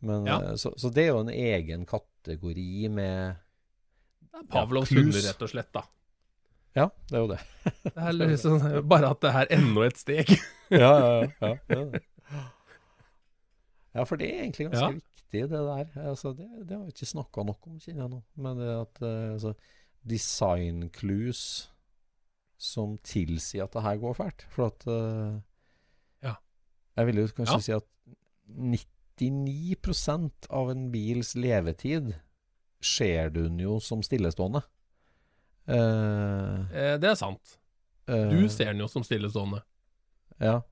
Men, 0.00 0.26
Ja. 0.26 0.38
eh, 0.42 0.54
så, 0.56 0.72
så 0.78 0.90
det 0.94 1.04
er 1.04 1.12
jo 1.12 1.20
en 1.24 1.30
egen 1.34 1.86
kategori 1.86 2.88
med 2.88 3.36
Pavlovs 4.50 4.92
Ja, 4.92 5.00
hunder, 5.00 5.20
rett 5.26 5.42
og 5.42 5.50
slett, 5.50 5.72
da. 5.74 5.82
Ja, 6.76 6.84
det 7.08 7.16
er 7.16 7.22
jo 7.24 7.30
det. 7.32 7.38
Det 7.88 7.96
er 7.96 8.12
liksom, 8.12 8.60
bare 8.88 9.10
at 9.10 9.20
det 9.24 9.30
er 9.34 9.48
enda 9.56 9.86
et 9.88 9.98
steg. 9.98 10.28
ja, 10.70 10.92
ja, 11.40 11.54
ja, 11.68 12.00
ja, 13.94 14.04
for 14.06 14.16
det 14.20 14.28
er 14.30 14.42
egentlig 14.44 14.68
ganske 14.68 14.84
Ja. 14.84 14.90
viktig, 15.00 15.42
det 15.50 15.50
der. 15.50 15.88
Altså, 16.08 16.32
det, 16.36 16.46
det 16.68 16.76
har 16.76 16.84
vi 16.84 16.92
ikke 16.94 17.06
snakka 17.10 17.42
nok 17.48 17.66
om, 17.66 17.78
kjenner 17.82 18.04
jeg 18.04 18.12
nå. 18.14 18.20
Men 18.36 18.60
det 18.62 18.68
at 18.76 19.02
eh, 19.02 19.32
altså, 19.34 19.54
design 20.08 20.84
clues 20.94 21.42
som 22.58 22.96
tilsier 23.06 23.64
at 23.66 23.72
det 23.74 23.82
her 23.82 23.96
går 24.02 24.14
fælt. 24.18 24.46
For 24.54 24.66
at 24.70 24.86
uh, 24.86 25.40
Ja. 26.22 26.34
Jeg 26.96 27.06
vil 27.06 27.16
jo 27.22 27.26
kanskje 27.36 27.54
Ja. 27.58 27.60
si 27.66 27.72
at 27.72 27.86
99% 29.20 30.48
av 30.50 30.70
en 30.70 30.90
bils 30.92 31.34
levetid 31.36 32.14
ser 32.84 33.30
du 33.34 33.42
den 33.48 33.58
jo 33.58 33.78
som 33.82 34.02
stillestående. 34.06 34.62
Uh, 35.68 36.64
Eh, 36.72 36.96
Det 36.98 37.10
er 37.10 37.14
sant. 37.18 37.58
eh, 38.08 38.28
Du 38.30 38.48
ser 38.48 38.72
den 38.72 38.78
jo 38.84 38.88
som 38.88 39.02
stillestående. 39.04 39.62
ja. 40.40 40.62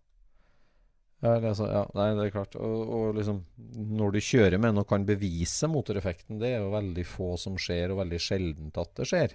Ja, 1.22 1.40
altså, 1.40 1.64
ja, 1.66 1.80
nei, 1.96 2.10
det 2.14 2.26
er 2.26 2.30
klart. 2.30 2.54
Og, 2.60 2.88
og 2.92 3.14
liksom, 3.16 3.38
når 3.74 4.12
du 4.12 4.18
kjører 4.20 4.58
med 4.60 4.68
den 4.74 4.78
og 4.82 4.86
kan 4.86 5.04
bevise 5.08 5.66
motoreffekten, 5.66 6.38
det 6.38 6.50
er 6.52 6.58
jo 6.60 6.68
veldig 6.74 7.04
få 7.08 7.38
som 7.40 7.56
skjer, 7.56 7.90
og 7.90 8.02
veldig 8.02 8.18
sjeldent 8.20 8.76
at 8.78 8.92
det 9.00 9.06
skjer. 9.08 9.32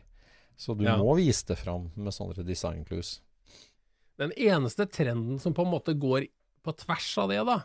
Så 0.56 0.76
du 0.78 0.84
Ja. 0.86 0.96
må 1.02 1.16
vise 1.18 1.44
det 1.50 1.58
fram 1.58 1.90
med 1.98 2.14
sånne 2.14 2.46
design 2.46 2.86
clues. 2.86 3.20
Den 4.16 4.32
eneste 4.38 4.86
trenden 4.86 5.40
som 5.42 5.54
på 5.58 5.66
en 5.66 5.72
måte 5.74 5.98
går 5.98 6.28
på 6.64 6.78
tvers 6.78 7.18
av 7.18 7.30
det, 7.34 7.42
da, 7.50 7.64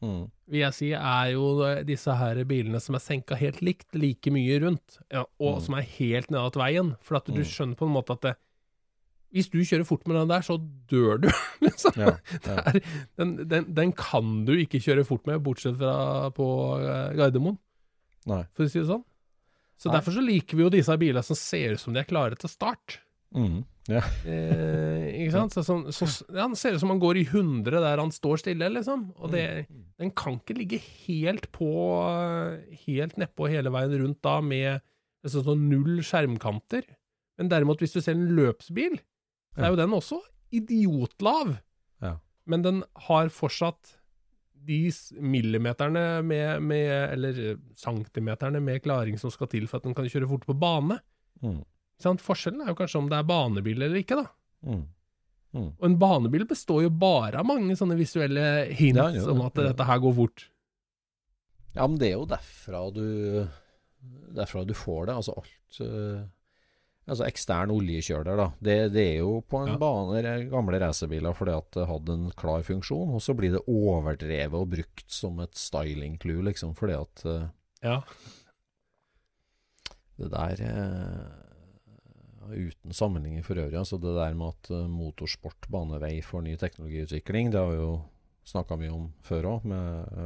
Mm. 0.00 0.30
vil 0.48 0.60
jeg 0.60 0.74
si, 0.76 0.92
er 0.94 1.32
jo 1.32 1.46
disse 1.84 2.14
her 2.14 2.44
bilene 2.46 2.78
som 2.80 2.94
er 2.94 3.00
senka 3.02 3.34
helt 3.36 3.58
likt, 3.66 3.88
like 3.98 4.30
mye 4.30 4.60
rundt, 4.62 4.98
ja, 5.10 5.24
og 5.40 5.56
Mm. 5.58 5.64
som 5.64 5.74
er 5.74 5.82
helt 5.82 6.30
ned 6.30 6.52
til 6.52 6.62
veien. 6.62 6.92
For 7.02 7.16
at 7.16 7.24
du 7.26 7.32
Mm. 7.40 7.44
skjønner 7.44 7.76
på 7.76 7.86
en 7.88 7.94
måte 7.96 8.12
at 8.14 8.20
det, 8.22 8.36
hvis 9.34 9.50
du 9.50 9.58
kjører 9.58 9.84
fort 9.84 10.06
med 10.06 10.16
den 10.16 10.28
der, 10.28 10.40
så 10.40 10.56
dør 10.88 11.18
du, 11.20 11.28
liksom. 11.66 11.92
Ja, 11.96 12.16
ja. 12.46 12.62
Der, 12.62 12.80
den, 13.18 13.34
den, 13.48 13.74
den 13.74 13.92
kan 13.92 14.44
du 14.46 14.52
ikke 14.54 14.78
kjøre 14.80 15.04
fort 15.04 15.26
med, 15.26 15.42
bortsett 15.42 15.76
fra 15.76 16.30
på 16.30 16.46
eh, 16.80 17.16
Gardermoen, 17.18 17.58
Nei. 18.26 18.44
for 18.54 18.64
å 18.64 18.70
si 18.70 18.78
det 18.78 18.86
sånn. 18.88 19.04
Så 19.78 19.90
Nei. 19.90 19.98
derfor 19.98 20.12
så 20.16 20.22
liker 20.24 20.56
vi 20.56 20.62
jo 20.64 20.70
disse 20.70 20.96
bilene 20.98 21.22
som 21.24 21.36
ser 21.36 21.72
ut 21.74 21.80
som 21.80 21.92
de 21.92 22.00
er 22.00 22.08
klare 22.08 22.38
til 22.38 22.48
start. 22.50 23.00
Mm. 23.34 23.64
Ja. 23.88 24.02
Eh, 24.28 25.06
ikke 25.22 25.32
sant? 25.32 25.54
Så, 25.56 25.62
sånn- 25.64 25.86
så, 25.96 26.04
ja, 26.28 26.42
Han 26.44 26.56
ser 26.60 26.74
ut 26.76 26.80
som 26.82 26.90
han 26.92 27.00
går 27.00 27.22
i 27.22 27.24
100 27.24 27.80
der 27.80 27.96
han 28.02 28.10
står 28.12 28.42
stille, 28.42 28.68
liksom. 28.74 29.06
Og 29.16 29.32
det, 29.32 29.66
den 29.98 30.10
kan 30.12 30.36
ikke 30.38 30.56
ligge 30.58 30.78
helt 31.06 31.48
på 31.56 31.70
Helt 32.84 33.16
nedpå 33.20 33.48
hele 33.48 33.72
veien 33.72 33.96
rundt 34.02 34.20
da 34.24 34.38
med 34.44 34.82
sånn, 35.26 35.44
sånn 35.46 35.64
null 35.70 36.02
skjermkanter. 36.06 36.84
Men 37.38 37.48
derimot, 37.52 37.80
hvis 37.82 37.94
du 37.96 38.00
ser 38.02 38.16
en 38.16 38.28
løpsbil, 38.36 38.98
så 39.56 39.64
er 39.64 39.72
jo 39.72 39.80
den 39.80 39.94
også 39.96 40.20
idiotlav. 40.54 41.56
Ja. 42.04 42.16
Men 42.48 42.62
den 42.64 42.82
har 43.08 43.28
fortsatt 43.34 43.94
de 44.68 44.90
millimeterne 45.22 46.22
med, 46.26 46.60
med 46.66 47.12
Eller 47.14 47.56
centimeterne 47.78 48.60
med 48.60 48.82
klaring 48.82 49.18
som 49.20 49.30
skal 49.32 49.46
til 49.52 49.68
for 49.70 49.78
at 49.78 49.86
den 49.86 49.94
kan 49.96 50.08
kjøre 50.10 50.28
fort 50.28 50.44
på 50.48 50.56
bane. 50.58 50.98
Mm. 51.42 51.60
Sant? 51.98 52.22
Forskjellen 52.22 52.62
er 52.62 52.70
jo 52.72 52.78
kanskje 52.78 53.00
om 53.02 53.08
det 53.10 53.18
er 53.18 53.26
banebil 53.26 53.82
eller 53.82 53.98
ikke, 54.02 54.20
da. 54.20 54.28
Mm. 54.68 54.84
Mm. 55.56 55.68
Og 55.80 55.84
en 55.88 55.98
banebil 55.98 56.44
består 56.46 56.82
jo 56.84 56.90
bare 56.92 57.40
av 57.40 57.46
mange 57.48 57.74
sånne 57.78 57.96
visuelle 57.98 58.42
hints 58.76 59.16
Ja, 59.16 59.30
om 59.32 59.40
at 59.46 59.56
dette 59.56 59.86
her 59.88 59.98
går 60.04 60.14
fort. 60.18 60.44
Ja, 61.74 61.86
men 61.86 61.96
det 62.00 62.10
er 62.10 62.18
jo 62.18 62.26
derfra 62.28 62.82
du 62.92 63.04
Derfra 64.34 64.62
du 64.68 64.74
får 64.78 65.08
det. 65.08 65.14
Altså 65.18 65.34
alt 65.40 65.78
uh, 65.82 66.26
Altså 67.08 67.24
ekstern 67.24 67.70
oljekjøler, 67.72 68.36
da. 68.36 68.46
Det, 68.60 68.74
det 68.92 69.04
er 69.14 69.22
jo 69.22 69.38
på 69.48 69.62
en 69.64 69.70
Ja. 69.72 69.78
bane, 69.80 70.20
gamle 70.52 70.78
racerbiler, 70.82 71.32
fordi 71.34 71.54
at 71.56 71.70
det 71.78 71.86
hadde 71.88 72.12
en 72.18 72.26
klar 72.36 72.60
funksjon. 72.66 73.14
Og 73.16 73.22
så 73.24 73.32
blir 73.34 73.54
det 73.56 73.62
overdrevet 73.64 74.52
og 74.58 74.68
brukt 74.74 75.08
som 75.10 75.40
et 75.40 75.56
styling 75.56 76.18
clue, 76.20 76.44
liksom, 76.50 76.74
fordi 76.76 76.98
at 77.00 77.24
uh, 77.24 77.46
Ja. 77.82 78.02
det 80.18 80.28
der 80.34 80.62
eh, 80.66 81.47
Uten 82.48 82.94
sammenligning 82.96 83.44
for 83.44 83.58
øvrig, 83.60 83.78
altså 83.78 83.98
det 84.00 84.14
der 84.16 84.36
med 84.38 84.54
at 84.54 84.70
eh, 84.74 84.86
motorsport 84.90 85.68
baner 85.70 86.00
vei 86.02 86.20
for 86.24 86.44
ny 86.44 86.56
teknologiutvikling, 86.60 87.50
det 87.52 87.60
har 87.60 87.72
vi 87.72 87.80
jo 87.80 87.92
snakka 88.48 88.78
mye 88.80 88.92
om 88.94 89.08
før 89.26 89.50
òg. 89.52 89.66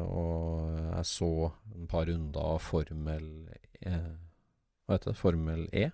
Og 0.06 0.76
jeg 0.76 1.08
så 1.10 1.32
et 1.72 1.88
par 1.90 2.06
runder 2.06 2.52
av 2.52 2.60
Formel 2.62 3.26
e, 3.82 3.96
Hva 4.86 4.94
heter 4.98 5.10
det? 5.10 5.18
Formel 5.18 5.64
E? 5.72 5.88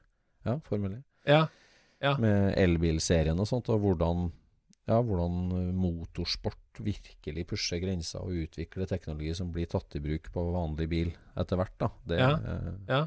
Ja, 0.45 0.59
Formel 0.67 0.99
E. 0.99 1.03
ja. 1.29 1.47
Ja. 1.99 2.13
Med 2.23 2.53
elbilserien 2.55 3.41
og 3.43 3.49
sånt, 3.51 3.69
og 3.75 3.81
hvordan 3.83 4.29
ja, 4.89 5.01
hvordan 5.03 5.73
motorsport 5.77 6.79
virkelig 6.81 7.43
pusher 7.51 7.81
grenser 7.83 8.23
og 8.23 8.45
utvikler 8.45 8.87
teknologi 8.89 9.35
som 9.35 9.51
blir 9.53 9.67
tatt 9.69 9.97
i 9.99 10.01
bruk 10.05 10.31
på 10.33 10.45
vanlig 10.55 10.87
bil 10.89 11.11
etter 11.37 11.59
hvert. 11.59 11.75
da. 11.81 11.89
Det, 12.07 12.21
Ja. 12.23 12.31
Ja. 12.89 13.01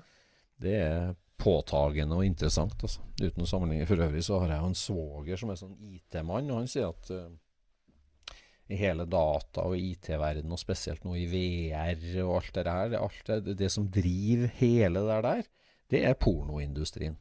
det 0.61 0.75
er 0.75 1.15
påtagende 1.41 2.17
og 2.17 2.25
interessant. 2.25 2.75
altså. 2.81 3.01
Uten 3.21 3.47
sammenligning 3.47 3.89
for 3.89 4.03
øvrig 4.05 4.23
så 4.25 4.39
har 4.43 4.53
jeg 4.53 4.63
jo 4.63 4.71
en 4.71 4.81
svoger 4.81 5.41
som 5.41 5.53
er 5.53 5.61
sånn 5.61 5.79
IT-mann, 5.95 6.51
og 6.51 6.61
han 6.61 6.69
sier 6.71 6.91
at 6.91 7.09
uh, 7.15 8.37
i 8.71 8.77
hele 8.79 9.07
data- 9.09 9.65
og 9.67 9.75
IT-verdenen, 9.77 10.53
og 10.53 10.61
spesielt 10.61 11.03
nå 11.05 11.17
i 11.19 11.25
VR 11.31 12.05
og 12.23 12.37
alt 12.37 12.53
det 12.55 12.67
der, 12.69 12.95
alt 12.99 13.33
det, 13.33 13.57
det 13.59 13.71
som 13.73 13.89
driver 13.91 14.53
hele 14.61 15.03
det 15.07 15.19
der, 15.27 15.43
det 15.91 16.05
er 16.07 16.19
pornoindustrien. 16.19 17.17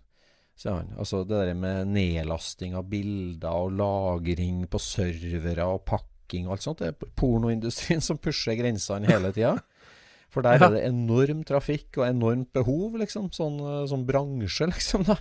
Altså 0.61 1.23
det 1.25 1.39
der 1.41 1.57
med 1.57 1.89
nedlasting 1.89 2.75
av 2.77 2.85
bilder 2.91 3.64
og 3.64 3.73
lagring 3.79 4.66
på 4.68 4.79
servere 4.83 5.64
og 5.64 5.87
pakking 5.89 6.47
og 6.47 6.59
alt 6.59 6.66
sånt, 6.66 6.83
det 6.83 6.91
er 6.93 7.14
pornoindustrien 7.16 8.05
som 8.05 8.21
pusher 8.21 8.59
grensene 8.59 9.09
hele 9.09 9.33
tida. 9.33 9.57
For 10.31 10.43
der 10.47 10.59
Ja. 10.61 10.66
er 10.68 10.74
det 10.76 10.85
enorm 10.87 11.41
trafikk 11.45 11.99
og 11.99 12.07
enormt 12.07 12.53
behov, 12.53 12.95
liksom. 13.01 13.31
Sånn, 13.35 13.57
eh, 13.61 13.87
sånn 13.91 14.05
bransje, 14.07 14.66
liksom. 14.72 15.03
da. 15.05 15.16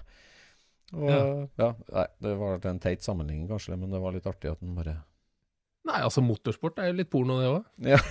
Og, 0.93 1.09
Ja. 1.09 1.47
ja. 1.57 1.73
Nei, 1.93 2.05
det 2.21 2.35
var 2.37 2.59
en 2.65 2.79
teit 2.79 3.01
sammenligning, 3.05 3.47
kanskje, 3.49 3.77
men 3.77 3.89
det 3.91 3.99
var 4.01 4.11
litt 4.13 4.25
artig 4.29 4.51
at 4.51 4.59
den 4.61 4.75
bare 4.75 4.99
Nei, 5.87 6.01
altså 6.03 6.21
motorsport 6.21 6.77
er 6.77 6.87
jo 6.91 6.97
litt 6.99 7.09
porno, 7.09 7.39
det 7.39 7.47
òg. 7.49 7.65
Ja. 7.87 7.97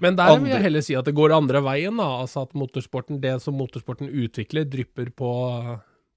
Men 0.00 0.16
der 0.16 0.38
vil 0.40 0.48
jeg 0.48 0.62
heller 0.64 0.80
si 0.84 0.94
at 0.96 1.04
det 1.04 1.12
går 1.14 1.32
andre 1.36 1.60
veien, 1.62 1.96
da. 2.00 2.06
Altså 2.24 2.42
at 2.46 2.54
motorsporten, 2.56 3.18
det 3.20 3.34
som 3.44 3.54
motorsporten 3.60 4.08
utvikler, 4.08 4.64
drypper 4.64 5.10
på, 5.12 5.28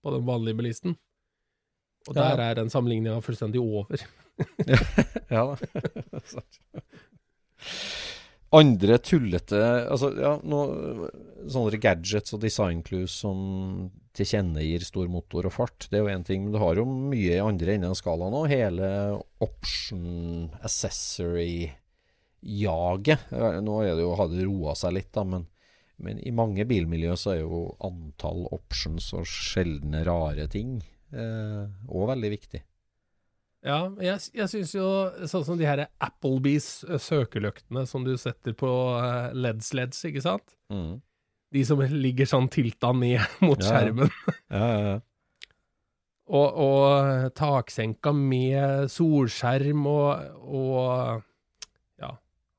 på 0.04 0.14
den 0.16 0.24
vanlige 0.26 0.56
bilisten. 0.62 0.96
Og 2.08 2.16
Ja. 2.16 2.30
der 2.36 2.42
er 2.46 2.54
den 2.62 2.70
sammenligninga 2.72 3.20
fullstendig 3.22 3.60
over. 3.62 3.86
ja 5.34 5.42
da. 5.50 5.58
Andre 8.54 9.00
tullete 9.02 9.58
altså, 9.90 10.14
ja, 10.14 10.38
noe, 10.46 11.10
Sånne 11.50 11.74
gadgets 11.82 12.30
og 12.36 12.42
design 12.44 12.84
clues 12.86 13.10
som 13.24 13.40
tilkjennegir 14.14 14.84
stor 14.86 15.08
motor 15.10 15.48
og 15.50 15.54
fart, 15.56 15.88
det 15.90 15.98
er 15.98 16.04
jo 16.06 16.14
én 16.14 16.26
ting. 16.28 16.44
Men 16.46 16.54
du 16.54 16.60
har 16.62 16.78
jo 16.78 16.86
mye 16.86 17.34
i 17.34 17.42
andre 17.42 17.74
enden 17.74 17.90
av 17.90 17.98
skalaen 17.98 18.30
nå. 18.36 18.46
Hele 18.52 18.88
option 19.42 20.54
accessory-jaget. 20.62 23.22
Nå 23.66 23.74
er 23.82 23.98
det 23.98 24.06
jo, 24.06 24.14
har 24.20 24.28
det 24.30 24.46
roa 24.46 24.74
seg 24.78 24.94
litt, 25.00 25.10
da, 25.18 25.24
men, 25.28 25.44
men 26.06 26.16
i 26.22 26.32
mange 26.36 26.64
bilmiljø 26.70 27.14
så 27.18 27.30
er 27.34 27.42
jo 27.42 27.74
antall 27.84 28.46
options 28.54 29.06
og 29.18 29.26
sjeldne 29.28 30.06
rare 30.08 30.46
ting 30.54 30.78
òg 31.14 32.08
veldig 32.10 32.32
viktig. 32.34 32.62
Ja, 33.64 33.88
jeg, 34.04 34.20
jeg 34.36 34.52
syns 34.52 34.74
jo 34.76 34.88
sånn 35.30 35.46
som 35.48 35.60
de 35.60 35.68
her 35.68 35.86
Applebees 36.04 36.84
eh, 36.84 37.00
søkeløktene 37.00 37.86
som 37.88 38.04
du 38.04 38.12
setter 38.20 38.56
på 38.60 38.70
eh, 39.00 39.32
LED-sleds, 39.38 40.04
ikke 40.10 40.24
sant? 40.26 40.56
Mm. 40.74 41.00
De 41.54 41.64
som 41.68 41.80
ligger 41.80 42.28
sånn 42.28 42.50
tilta 42.52 42.92
ned 42.98 43.24
mot 43.48 43.62
Ja, 43.64 43.70
skjermen. 43.70 44.12
Ja, 44.52 44.68
ja. 44.68 45.02
Og, 46.34 46.56
og 46.56 47.34
taksenka 47.36 48.14
med 48.16 48.88
solskjerm 48.90 49.82
og, 49.92 50.38
og 50.40 51.26
ja, 52.00 52.14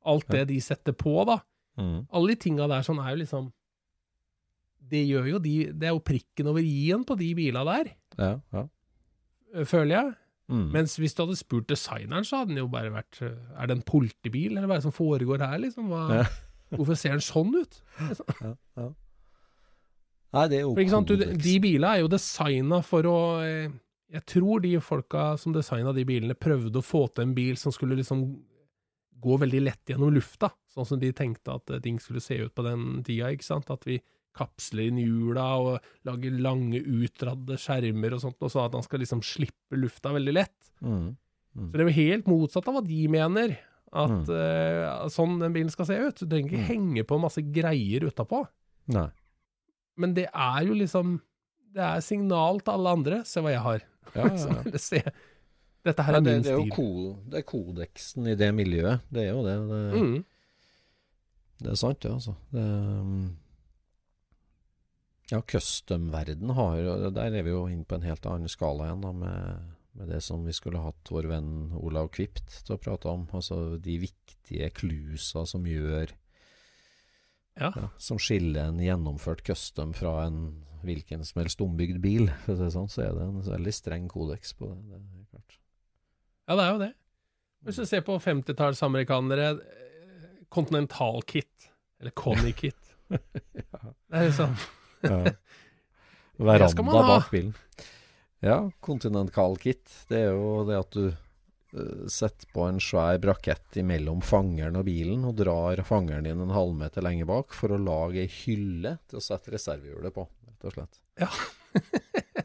alt 0.05 0.27
det 0.31 0.43
de 0.51 0.59
setter 0.63 0.93
på, 0.93 1.15
da. 1.25 1.39
Mm. 1.81 2.03
Alle 2.13 2.35
de 2.35 2.43
tinga 2.45 2.69
der 2.71 2.85
sånn 2.85 3.01
er 3.03 3.15
jo 3.15 3.23
liksom 3.23 3.47
Det 4.93 5.01
gjør 5.09 5.31
jo 5.33 5.39
de 5.43 5.55
Det 5.73 5.89
er 5.89 5.95
jo 5.97 6.05
prikken 6.07 6.53
over 6.53 6.63
i-en 6.63 7.03
på 7.09 7.17
de 7.19 7.31
bila 7.35 7.65
der, 7.67 7.89
ja, 8.21 8.29
ja. 8.53 8.67
føler 9.65 9.97
jeg. 9.97 10.13
Mm. 10.53 10.67
Mens 10.75 10.99
hvis 11.01 11.15
du 11.17 11.23
hadde 11.25 11.39
spurt 11.41 11.71
designeren, 11.71 12.27
så 12.29 12.43
hadde 12.43 12.53
den 12.53 12.61
jo 12.61 12.67
bare 12.69 12.91
vært 12.93 13.17
øh, 13.25 13.37
Er 13.57 13.71
det 13.71 13.79
en 13.79 13.87
politibil, 13.89 14.53
eller 14.53 14.69
hva 14.69 14.77
er 14.77 14.83
det 14.83 14.89
som 14.91 14.93
foregår 14.93 15.41
her, 15.41 15.57
liksom? 15.63 15.89
Hva, 15.93 16.03
Ja. 16.21 16.27
Hvorfor 16.75 16.97
ser 16.99 17.15
den 17.15 17.23
sånn 17.23 17.53
ut? 17.55 17.77
ja, 18.43 18.53
ja. 18.81 18.87
Nei, 20.35 20.45
det 20.51 20.57
er 20.59 20.65
jo 20.65 20.73
For, 20.75 20.91
sant? 20.91 21.13
Du, 21.13 21.25
de 21.47 21.55
bilene 21.63 21.93
er 21.93 22.03
jo 22.03 22.11
designa 22.11 22.81
for 22.85 23.07
å 23.07 23.19
eh, 23.45 23.71
Jeg 24.17 24.25
tror 24.33 24.65
de 24.65 24.73
folka 24.83 25.29
som 25.41 25.55
designa 25.55 25.95
de 25.95 26.05
bilene, 26.09 26.37
prøvde 26.37 26.81
å 26.81 26.85
få 26.85 27.07
til 27.13 27.29
en 27.29 27.37
bil 27.37 27.57
som 27.61 27.73
skulle 27.75 27.99
liksom 28.01 28.27
gå 29.25 29.39
veldig 29.41 29.63
lett 29.63 29.89
gjennom 29.89 30.13
lufta, 30.13 30.51
sånn 30.69 30.89
som 30.89 31.01
de 31.01 31.13
tenkte 31.17 31.55
at 31.55 31.71
eh, 31.73 31.81
ting 31.85 32.01
skulle 32.03 32.21
se 32.21 32.37
ut 32.43 32.53
på 32.55 32.67
den 32.67 33.05
tida, 33.07 33.31
ikke 33.33 33.47
sant? 33.47 33.71
At 33.73 33.87
vi 33.89 34.01
kapsler 34.35 34.89
inn 34.91 34.99
hjula 34.99 35.45
og 35.63 35.81
lage 36.05 36.31
lange, 36.43 36.81
utradde 36.83 37.57
skjermer 37.61 38.15
og 38.17 38.21
sånt, 38.25 38.41
og 38.43 38.51
sånn 38.51 38.67
at 38.67 38.75
han 38.79 38.83
skal 38.87 39.01
liksom 39.05 39.23
slippe 39.23 39.79
lufta 39.79 40.13
veldig 40.15 40.35
lett. 40.35 40.73
Mm. 40.83 41.17
Mm. 41.55 41.69
Så 41.71 41.73
det 41.73 41.81
er 41.85 41.89
jo 41.91 41.99
helt 42.01 42.27
motsatt 42.27 42.69
av 42.69 42.75
hva 42.75 42.85
de 42.87 43.03
mener, 43.09 43.57
at 43.95 44.11
Mm. 44.11 44.25
uh, 44.27 45.07
sånn 45.09 45.39
den 45.39 45.53
bilen 45.55 45.71
skal 45.71 45.87
se 45.87 45.95
ut. 46.03 46.17
Du 46.19 46.27
trenger 46.27 46.51
ikke 46.51 46.65
Mm. 46.65 46.71
henge 46.73 47.05
på 47.07 47.21
masse 47.23 47.39
greier 47.55 48.01
utapå. 48.11 48.47
Nei. 48.89 49.09
Men 49.97 50.15
det 50.15 50.27
er 50.35 50.65
jo 50.67 50.75
liksom 50.75 51.21
Det 51.75 51.83
er 51.83 52.01
signal 52.01 52.61
til 52.61 52.73
alle 52.75 52.89
andre. 52.91 53.25
Se 53.25 53.41
hva 53.41 53.51
jeg 53.51 53.61
har. 53.63 53.81
Ja, 54.15 54.27
ja, 54.29 54.63
ja. 54.65 54.79
se. 54.79 55.01
Dette 55.85 56.03
her 56.07 56.15
er 56.15 56.21
det, 56.21 56.33
min 56.35 56.43
det 56.43 56.51
er 56.53 56.59
jo 56.59 56.63
stil. 56.63 56.71
ko, 56.71 57.19
det 57.29 57.39
er 57.39 57.47
kodeksen 57.51 58.27
i 58.31 58.35
det 58.37 58.51
miljøet. 58.55 59.01
Det 59.13 59.23
er 59.25 59.33
jo 59.33 59.43
det. 59.43 59.57
Det, 59.69 60.03
Mm. 60.03 60.25
det 61.61 61.71
er 61.73 61.75
sant, 61.77 61.99
det, 62.01 62.11
altså. 62.13 62.35
Det, 62.53 62.63
um, 62.63 63.37
ja, 65.31 65.41
custom-verden 65.41 66.51
har 66.57 66.77
jo 66.79 66.97
Der 67.15 67.33
er 67.33 67.47
vi 67.47 67.55
jo 67.55 67.65
inne 67.71 67.87
på 67.89 67.97
en 67.97 68.05
helt 68.05 68.27
annen 68.29 68.51
skala 68.51 68.89
igjen, 68.89 69.05
da, 69.05 69.13
med, 69.13 69.71
med 69.97 70.13
det 70.13 70.21
som 70.27 70.45
vi 70.45 70.53
skulle 70.57 70.83
hatt 70.85 71.11
vår 71.11 71.31
venn 71.31 71.55
Olav 71.81 72.11
Kvipt 72.15 72.61
til 72.67 72.77
å 72.77 72.81
prate 72.83 73.09
om. 73.09 73.25
Altså 73.33 73.79
de 73.81 73.97
viktige 74.05 74.71
clousa 74.77 75.47
som 75.49 75.67
gjør 75.69 76.13
Ja. 77.55 77.71
ja, 77.71 77.89
Som 78.03 78.19
skiller 78.19 78.73
en 78.73 78.83
gjennomført 78.83 79.45
custom 79.47 79.95
fra 79.95 80.25
en 80.27 80.65
hvilken 80.85 81.25
som 81.25 81.41
helst 81.41 81.63
ombygd 81.65 82.01
bil. 82.03 82.29
For 82.45 82.55
å 82.55 82.59
si 82.59 82.75
sånn, 82.75 82.91
så 82.93 83.07
er 83.07 83.15
det 83.17 83.25
en 83.25 83.41
veldig 83.47 83.73
streng 83.73 84.09
kodeks 84.11 84.53
på 84.59 84.69
det. 84.69 84.99
det 84.99 85.23
er 85.23 85.31
klart. 85.31 85.59
ja, 86.49 86.57
det 86.59 86.65
er 86.65 86.73
jo 86.73 86.81
det. 86.83 86.93
Hvis 87.65 87.81
du 87.81 87.87
ser 87.89 88.03
på 88.05 88.19
50-tallsamerikanere, 88.21 89.47
eh, 89.57 90.45
Continental 90.53 91.23
Kit, 91.25 91.71
eller 92.01 92.13
Connie 92.13 92.53
Kit 92.53 92.77
ja. 93.09 93.19
Det 94.11 94.19
er 94.19 94.27
liksom 94.29 94.53
Ja. 95.05 95.35
Veranda 96.49 96.83
bak 96.83 97.31
bilen. 97.31 97.53
Ja, 98.45 98.59
Continental 98.81 99.57
Kit. 99.57 99.87
Det 100.09 100.19
er 100.27 100.33
jo 100.35 100.65
det 100.69 100.77
at 100.77 100.97
du 100.97 101.05
uh, 101.09 102.07
setter 102.11 102.49
på 102.53 102.67
en 102.69 102.81
svær 102.83 103.21
brakett 103.23 103.79
imellom 103.81 104.21
fangeren 104.25 104.77
og 104.81 104.89
bilen, 104.89 105.23
og 105.29 105.39
drar 105.39 105.81
fangeren 105.87 106.27
din 106.27 106.43
en 106.43 106.53
halvmeter 106.53 107.07
lenger 107.07 107.31
bak 107.31 107.55
for 107.57 107.73
å 107.73 107.81
lage 107.81 108.25
ei 108.25 108.33
hylle 108.43 108.99
til 109.09 109.21
å 109.21 109.25
sette 109.25 109.55
reservehjulet 109.55 110.17
på, 110.17 110.27
rett 110.49 110.69
og 110.69 110.77
slett. 110.77 111.01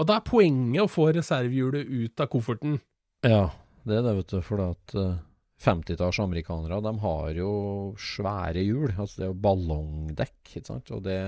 Og 0.00 0.08
da 0.08 0.16
er 0.18 0.24
poenget 0.24 0.86
å 0.86 0.90
få 0.90 1.10
reservehjulet 1.12 1.84
ut 1.86 2.22
av 2.24 2.30
kofferten. 2.32 2.78
Ja, 3.26 3.50
det 3.84 3.98
er 3.98 4.06
det, 4.06 4.14
vet 4.22 4.32
du. 4.32 4.38
For 4.44 4.62
at 4.64 4.94
uh, 4.96 5.18
50-talls 5.62 6.18
amerikanere, 6.22 6.80
de 6.82 6.92
har 7.04 7.32
jo 7.36 7.52
svære 8.00 8.64
hjul. 8.64 8.88
Altså 8.96 9.20
det 9.20 9.26
er 9.26 9.32
jo 9.34 9.42
ballongdekk, 9.44 10.38
ikke 10.48 10.68
sant. 10.70 10.92
Og 10.96 11.04
det 11.06 11.20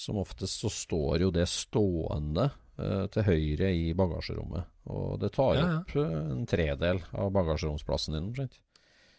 Som 0.00 0.16
oftest 0.22 0.62
så 0.62 0.70
står 0.72 1.26
jo 1.26 1.30
det 1.34 1.44
stående 1.52 2.46
eh, 2.80 3.04
til 3.12 3.26
høyre 3.26 3.68
i 3.76 3.90
bagasjerommet. 3.96 4.70
Og 4.88 5.18
det 5.20 5.34
tar 5.36 5.58
Ja, 5.58 5.64
ja. 5.66 5.78
opp 5.82 5.96
eh, 6.00 6.14
en 6.32 6.46
tredel 6.48 7.02
av 7.12 7.28
bagasjeromsplassen 7.36 8.16
din, 8.16 8.30
omtrent. 8.30 8.56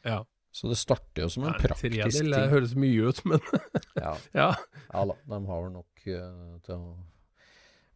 Ja. 0.08 0.24
Så 0.52 0.68
det 0.68 0.80
starter 0.82 1.24
jo 1.24 1.30
som 1.32 1.46
en 1.46 1.54
ja, 1.54 1.60
praktisk 1.62 1.94
tredel, 1.94 2.16
ting. 2.18 2.32
Det 2.34 2.50
høres 2.52 2.74
mye 2.76 3.12
ut, 3.12 3.22
men 3.30 3.46
Ja, 4.04 4.16
ja. 4.36 4.50
da, 4.90 5.04
de 5.36 5.40
har 5.48 5.70
nok 5.72 6.08
uh, 6.10 6.58
til 6.66 6.76
å 6.76 6.96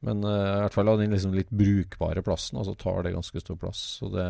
Men 0.06 0.22
uh, 0.24 0.30
i 0.30 0.62
hvert 0.62 0.78
fall 0.78 0.92
av 0.94 1.02
den 1.02 1.12
liksom 1.12 1.34
litt 1.36 1.50
brukbare 1.50 2.24
plassen, 2.24 2.62
altså 2.62 2.78
tar 2.80 3.02
det 3.04 3.16
ganske 3.18 3.42
stor 3.44 3.58
plass. 3.60 3.82
Så 3.98 4.12
det 4.14 4.30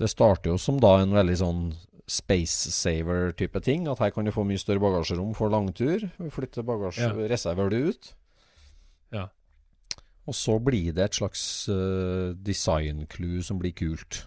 Det 0.00 0.08
starter 0.10 0.50
jo 0.54 0.58
som 0.58 0.80
da 0.80 0.96
en 1.02 1.14
veldig 1.14 1.36
sånn 1.38 1.62
space 2.10 2.72
saver-type 2.74 3.60
ting. 3.62 3.86
At 3.90 4.00
her 4.02 4.10
kan 4.14 4.26
du 4.26 4.32
få 4.34 4.44
mye 4.46 4.58
større 4.60 4.82
bagasjerom 4.82 5.34
for 5.38 5.52
langtur. 5.52 6.08
Flytte 6.34 6.64
bagasje, 6.66 7.06
Ja. 7.06 7.68
du 7.70 7.76
ut. 7.88 8.14
Ja. 9.12 9.28
Og 10.26 10.34
så 10.34 10.58
blir 10.62 10.92
det 10.94 11.04
et 11.04 11.14
slags 11.14 11.68
uh, 11.68 12.34
design-clue 12.34 13.42
som 13.42 13.58
blir 13.58 13.72
kult. 13.72 14.26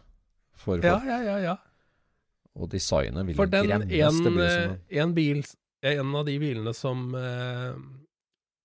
For 0.55 0.79
folk. 0.79 0.83
ja, 0.83 1.19
ja, 1.23 1.37
ja. 1.37 1.55
Og 2.55 2.69
designet 2.69 3.25
vil 3.27 3.35
For 3.35 3.49
den 3.49 3.65
gremmes. 3.67 3.91
en, 3.91 4.23
det 4.23 4.33
blir 4.33 4.45
eh, 4.45 4.53
som 4.53 4.71
en, 4.71 4.99
en 5.01 5.13
bil 5.13 5.43
En 5.83 6.15
av 6.15 6.25
de 6.27 6.35
bilene 6.39 6.73
som 6.77 7.15
uh, 7.17 7.73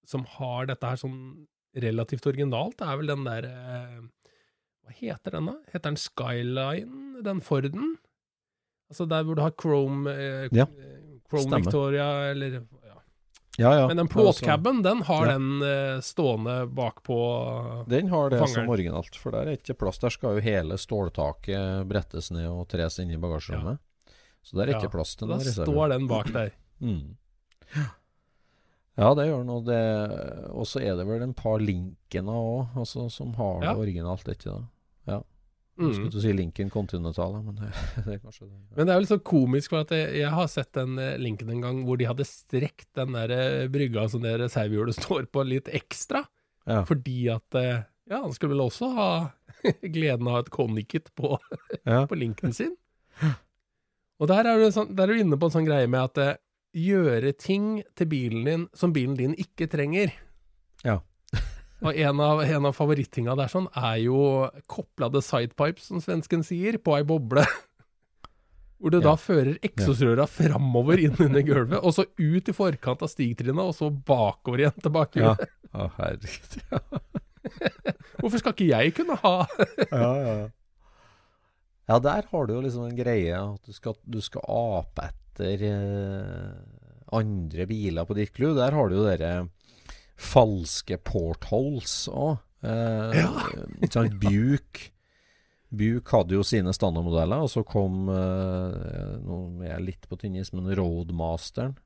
Som 0.07 0.27
har 0.37 0.69
dette 0.69 0.87
her 0.87 1.01
sånn 1.01 1.47
relativt 1.79 2.27
originalt, 2.27 2.81
er 2.81 2.97
vel 3.01 3.09
den 3.09 3.25
der 3.25 3.49
uh, 3.49 4.05
Hva 4.85 4.95
heter 5.01 5.39
den, 5.39 5.49
da? 5.49 5.57
Heter 5.73 5.89
den 5.91 5.97
Skyline, 6.01 7.25
den 7.25 7.41
Forden? 7.45 7.97
Altså 8.91 9.07
der 9.09 9.22
hvor 9.24 9.36
du 9.36 9.43
har 9.43 9.53
Chrome 9.61 10.11
eh, 10.11 10.49
Ja, 10.57 10.64
Chrome. 11.28 11.57
Victoria, 11.61 12.07
eller 12.30 12.55
ja. 12.59 12.61
Ja, 13.59 13.72
ja. 13.80 13.86
Men 13.91 13.97
den 13.97 14.09
plåtcaben, 14.09 14.82
den 14.82 15.03
har 15.03 15.26
Ja. 15.26 15.32
den 15.39 15.62
eh, 15.62 16.01
stående 16.01 16.66
bakpå 16.70 17.16
Den 17.89 18.09
har 18.09 18.30
det 18.30 18.39
Fangeren. 18.39 18.64
som 18.64 18.68
originalt, 18.70 19.16
for 19.16 19.30
der 19.34 19.47
er 19.51 19.57
ikke 19.59 19.74
plass. 19.74 19.99
Der 19.99 20.09
skal 20.14 20.36
jo 20.39 20.41
hele 20.41 20.78
ståltaket 20.78 21.89
brettes 21.91 22.30
ned 22.30 22.47
og 22.49 22.68
tres 22.68 22.99
inn 23.03 23.11
i 23.11 23.16
bagasjerommet. 23.18 23.78
Så 24.43 24.57
der 24.57 24.68
er 24.70 24.78
ikke 24.78 24.93
plass 24.95 25.16
til 25.16 25.28
den. 25.28 25.39
Da 25.43 25.53
står 25.53 25.89
den 25.97 26.07
bak 26.09 26.32
der. 26.32 26.51
Mm. 26.80 27.16
Ja, 28.99 29.09
det 29.14 29.24
gjør 29.28 29.39
den. 29.43 29.51
Og 29.51 29.64
det- 29.66 30.51
Og 30.55 30.64
så 30.66 30.80
er 30.80 30.97
det 30.97 31.07
vel 31.07 31.22
en 31.22 31.34
par 31.34 31.59
linkene 31.59 32.30
òg, 32.32 32.68
altså, 32.76 33.11
som 33.11 33.32
har 33.34 33.61
det 33.61 33.76
originalt, 33.76 34.26
ikke 34.28 34.45
det? 34.45 34.64
Ja. 35.07 35.20
Mm. 35.79 35.93
skulle 35.95 36.11
til 36.11 36.18
å 36.20 36.22
si 36.26 36.33
Lincoln 36.35 36.70
Continental, 36.74 37.39
men 37.41 37.55
det, 37.61 37.68
det 38.05 38.16
er 38.16 38.20
kanskje 38.20 38.49
det. 38.49 38.57
Men 38.76 38.87
det 38.89 38.93
er 38.93 38.99
jo 38.99 39.05
litt 39.07 39.12
sånn 39.14 39.26
komisk, 39.33 39.72
for 39.72 39.87
at 39.87 39.95
jeg, 39.95 40.09
jeg 40.20 40.33
har 40.35 40.49
sett 40.51 40.72
den 40.76 40.97
Lincoln 40.99 41.39
linken 41.39 41.51
en 41.51 41.61
gang 41.62 41.85
hvor 41.87 41.99
de 41.99 42.09
hadde 42.09 42.26
strekt 42.26 42.89
den 42.99 43.14
der 43.16 43.33
eh, 43.35 43.68
brygga 43.72 44.09
som 44.09 44.22
det 44.24 44.37
reservehjulet 44.41 44.99
står 44.99 45.29
på, 45.33 45.45
litt 45.47 45.68
ekstra. 45.68 46.24
Ja. 46.68 46.83
Fordi 46.89 47.29
at 47.33 47.55
eh, 47.59 47.85
Ja, 48.09 48.22
han 48.22 48.33
skulle 48.33 48.55
vel 48.55 48.64
også 48.64 48.89
ha 48.97 49.11
gleden 49.95 50.29
av 50.29 50.43
et 50.43 50.51
Connicket 50.51 51.12
på, 51.14 51.37
Ja. 51.85 52.07
på 52.11 52.18
linken 52.18 52.55
sin. 52.57 52.74
Og 54.18 54.29
der 54.31 54.47
er, 54.49 54.59
du 54.59 54.72
sånn, 54.74 54.95
der 54.97 55.09
er 55.09 55.14
du 55.14 55.22
inne 55.22 55.39
på 55.39 55.49
en 55.49 55.55
sånn 55.59 55.68
greie 55.68 55.89
med 55.91 56.09
at 56.11 56.22
eh, 56.22 56.39
gjøre 56.79 57.33
ting 57.39 57.83
til 57.97 58.09
bilen 58.11 58.45
din 58.49 58.64
som 58.76 58.93
bilen 58.93 59.16
din 59.18 59.37
ikke 59.39 59.68
trenger. 59.70 60.12
Ja. 60.85 61.01
Og 61.87 61.95
en 61.95 62.20
av, 62.24 62.41
en 62.43 62.66
av 62.66 62.74
favorittinga 62.74 63.37
der 63.39 63.51
sånn 63.53 63.68
er 63.79 64.01
jo 64.03 64.18
koplade 64.70 65.20
sidepipes, 65.22 65.87
som 65.93 66.01
svensken 66.03 66.43
sier, 66.47 66.79
på 66.83 66.97
ei 66.99 67.05
boble. 67.07 67.45
Hvor 68.79 68.93
du 68.95 68.99
Ja. 69.01 69.05
da 69.11 69.14
fører 69.18 69.57
eksosrøra 69.66 70.26
framover 70.31 70.99
inn 71.03 71.16
under 71.18 71.43
gulvet, 71.43 71.81
og 71.83 71.95
så 71.95 72.05
ut 72.18 72.49
i 72.51 72.55
forkant 72.55 73.03
av 73.03 73.11
stigtrinnet, 73.11 73.59
og 73.62 73.74
så 73.74 73.91
bakover 73.91 74.62
igjen 74.64 74.83
til 74.83 75.22
Ja. 75.22 75.35
Å, 75.79 75.89
herregud. 75.99 76.62
Ja. 76.72 76.79
Hvorfor 78.20 78.39
skal 78.43 78.55
ikke 78.55 78.68
jeg 78.68 78.95
kunne 78.97 79.14
ha 79.22 79.35
ja, 79.49 79.99
ja, 80.03 80.33
ja. 80.43 80.49
Ja, 81.89 81.99
der 82.05 82.26
har 82.31 82.47
du 82.49 82.53
jo 82.53 82.61
liksom 82.64 82.85
en 82.89 82.97
greie 82.99 83.33
at 83.39 83.64
du 83.64 83.72
skal, 83.72 83.95
du 84.05 84.18
skal 84.20 84.43
ape 84.45 85.07
etter 85.09 85.62
eh, 85.64 86.57
andre 87.16 87.64
biler 87.70 88.05
på 88.05 88.16
ditt 88.18 88.35
crew. 88.37 88.53
Der 88.59 88.74
har 88.76 88.91
du 88.91 88.99
jo 88.99 89.07
dere 89.07 89.31
falske 90.19 90.99
portholes 91.07 92.09
òg. 92.11 92.39
Eh, 92.66 93.19
sant? 93.91 94.16
Buke. 94.19 94.91
Buke 95.69 96.16
hadde 96.16 96.39
jo 96.39 96.45
sine 96.47 96.73
standardmodeller, 96.75 97.45
og 97.45 97.53
så 97.53 97.62
kom 97.69 98.09
eh, 98.09 99.19
Nå 99.23 99.37
er 99.62 99.75
jeg 99.75 99.85
litt 99.85 100.09
på 100.09 100.19
tynn 100.19 100.39
is, 100.41 100.53
men 100.57 100.71
Roadmasteren. 100.75 101.77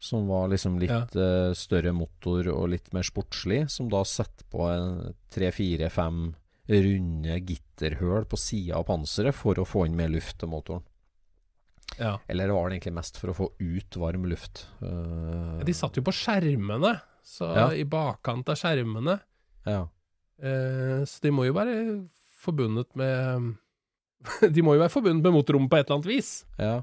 Som 0.00 0.30
var 0.30 0.48
liksom 0.48 0.78
litt 0.80 1.16
eh, 1.18 1.50
større 1.52 1.92
motor 1.92 2.46
og 2.54 2.70
litt 2.72 2.88
mer 2.96 3.04
sportslig. 3.04 3.66
Som 3.68 3.90
da 3.92 4.00
setter 4.08 4.46
på 4.48 4.70
tre-fire-fem 5.34 6.30
runde 6.70 7.36
gitterhøl 7.42 8.24
på 8.30 8.38
sida 8.38 8.78
av 8.78 8.86
panseret 8.88 9.36
for 9.36 9.58
å 9.58 9.66
få 9.66 9.84
inn 9.88 9.98
mer 9.98 10.08
luft 10.12 10.38
til 10.40 10.52
motoren. 10.52 10.86
Ja. 11.98 12.14
Eller 12.30 12.52
var 12.54 12.68
det 12.68 12.78
egentlig 12.78 12.94
mest 12.96 13.18
for 13.20 13.32
å 13.32 13.36
få 13.36 13.48
ut 13.58 13.96
varm 13.98 14.24
luft? 14.30 14.64
Uh, 14.80 15.58
De 15.66 15.74
satt 15.76 15.98
jo 15.98 16.04
på 16.06 16.14
skjermene, 16.14 16.94
så 17.24 17.50
Ja. 17.56 17.68
i 17.72 17.84
bakkant 17.84 18.48
av 18.48 18.56
skjermene. 18.56 19.20
Ja. 19.66 19.88
Eh, 20.40 21.04
så 21.04 21.20
de 21.22 21.30
må 21.30 21.44
jo 21.46 21.52
være 21.56 21.74
forbundet 22.40 22.94
med 22.96 23.56
De 24.54 24.62
må 24.62 24.74
jo 24.76 24.80
være 24.82 24.92
forbundet 24.92 25.24
med 25.24 25.32
motorrommet 25.32 25.70
på 25.72 25.78
et 25.80 25.86
eller 25.86 25.96
annet 26.00 26.10
vis. 26.10 26.30
Ja. 26.58 26.82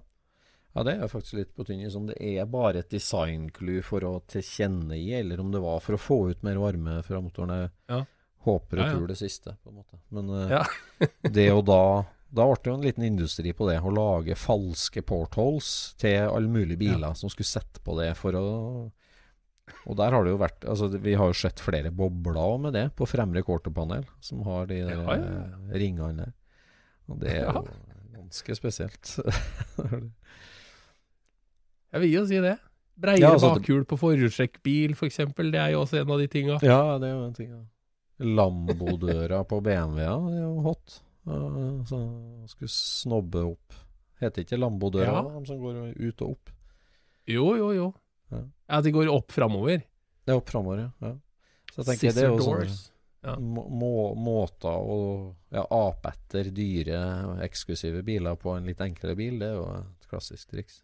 ja, 0.76 0.84
det 0.84 0.96
er 0.96 1.02
jo 1.06 1.10
faktisk 1.12 1.34
litt 1.38 1.52
på 1.58 1.66
tynnis. 1.68 1.96
Om 1.98 2.08
det 2.10 2.18
er 2.22 2.46
bare 2.50 2.80
et 2.82 2.90
design-clue 2.90 3.84
for 3.86 4.02
å 4.08 4.16
tilkjennegi, 4.30 5.12
eller 5.20 5.40
om 5.44 5.52
det 5.54 5.62
var 5.62 5.80
for 5.86 5.94
å 5.98 6.02
få 6.02 6.18
ut 6.32 6.42
mer 6.48 6.58
varme 6.62 7.00
fra 7.06 7.22
motoren. 7.22 7.50
Jeg 7.62 7.72
Ja. 7.90 8.04
håper 8.48 8.80
og 8.80 8.84
Ja, 8.86 8.86
ja. 8.88 8.94
tror 8.98 9.08
det 9.08 9.18
siste, 9.18 9.58
på 9.64 9.70
en 9.70 9.76
måte. 9.84 10.00
Men 10.12 10.30
eh, 10.30 10.50
Ja. 10.50 10.64
det 11.24 11.52
og 11.52 11.66
da 11.66 12.06
Da 12.30 12.44
ble 12.44 12.58
det 12.60 12.68
jo 12.68 12.74
en 12.76 12.82
liten 12.84 13.04
industri 13.08 13.54
på 13.56 13.70
det, 13.70 13.78
å 13.82 13.88
lage 13.94 14.36
falske 14.36 15.00
portholes 15.02 15.94
til 15.98 16.26
alle 16.28 16.50
mulige 16.52 16.78
biler 16.78 17.14
som 17.16 17.30
skulle 17.30 17.48
sette 17.48 17.80
på 17.80 17.96
det 18.02 18.18
for 18.18 18.34
å 18.36 18.92
Og 19.88 19.96
der 20.00 20.12
har 20.16 20.24
det 20.24 20.32
jo 20.34 20.40
vært 20.42 20.66
Altså, 20.68 20.88
vi 21.00 21.14
har 21.20 21.28
jo 21.32 21.36
sett 21.38 21.60
flere 21.64 21.92
bobler 21.92 22.58
med 22.64 22.74
det 22.76 22.86
på 22.96 23.08
fremre 23.08 23.44
quarterpanel, 23.44 24.06
som 24.24 24.42
har 24.48 24.66
de 24.70 24.82
der, 24.84 24.92
Ja, 24.96 25.16
ja, 25.16 25.44
eh, 25.44 25.76
ringene 25.80 26.16
der. 26.26 26.34
Og 27.08 27.20
det 27.22 27.32
er 27.38 27.46
jo 27.46 27.64
ganske 28.18 28.56
spesielt. 28.60 29.16
Jeg 31.94 32.04
vil 32.04 32.12
jo 32.14 32.24
si 32.28 32.40
det. 32.44 32.58
Breiere 32.98 33.22
Ja, 33.22 33.32
altså, 33.36 33.54
bakhjul 33.56 33.84
på 33.88 33.98
forhjulstrekkbil, 34.02 34.96
for 34.98 35.06
eksempel. 35.08 35.52
Det 35.54 35.60
er 35.62 35.74
jo 35.76 35.84
også 35.86 36.02
en 36.02 36.12
av 36.12 36.20
de 36.20 36.28
tinga. 36.34 36.58
Ja, 36.66 36.98
det 37.00 37.08
er 37.12 37.14
jo 37.16 37.26
en 37.28 37.36
ting. 37.38 37.52
Ja. 37.54 37.64
Lambo-døra 38.26 39.44
på 39.46 39.60
BMW-a, 39.62 40.16
det 40.26 40.40
er 40.40 40.46
jo 40.48 40.64
hot. 40.66 40.98
Uh, 41.28 41.84
så 41.86 42.00
skulle 42.50 42.72
snobbe 42.74 43.44
opp. 43.52 43.78
Heter 44.22 44.42
ikke 44.44 44.58
Lambo-døra, 44.58 45.22
Ja. 45.22 45.22
de 45.40 45.46
som 45.46 45.60
går 45.62 45.94
ut 45.94 46.22
og 46.26 46.32
opp? 46.32 46.50
Jo, 47.30 47.52
jo, 47.60 47.72
jo. 47.76 47.94
Ja. 48.34 48.44
At 48.78 48.86
de 48.86 48.94
går 48.96 49.10
opp 49.12 49.32
framover. 49.32 49.82
Det 50.28 50.34
er 50.34 50.40
opp 50.42 50.52
framover, 50.52 50.88
ja. 50.88 51.14
Så 51.72 51.84
jeg 51.84 51.90
tenker 51.92 52.16
det 52.16 52.24
er 52.24 52.32
jo 52.34 52.40
doors. 52.42 52.78
sånne 52.78 52.94
Ja. 53.28 53.34
må, 53.42 53.64
må, 53.68 53.92
måter 54.16 54.72
å 54.78 54.98
ja, 55.52 55.64
ape 55.64 56.12
etter 56.14 56.52
dyre, 56.56 57.00
eksklusive 57.44 58.04
biler 58.06 58.38
på 58.40 58.54
en 58.56 58.68
litt 58.70 58.80
enklere 58.84 59.18
bil. 59.20 59.40
Det 59.42 59.50
er 59.50 59.56
jo 59.58 59.66
et 59.80 60.06
klassisk 60.12 60.54
triks. 60.54 60.84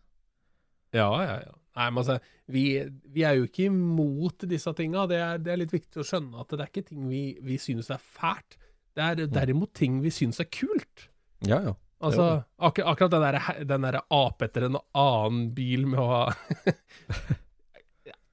Ja, 0.94 1.08
ja, 1.24 1.38
ja. 1.46 1.54
Nei, 1.74 1.86
men 1.90 2.02
altså, 2.04 2.18
vi, 2.54 2.66
vi 3.10 3.24
er 3.26 3.38
jo 3.40 3.48
ikke 3.48 3.70
imot 3.70 4.46
disse 4.50 4.74
tinga. 4.78 5.08
Det 5.10 5.22
det 5.46 5.54
er 5.54 5.62
litt 5.62 5.74
viktig 5.74 6.04
å 6.04 6.06
skjønne 6.06 6.42
at 6.44 6.52
det 6.54 6.62
er 6.62 6.70
ikke 6.70 6.86
ting 6.92 7.08
vi, 7.10 7.24
vi 7.42 7.58
synes 7.62 7.90
er 7.94 8.02
fælt. 8.02 8.60
Det 8.94 9.06
er 9.08 9.24
derimot 9.26 9.74
ting 9.74 10.02
vi 10.04 10.12
synes 10.14 10.42
er 10.44 10.50
kult. 10.54 11.08
Ja, 11.48 11.62
ja. 11.66 11.74
Altså, 12.04 12.26
ak 12.60 12.80
akkurat 12.84 13.12
den 13.14 13.24
der, 13.24 13.38
den 13.70 13.86
der 13.88 14.00
ape 14.12 14.46
etter 14.50 14.66
en 14.68 14.78
annen 14.94 15.46
bil 15.56 15.86
med 15.88 16.00
å 16.04 16.08
ha 16.10 16.24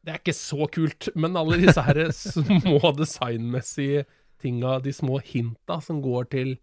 Det 0.01 0.14
er 0.14 0.18
ikke 0.23 0.33
så 0.35 0.64
kult, 0.73 1.11
men 1.21 1.37
alle 1.37 1.59
disse 1.61 1.83
her 1.85 1.99
små 2.16 2.81
designmessige 2.97 4.07
tinga, 4.41 4.79
de 4.81 4.93
små 4.97 5.18
hinta 5.21 5.77
som 5.85 5.99
går 6.03 6.29
til 6.33 6.55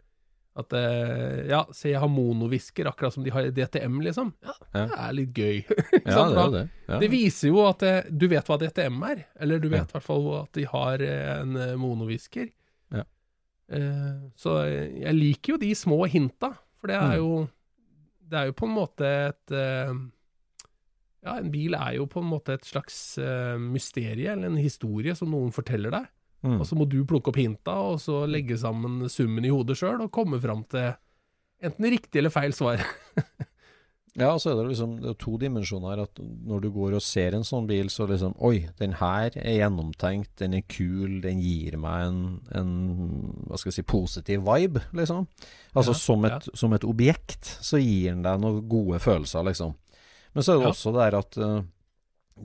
at 0.57 0.73
eh, 0.73 1.43
Ja, 1.51 1.59
se 1.69 1.91
jeg 1.91 2.01
har 2.01 2.09
monovisker, 2.09 2.87
akkurat 2.89 3.13
som 3.13 3.21
de 3.21 3.29
har 3.35 3.45
i 3.45 3.51
DTM, 3.53 3.99
liksom. 4.07 4.31
Ja, 4.41 4.55
Ja. 4.73 4.85
det 4.89 4.97
er 5.05 5.13
litt 5.19 5.37
gøy. 5.37 5.59
Ja, 6.09 6.23
det 6.33 6.41
er 6.41 6.53
det. 6.55 6.63
Ja. 6.89 6.97
det 7.03 7.09
viser 7.13 7.51
jo 7.53 7.61
at 7.67 7.85
eh, 7.85 8.09
du 8.09 8.25
vet 8.31 8.49
hva 8.49 8.57
DTM 8.63 8.97
er, 9.11 9.21
eller 9.39 9.61
du 9.61 9.69
vet 9.69 9.85
i 9.85 9.93
hvert 9.99 10.07
fall 10.09 10.25
at 10.41 10.49
de 10.57 10.65
har 10.73 11.05
eh, 11.05 11.33
en 11.43 11.53
monovisker. 11.77 12.49
Ja. 12.89 13.05
Så 14.39 14.51
jeg 14.65 15.13
liker 15.13 15.53
jo 15.53 15.57
de 15.61 15.73
små 15.75 16.05
hinta, 16.09 16.53
for 16.79 16.87
det 16.91 16.95
er 16.97 17.13
Mm. 17.13 17.17
jo 17.21 17.49
Det 18.29 18.35
er 18.41 18.45
jo 18.49 18.53
på 18.59 18.65
en 18.67 18.75
måte 18.75 19.07
et 19.29 19.51
eh, 19.55 19.93
Ja, 21.23 21.37
en 21.39 21.49
bil 21.51 21.73
er 21.75 21.93
jo 21.95 22.05
på 22.07 22.19
en 22.21 22.27
måte 22.29 22.53
et 22.53 22.65
slags 22.67 23.17
eh, 23.17 23.57
mysterie, 23.57 24.31
eller 24.31 24.47
en 24.51 24.57
historie 24.59 25.15
som 25.15 25.31
noen 25.31 25.51
forteller 25.51 25.91
deg. 25.91 26.05
Mm. 26.43 26.59
Og 26.61 26.65
så 26.67 26.75
må 26.77 26.85
du 26.87 27.01
plukke 27.07 27.31
opp 27.31 27.39
hinta, 27.39 27.73
og 27.73 27.97
så 27.99 28.21
legge 28.29 28.55
sammen 28.57 29.09
summen 29.09 29.43
i 29.43 29.49
hodet 29.51 29.75
sjøl, 29.79 30.01
og 30.05 30.11
komme 30.13 30.39
fram 30.39 30.63
til 30.69 30.93
enten 31.63 31.89
riktig 31.89 32.19
eller 32.21 32.29
feil 32.31 32.53
svar. 32.53 32.83
Ja, 34.17 34.31
så 34.41 34.49
er 34.49 34.55
det 34.63 34.71
liksom 34.71 34.95
det 35.03 35.11
er 35.11 35.17
to 35.21 35.35
dimensjoner 35.37 35.91
her. 35.93 35.99
At 36.07 36.17
når 36.49 36.63
du 36.63 36.71
går 36.73 36.95
og 36.97 37.03
ser 37.05 37.35
en 37.37 37.43
sånn 37.45 37.67
bil, 37.69 37.91
så 37.93 38.07
liksom 38.09 38.33
Oi, 38.41 38.63
den 38.79 38.95
her 38.97 39.29
er 39.37 39.59
gjennomtenkt, 39.59 40.31
den 40.41 40.55
er 40.57 40.63
kul, 40.65 41.19
den 41.21 41.37
gir 41.43 41.77
meg 41.77 42.07
en, 42.07 42.19
en 42.57 42.71
hva 43.45 43.59
skal 43.61 43.69
jeg 43.69 43.77
si, 43.77 43.85
positiv 43.85 44.41
vibe, 44.47 44.81
liksom. 44.97 45.27
Altså 45.77 45.93
Ja, 45.93 46.01
som, 46.01 46.25
et, 46.25 46.49
som 46.57 46.73
et 46.73 46.87
objekt, 46.89 47.45
så 47.61 47.77
gir 47.77 48.15
den 48.15 48.23
deg 48.25 48.41
noen 48.41 48.63
gode 48.71 48.97
følelser, 49.03 49.45
liksom. 49.51 49.75
Men 50.33 50.43
så 50.45 50.55
er 50.55 50.63
det 50.63 50.65
Ja. 50.65 50.73
også 50.73 50.95
det 50.97 51.11
at 51.21 51.37
eh, 51.37 51.61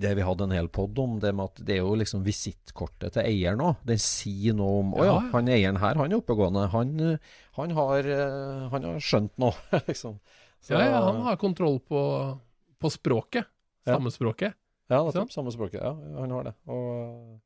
det 0.02 0.12
vi 0.16 0.22
hadde 0.24 0.44
en 0.46 0.54
hel 0.56 0.68
pod 0.72 0.96
om, 1.02 1.18
det 1.20 1.34
med 1.36 1.50
at 1.50 1.64
det 1.68 1.74
er 1.78 1.82
jo 1.82 1.96
liksom 2.00 2.22
visittkortet 2.24 3.12
til 3.16 3.26
eieren 3.28 3.60
òg. 3.64 3.80
Den 3.88 3.98
sier 4.00 4.54
noe 4.56 4.78
om 4.80 4.92
Å 4.96 5.02
ja, 5.04 5.08
Ja, 5.08 5.16
ja. 5.20 5.30
han 5.34 5.48
eieren 5.52 5.80
her, 5.82 5.96
han 6.00 6.12
er 6.12 6.20
oppegående. 6.20 6.68
Han, 6.72 6.94
eh, 7.00 7.34
han, 7.58 7.74
har, 7.76 7.98
eh, 8.08 8.68
han 8.72 8.86
har 8.88 9.00
skjønt 9.04 9.34
noe, 9.40 9.52
liksom. 9.88 10.20
Så- 10.62 10.74
Ja, 10.76 10.84
ja, 10.86 11.00
han 11.08 11.20
har 11.26 11.36
kontroll 11.40 11.80
på, 11.80 12.02
på 12.78 12.90
språket. 12.90 13.48
Stammespråket. 13.82 14.54
Ja, 14.92 15.00
nettopp. 15.04 15.32
Samme 15.34 15.50
språket. 15.54 15.80
Ja, 15.82 15.92
han 16.20 16.30
har 16.30 16.44
det. 16.44 16.54
Og 16.70 17.40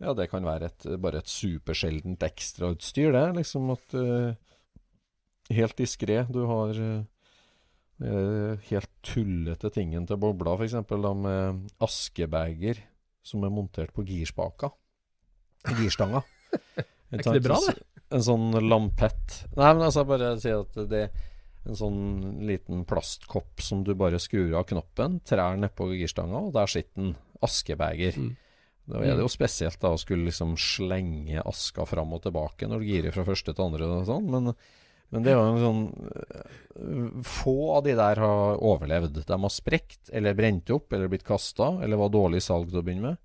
ja, 0.00 0.12
det 0.14 0.28
kan 0.30 0.44
være 0.46 0.68
et, 0.70 0.86
bare 1.02 1.18
et 1.20 1.28
supersjeldent 1.28 2.22
ekstrautstyr, 2.22 3.12
det. 3.12 3.24
Liksom 3.40 3.70
at 3.74 3.94
uh, 3.98 4.34
Helt 5.50 5.76
diskré. 5.80 6.26
Du 6.28 6.42
har 6.44 6.76
eh, 6.76 8.58
helt 8.68 8.90
tullete 9.02 9.70
tingen 9.72 10.04
til 10.06 10.18
bobla, 10.20 10.52
f.eks. 10.58 10.74
med 11.16 11.70
askebager 11.80 12.82
som 13.24 13.44
er 13.44 13.52
montert 13.52 13.94
på 13.96 14.04
girspaka. 14.04 14.68
Girstanga. 15.78 16.20
Er 17.08 17.22
ikke 17.22 17.32
det 17.38 17.44
bra, 17.46 17.56
det? 17.64 17.78
En 18.12 18.20
sånn 18.24 18.50
lampett. 18.68 19.38
Nei, 19.56 19.70
men 19.72 19.86
altså, 19.86 20.02
bare 20.04 20.34
si 20.40 20.52
at 20.52 20.76
det 20.90 21.06
en 21.68 21.78
sånn 21.78 22.02
liten 22.48 22.84
plastkopp 22.88 23.62
som 23.64 23.84
du 23.86 23.94
bare 23.98 24.20
skrur 24.22 24.56
av 24.58 24.66
knoppen, 24.70 25.20
trær 25.26 25.58
nedpå 25.60 25.90
girstanga, 25.92 26.48
og 26.48 26.54
der 26.56 26.70
sitter 26.70 27.02
den. 27.02 27.16
askebeger. 27.44 28.16
Mm. 28.18 28.32
Da 28.88 29.02
er 29.04 29.18
det 29.18 29.22
jo 29.22 29.30
spesielt 29.30 29.78
da 29.82 29.92
å 29.92 30.00
skulle 30.00 30.26
liksom 30.26 30.56
slenge 30.58 31.42
aska 31.44 31.84
fram 31.86 32.14
og 32.16 32.24
tilbake 32.24 32.66
når 32.66 32.80
du 32.80 32.88
girer 32.88 33.14
fra 33.14 33.26
første 33.26 33.52
til 33.52 33.66
andre 33.66 33.88
og 33.98 34.08
sånn, 34.08 34.30
men, 34.32 34.54
men 35.12 35.26
det 35.26 35.34
er 35.34 35.36
jo 35.36 35.44
en 35.52 35.60
sånn 35.62 35.84
øh, 36.08 37.20
Få 37.28 37.56
av 37.76 37.84
de 37.84 37.94
der 37.98 38.20
har 38.22 38.60
overlevd. 38.64 39.20
De 39.28 39.38
har 39.44 39.52
sprekt, 39.52 40.08
eller 40.14 40.36
brent 40.38 40.70
opp, 40.74 40.92
eller 40.94 41.10
blitt 41.10 41.26
kasta, 41.26 41.72
eller 41.84 42.00
var 42.00 42.12
dårlig 42.14 42.40
salg 42.44 42.70
til 42.70 42.80
å 42.80 42.84
begynne 42.86 43.12
med. 43.12 43.22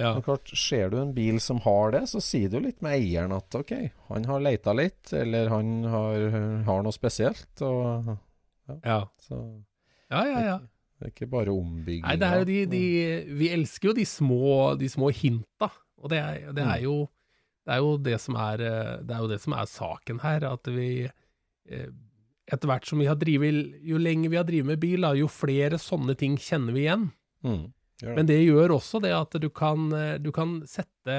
Ja. 0.00 0.14
Men 0.16 0.24
klart, 0.24 0.48
Ser 0.56 0.88
du 0.92 0.96
en 1.00 1.12
bil 1.14 1.38
som 1.44 1.58
har 1.66 1.92
det, 1.92 2.02
så 2.08 2.22
sier 2.24 2.48
du 2.52 2.58
litt 2.64 2.80
med 2.82 2.96
eieren 2.96 3.34
at 3.36 3.54
ok, 3.58 3.72
han 4.08 4.24
har 4.30 4.40
leita 4.42 4.72
litt, 4.76 5.12
eller 5.12 5.50
han 5.52 5.72
har, 5.92 6.26
har 6.68 6.82
noe 6.86 6.96
spesielt. 6.96 7.50
Og, 7.66 8.14
Ja. 8.86 9.02
så 9.26 9.38
ja, 10.10 10.24
ja, 10.26 10.40
ja. 10.46 10.58
det 10.98 11.08
er 11.08 11.12
ikke 11.14 11.30
bare 11.30 11.52
ombygging. 11.52 12.04
Nei, 12.06 12.16
det 12.18 12.28
er 12.28 12.38
jo 12.42 12.46
de, 12.48 12.58
de 12.70 12.84
Vi 13.38 13.48
elsker 13.54 13.90
jo 13.90 13.96
de 13.98 14.04
små, 14.08 14.76
de 14.80 14.88
små 14.90 15.10
hinta, 15.14 15.68
og 16.00 16.10
det 16.12 16.18
er, 16.22 16.52
det 16.56 16.64
er 16.64 16.84
jo 16.86 16.98
det 17.68 17.74
er 17.76 17.82
jo 17.84 17.90
det 18.00 18.16
som 18.22 18.38
er 18.40 18.62
eh, 18.64 18.94
Det 19.04 19.14
er 19.14 19.20
jo 19.20 19.28
det 19.30 19.36
som 19.42 19.52
er 19.54 19.66
saken 19.68 20.22
her, 20.24 20.46
at 20.48 20.70
vi 20.72 20.86
eh, 21.04 21.90
etter 22.50 22.66
hvert 22.70 22.88
som 22.88 22.98
vi 22.98 23.06
har 23.06 23.18
drivet 23.20 23.76
Jo 23.86 23.98
lenger 24.00 24.32
vi 24.32 24.38
har 24.40 24.46
drevet 24.48 24.66
med 24.72 24.80
bil, 24.82 25.04
da, 25.04 25.12
jo 25.14 25.28
flere 25.30 25.78
sånne 25.78 26.16
ting 26.18 26.38
kjenner 26.40 26.74
vi 26.74 26.86
igjen. 26.86 27.04
Mm, 27.46 27.66
det. 28.00 28.14
Men 28.16 28.26
det 28.28 28.38
gjør 28.44 28.76
også 28.78 29.00
det 29.04 29.12
at 29.16 29.36
du 29.42 29.48
kan, 29.50 29.92
eh, 29.92 30.16
du 30.18 30.30
kan 30.32 30.60
sette 30.68 31.16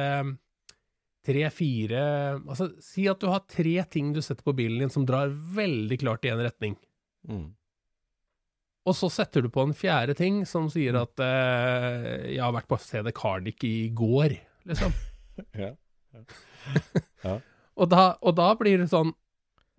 tre-fire 1.26 2.02
Altså, 2.50 2.72
si 2.82 3.06
at 3.10 3.20
du 3.22 3.28
har 3.30 3.44
tre 3.50 3.76
ting 3.94 4.12
du 4.16 4.22
setter 4.26 4.42
på 4.48 4.56
bilen 4.58 4.80
din 4.82 4.90
som 4.94 5.06
drar 5.06 5.30
veldig 5.30 6.00
klart 6.02 6.26
i 6.26 6.32
én 6.34 6.42
retning. 6.42 6.76
Mm. 7.30 7.52
Og 8.90 8.96
så 8.98 9.12
setter 9.14 9.46
du 9.46 9.50
på 9.54 9.62
en 9.62 9.76
fjerde 9.78 10.16
ting 10.18 10.40
som 10.50 10.66
sier 10.74 10.96
at 10.98 11.20
eh, 11.22 12.34
'jeg 12.34 12.42
har 12.42 12.54
vært 12.56 12.68
på 12.72 12.80
CD 12.82 13.12
Cardic 13.14 13.64
i 13.64 13.90
går', 13.94 14.40
liksom. 14.66 14.94
Ja. 15.58 15.74
Og 17.82 17.88
da, 17.90 18.18
og 18.22 18.36
da 18.36 18.50
blir 18.60 18.82
det 18.82 18.90
sånn 18.92 19.14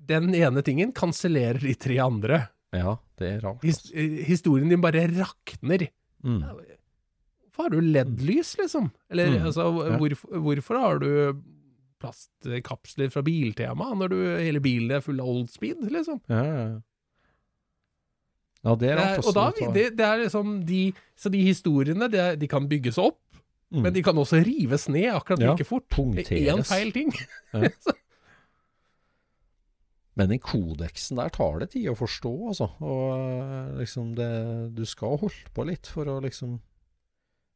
Den 0.00 0.32
ene 0.34 0.62
tingen 0.64 0.90
kansellerer 0.96 1.60
de 1.60 1.74
tre 1.78 1.98
andre. 2.02 2.48
ja, 2.72 2.96
det 3.20 3.28
er 3.36 3.40
rart. 3.44 3.62
His, 3.62 3.78
Altså. 3.84 3.94
eh, 3.94 4.24
historien 4.26 4.68
din 4.68 4.80
bare 4.80 5.04
rakner. 5.12 5.84
Mm. 6.24 6.40
Hvorfor 7.52 7.66
har 7.68 7.70
du 7.74 7.80
LED-lys, 7.84 8.54
liksom? 8.58 8.90
Eller 9.12 9.26
Mm. 9.28 9.44
altså, 9.46 9.66
hvorfor, 10.00 10.38
hvorfor 10.40 10.78
har 10.80 10.98
du 11.02 11.42
plastkapsler 12.00 13.10
fra 13.12 13.22
Biltema 13.22 13.92
når 13.94 14.08
du, 14.08 14.16
hele 14.40 14.60
bilen 14.64 14.90
er 14.90 15.00
full 15.04 15.20
av 15.20 15.28
old 15.28 15.50
speed, 15.52 15.82
liksom? 15.92 16.20
Ja, 16.32 16.42
ja, 16.44 16.56
ja. 16.72 16.80
Ja, 18.64 18.74
det 18.78 18.90
er 18.92 18.96
rart. 18.96 19.26
og 19.26 19.34
da, 19.34 19.50
det, 19.74 19.96
det 19.98 20.04
er 20.06 20.20
liksom 20.22 20.64
de, 20.64 20.92
Så 21.18 21.28
de 21.30 21.42
historiene, 21.42 22.08
det, 22.10 22.20
er- 22.20 22.36
de 22.36 22.46
kan 22.48 22.68
bygges 22.68 22.96
opp, 22.98 23.18
Mm. 23.72 23.82
men 23.82 23.92
de 23.94 24.02
kan 24.02 24.14
også 24.16 24.44
rives 24.44 24.88
ned 24.88 25.12
akkurat 25.14 25.40
Ja, 25.40 25.52
like 25.52 25.64
fort. 25.64 25.88
punkteres. 25.88 26.28
Én 26.28 26.62
feil 26.64 26.92
ting. 26.92 27.12
Ja. 27.54 27.68
Men 30.14 30.28
den 30.28 30.38
kodeksen 30.44 31.16
der 31.16 31.30
tar 31.32 31.58
det 31.62 31.70
tid 31.72 31.86
å 31.88 31.94
forstå, 31.96 32.32
altså. 32.50 32.66
Og 32.84 33.14
eh, 33.16 33.78
liksom 33.80 34.10
det 34.14 34.74
Du 34.76 34.84
skal 34.84 35.16
holde 35.16 35.52
på 35.56 35.64
litt 35.64 35.86
for 35.88 36.04
å 36.04 36.18
liksom 36.20 36.58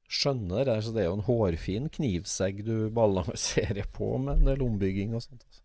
skjønne 0.09 0.61
det 0.61 0.67
der. 0.71 0.83
Så 0.85 0.93
det 0.95 1.05
er 1.05 1.09
jo 1.11 1.19
en 1.19 1.27
hårfin 1.27 1.89
knivsegg 1.93 2.65
du 2.67 2.89
balanserer 2.95 3.89
på 3.95 4.17
med 4.23 4.41
en 4.41 4.51
del 4.53 4.65
ombygging 4.67 5.15
og 5.17 5.25
sånt. 5.25 5.43
Altså. 5.47 5.63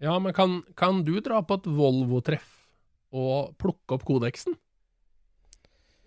Ja, 0.00 0.16
men 0.22 0.32
kan, 0.36 0.62
kan 0.80 1.02
du 1.04 1.18
dra 1.20 1.42
på 1.44 1.60
et 1.60 1.68
Volvo-treff 1.68 2.56
og 3.12 3.56
plukke 3.60 3.98
opp 3.98 4.06
kodeksen? 4.08 4.54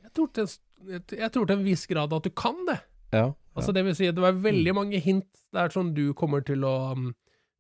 Jeg 0.02 0.14
tror, 0.18 0.30
til, 0.34 0.50
jeg 0.90 1.30
tror 1.34 1.50
til 1.50 1.60
en 1.60 1.66
viss 1.66 1.86
grad 1.90 2.14
at 2.16 2.26
du 2.26 2.32
kan 2.34 2.58
det. 2.70 2.80
Ja. 3.14 3.28
Altså 3.54 3.74
Det 3.76 3.84
vil 3.86 3.96
si, 3.98 4.08
det 4.10 4.24
var 4.24 4.40
veldig 4.42 4.74
mange 4.74 4.98
hint 5.04 5.30
der 5.54 5.70
som 5.70 5.92
du 5.94 6.08
kommer 6.18 6.42
til 6.46 6.66
å, 6.66 6.94
um, 6.98 7.12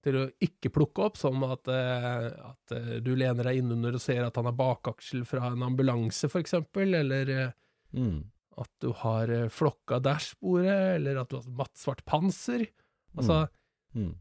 til 0.03 0.17
å 0.17 0.23
ikke 0.41 0.71
plukke 0.73 1.05
opp, 1.05 1.19
som 1.21 1.43
at, 1.45 1.69
eh, 1.69 2.25
at 2.33 2.73
eh, 2.73 2.95
du 3.05 3.11
lener 3.13 3.45
deg 3.45 3.61
innunder 3.61 3.99
og 3.99 4.01
ser 4.01 4.23
at 4.25 4.39
han 4.39 4.49
har 4.49 4.57
bakaksel 4.57 5.21
fra 5.29 5.51
en 5.51 5.61
ambulanse, 5.69 6.25
for 6.31 6.41
eksempel, 6.41 6.97
eller 7.03 7.29
eh, 7.29 7.51
Mm. 7.93 8.23
At 8.57 8.69
du 8.81 8.91
har 9.03 9.29
eh, 9.29 9.47
flokka 9.49 9.99
dashbordet, 10.03 10.95
eller 10.97 11.21
at 11.21 11.29
du 11.29 11.37
har 11.39 11.49
mattsvart 11.63 12.03
panser. 12.05 12.67
Altså, 13.17 13.47
Mm. 13.95 14.15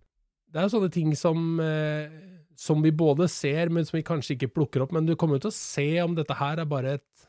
det 0.52 0.58
er 0.60 0.68
jo 0.68 0.72
sånne 0.80 0.92
ting 0.92 1.14
som, 1.16 1.58
eh, 1.60 2.10
som 2.54 2.82
vi 2.82 2.90
både 2.92 3.28
ser, 3.30 3.70
men 3.70 3.84
som 3.84 3.96
vi 3.96 4.02
kanskje 4.02 4.36
ikke 4.36 4.52
plukker 4.52 4.82
opp. 4.82 4.92
Men 4.92 5.06
du 5.06 5.14
kommer 5.16 5.36
jo 5.40 5.48
til 5.48 5.50
å 5.50 5.56
se 5.56 6.00
om 6.02 6.14
dette 6.14 6.34
her 6.36 6.58
er 6.60 6.64
bare 6.66 6.94
et 7.00 7.28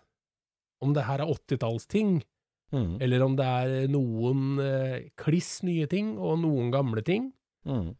Om 0.84 0.92
det 0.94 1.06
her 1.06 1.22
er 1.22 1.32
80-tallsting, 1.32 2.22
Mm. 2.74 2.98
eller 3.00 3.22
om 3.24 3.36
det 3.38 3.46
er 3.46 3.88
noen 3.88 4.60
eh, 4.60 5.10
kliss 5.16 5.62
nye 5.64 5.88
ting 5.88 6.18
og 6.18 6.40
noen 6.42 6.72
gamle 6.74 7.02
ting. 7.02 7.32
Mm. 7.66 7.96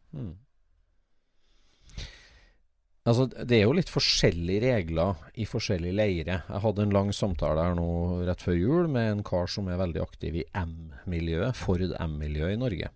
Altså, 3.04 3.26
det 3.28 3.58
er 3.58 3.66
jo 3.66 3.74
litt 3.76 3.90
forskjellige 3.92 4.62
regler 4.64 5.18
i 5.36 5.44
forskjellige 5.44 5.92
leire. 5.92 6.38
Jeg 6.48 6.60
hadde 6.64 6.86
en 6.86 6.94
lang 6.94 7.10
samtale 7.12 7.66
her 7.66 7.74
nå 7.76 7.88
rett 8.24 8.40
før 8.40 8.56
jul 8.56 8.88
med 8.92 9.10
en 9.10 9.24
kar 9.26 9.50
som 9.52 9.68
er 9.68 9.80
veldig 9.80 10.00
aktiv 10.00 10.38
i 10.40 10.44
M-miljøet, 10.56 11.52
Ford 11.58 11.84
M-miljøet 11.84 12.56
i 12.56 12.60
Norge. 12.62 12.88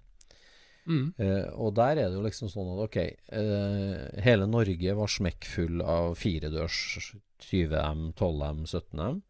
Mm. 0.88 1.12
Eh, 1.20 1.46
og 1.61 1.74
der 1.76 2.00
er 2.00 2.09
det 2.09 2.16
jo 2.16 2.24
liksom 2.24 2.48
sånn 2.48 2.70
at 2.72 2.82
ok, 2.86 2.96
eh, 3.36 4.22
hele 4.24 4.48
Norge 4.48 4.94
var 4.96 5.12
smekkfull 5.12 5.82
av 5.84 6.14
firedørs 6.16 6.78
20M, 7.44 8.14
12M, 8.16 8.64
17M. 8.64 9.20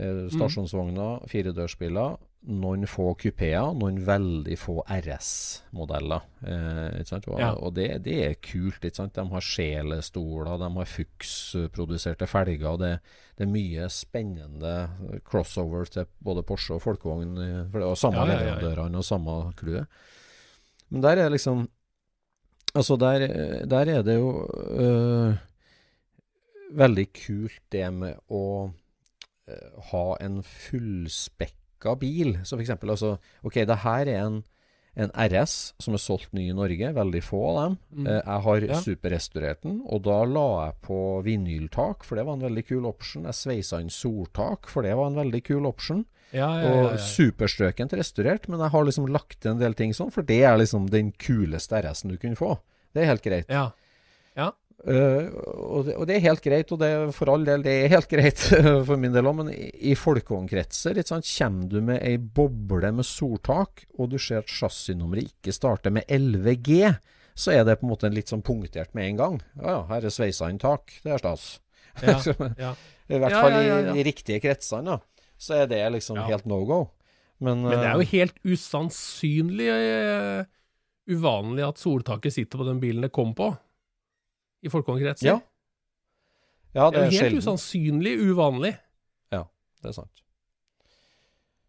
Eh, 0.00 0.24
stasjonsvogner, 0.32 1.28
firedørsbiler. 1.28 2.16
Noen 2.44 2.82
få 2.84 3.14
kupeer, 3.16 3.70
noen 3.72 4.02
veldig 4.04 4.56
få 4.60 4.82
RS-modeller. 4.84 6.26
Eh. 6.44 6.98
Og, 7.28 7.38
Ja. 7.40 7.52
og 7.56 7.72
det, 7.74 8.02
det 8.04 8.16
er 8.26 8.34
kult. 8.34 8.82
De 8.84 9.24
har 9.30 9.40
sjelestoler, 9.40 10.58
de 10.60 10.68
har 10.74 10.84
Fuchs-produserte 10.90 12.26
felger. 12.28 12.66
og 12.68 12.80
det, 12.82 12.98
det 13.38 13.46
er 13.46 13.52
mye 13.54 13.88
spennende 13.88 14.74
crossover 15.24 15.88
til 15.88 16.04
både 16.20 16.42
Porsche 16.42 16.74
og 16.76 16.82
folkevogn. 16.82 17.32
var 17.72 17.94
samme 17.96 18.26
Ja, 18.26 18.26
leverandørene 18.34 19.00
og 19.00 19.04
samme 19.04 19.38
clouet. 19.56 19.86
Men 20.90 21.02
der 21.02 21.16
er 21.24 21.30
liksom 21.30 21.68
Altså, 22.74 22.96
der, 22.96 23.28
der 23.70 23.86
er 23.86 24.02
det 24.02 24.16
jo 24.18 24.48
øh, 24.50 25.36
veldig 26.74 27.04
kult 27.14 27.60
det 27.70 27.86
med 27.94 28.16
å 28.28 28.72
øh, 29.48 29.76
ha 29.92 30.16
en 30.20 30.42
fullspekka 31.80 31.98
bil. 31.98 32.38
Så 32.44 32.58
eksempel, 32.60 32.90
altså 32.90 33.18
Ok, 33.44 33.54
det 33.66 33.78
her 33.82 34.06
er 34.06 34.26
en, 34.26 34.44
en 34.96 35.10
RS 35.10 35.74
som 35.80 35.94
er 35.94 35.98
solgt 35.98 36.32
ny 36.32 36.50
i 36.50 36.54
Norge, 36.54 36.92
veldig 36.94 37.22
få 37.22 37.40
av 37.50 37.62
dem. 37.64 37.78
Mm. 37.96 38.06
Eh, 38.06 38.22
jeg 38.24 38.42
har 38.42 38.60
Ja. 38.60 38.80
superrestaurert 38.80 39.62
den, 39.62 39.82
og 39.86 40.02
da 40.02 40.24
la 40.24 40.66
jeg 40.66 40.74
på 40.82 41.22
vinyltak, 41.24 42.04
for 42.04 42.16
det 42.16 42.24
var 42.26 42.34
en 42.34 42.42
veldig 42.54 42.66
kul 42.66 42.86
option. 42.86 43.24
Jeg 43.24 43.32
sveisa 43.34 43.80
inn 43.80 43.90
soltak, 43.90 44.66
for 44.68 44.82
det 44.82 44.94
var 44.96 45.06
en 45.08 45.16
veldig 45.30 45.42
kul 45.44 45.66
option. 45.66 46.04
Ja, 46.32 46.48
ja, 46.62 46.92
Og 46.92 46.98
superstrøkent 46.98 47.92
restaurert, 47.92 48.48
men 48.48 48.58
jeg 48.58 48.70
har 48.70 48.84
liksom 48.84 49.06
lagt 49.08 49.40
til 49.40 49.52
en 49.52 49.58
del 49.58 49.74
ting 49.74 49.92
sånn, 49.92 50.10
for 50.12 50.22
det 50.22 50.42
er 50.42 50.56
liksom 50.58 50.88
den 50.90 51.12
kuleste 51.12 51.80
RS-en 51.80 52.10
du 52.10 52.16
kunne 52.16 52.34
få. 52.36 52.58
Det 52.92 53.02
er 53.02 53.06
helt 53.06 53.22
greit. 53.22 53.46
Ja. 53.48 53.70
ja. 54.36 54.50
Eh, 54.84 55.28
og, 55.32 55.86
det, 55.86 55.94
og 55.96 56.04
det 56.08 56.16
er 56.18 56.24
helt 56.26 56.42
greit, 56.44 56.72
og 56.74 56.80
det 56.82 56.88
er 56.92 57.12
for 57.16 57.30
all 57.32 57.44
del, 57.46 57.62
det 57.64 57.72
er 57.86 57.92
helt 57.94 58.08
greit 58.14 58.42
for 58.84 59.00
min 59.00 59.14
del 59.14 59.24
òg, 59.30 59.38
men 59.38 59.50
i, 59.54 59.70
i 59.92 59.94
folkevognkretser 59.96 61.00
ikke 61.00 61.20
kommer 61.24 61.70
du 61.72 61.78
med 61.86 62.02
ei 62.04 62.18
boble 62.18 62.90
med 62.92 63.08
soltak, 63.08 63.86
og 63.98 64.12
du 64.12 64.18
ser 64.20 64.42
at 64.42 64.52
chassisnummeret 64.52 65.32
ikke 65.32 65.54
starter 65.56 65.94
med 65.94 66.04
11G, 66.12 66.92
så 67.34 67.54
er 67.56 67.64
det 67.66 67.78
på 67.80 67.88
en 67.88 67.94
måte 67.94 68.12
litt 68.12 68.28
sånn 68.30 68.44
punktert 68.46 68.92
med 68.94 69.08
en 69.08 69.16
gang. 69.22 69.38
Ja 69.62 69.78
ja, 69.78 69.80
her 69.88 70.04
er 70.06 70.12
sveisa 70.14 70.50
inn 70.52 70.60
tak, 70.62 70.92
det 71.02 71.16
er 71.16 71.22
stas. 71.24 71.46
Ja, 72.04 72.18
ja. 72.66 72.74
I 73.08 73.18
hvert 73.20 73.34
Ja, 73.34 73.40
fall 73.42 73.56
ja, 73.56 73.62
ja, 73.64 73.78
i 73.80 73.96
de 73.98 74.04
riktige 74.06 74.40
kretsene, 74.44 74.94
da. 74.98 75.30
Så 75.40 75.56
er 75.62 75.66
det 75.68 75.80
liksom 75.96 76.16
Ja. 76.20 76.28
helt 76.28 76.46
no 76.48 76.60
go. 76.68 76.82
Men, 77.42 77.64
Men 77.64 77.74
det 77.74 77.88
er 77.88 77.90
eh, 77.90 77.98
jo 78.04 78.10
helt 78.12 78.36
usannsynlig 78.46 79.66
uh, 79.74 80.44
uvanlig 81.10 81.64
at 81.66 81.80
soltaket 81.82 82.32
sitter 82.36 82.60
på 82.60 82.66
den 82.68 82.78
bilen 82.80 83.02
det 83.04 83.10
kom 83.12 83.34
på, 83.36 83.50
i 84.64 84.72
folkevognkretser. 84.72 85.28
Ja. 85.28 85.38
Ja, 86.74 86.88
det 86.90 86.96
det 86.96 87.00
er 87.00 87.04
er 87.04 87.04
jo 87.04 87.10
helt 87.10 87.20
sjelden. 87.20 87.42
usannsynlig 87.44 88.14
uvanlig. 88.32 88.72
Ja, 89.32 89.44
Det 89.82 89.92
er 89.92 89.96
sant. 90.00 90.22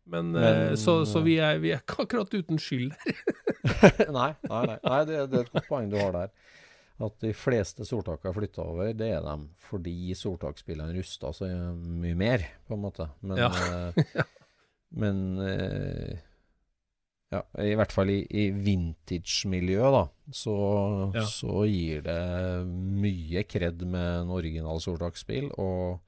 Men, 0.06 0.32
Men- 0.32 0.43
eh, 0.72 0.76
så, 0.78 1.00
så 1.06 1.22
vi, 1.26 1.38
er, 1.41 1.58
vi 1.62 1.72
er 1.74 1.80
ikke 1.82 2.04
akkurat 2.06 2.34
uten 2.34 2.60
skyld 2.62 2.91
der. 2.93 4.12
nei, 4.14 4.32
nei, 4.46 4.60
nei. 4.70 4.78
nei 4.86 5.00
det, 5.10 5.24
det 5.32 5.39
er 5.39 5.48
et 5.48 5.54
godt 5.56 5.68
poeng 5.70 5.89
du 5.89 5.98
har 5.98 6.12
der. 6.14 6.34
At 7.06 7.18
de 7.20 7.34
fleste 7.36 7.84
soltakene 7.84 8.32
flytta 8.38 8.64
over, 8.64 8.93
det 8.96 9.10
er 9.18 9.24
dem 9.26 9.48
fordi 9.66 10.14
soltaksbilene 10.16 10.93
rusta 10.96 11.34
så 11.36 11.50
mye 11.76 12.16
mer, 12.16 12.46
på 12.70 12.78
en 12.78 12.84
måte. 12.86 13.10
Men, 13.26 13.41
Ja. 13.41 13.50
eh, 13.52 14.24
men 15.02 15.24
eh, 15.43 16.22
ja, 17.36 17.42
i 17.64 17.76
hvert 17.78 17.92
fall 17.94 18.10
i, 18.14 18.20
i 18.32 18.48
vintage-miljøet, 18.56 19.92
da, 19.96 20.04
så, 20.36 20.56
Ja. 21.16 21.24
så 21.30 21.64
gir 21.70 22.02
det 22.06 22.18
mye 23.04 23.44
kred 23.50 23.84
med 23.86 24.22
en 24.24 24.34
original 24.36 24.80
soltaksbil, 24.84 25.52
og 25.60 26.02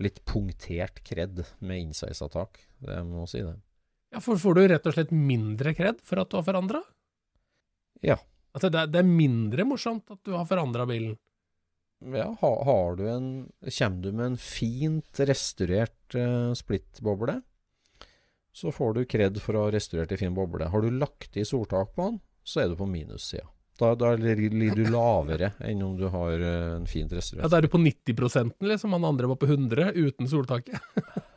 litt 0.00 0.22
punktert 0.24 1.02
kred 1.04 1.42
med 1.60 1.82
innsveisa 1.84 2.30
tak. 2.32 2.58
Det 2.80 2.98
må 3.04 3.26
si, 3.28 3.42
det. 3.44 3.56
Ja, 4.14 4.18
for 4.24 4.40
får 4.40 4.56
du 4.56 4.62
rett 4.72 4.86
og 4.88 4.94
slett 4.96 5.12
mindre 5.14 5.74
kred 5.76 6.00
for 6.02 6.22
at 6.22 6.30
du 6.32 6.38
har 6.40 6.46
forandra? 6.48 6.80
Ja. 8.02 8.16
At 8.56 8.64
det, 8.66 8.74
er- 8.74 8.88
det 8.90 9.02
er 9.04 9.06
mindre 9.06 9.62
morsomt 9.68 10.08
at 10.10 10.22
du 10.26 10.32
har 10.34 10.48
forandra 10.48 10.86
bilen? 10.88 11.18
Ja, 12.00 12.30
har, 12.40 12.54
har 12.64 12.94
du 12.96 13.02
en 13.12 13.26
Kommer 13.60 14.00
du 14.02 14.08
med 14.16 14.24
en 14.30 14.36
fint 14.40 15.20
restaurert 15.28 16.16
uh, 16.16 16.54
splittboble, 16.56 17.42
så 18.52 18.72
får 18.74 18.94
du 18.94 19.04
kred 19.04 19.38
for 19.42 19.56
å 19.56 19.66
ha 19.66 19.72
restaurert 19.74 20.12
i 20.12 20.18
fin 20.20 20.34
boble. 20.34 20.68
Har 20.72 20.82
du 20.82 20.90
lagt 20.90 21.36
i 21.38 21.44
soltak 21.46 21.94
på 21.94 22.08
den, 22.08 22.20
så 22.44 22.64
er 22.64 22.72
du 22.72 22.76
på 22.80 22.88
minussida. 22.90 23.46
Da, 23.80 23.94
da 23.96 24.10
ligger 24.12 24.76
du 24.76 24.90
lavere 24.92 25.54
enn 25.64 25.80
om 25.86 25.94
du 25.96 26.04
har 26.12 26.34
eh, 26.36 26.74
en 26.74 26.88
fint 26.90 27.12
Ja. 27.14 27.48
Da 27.48 27.56
er 27.56 27.64
du 27.64 27.70
på 27.72 27.80
90% 27.80 28.66
liksom. 28.68 28.92
Han 28.92 29.06
andre 29.08 29.30
var 29.30 29.38
på 29.40 29.48
100 29.48 29.92
uten 29.96 30.28
soltaket. 30.28 30.76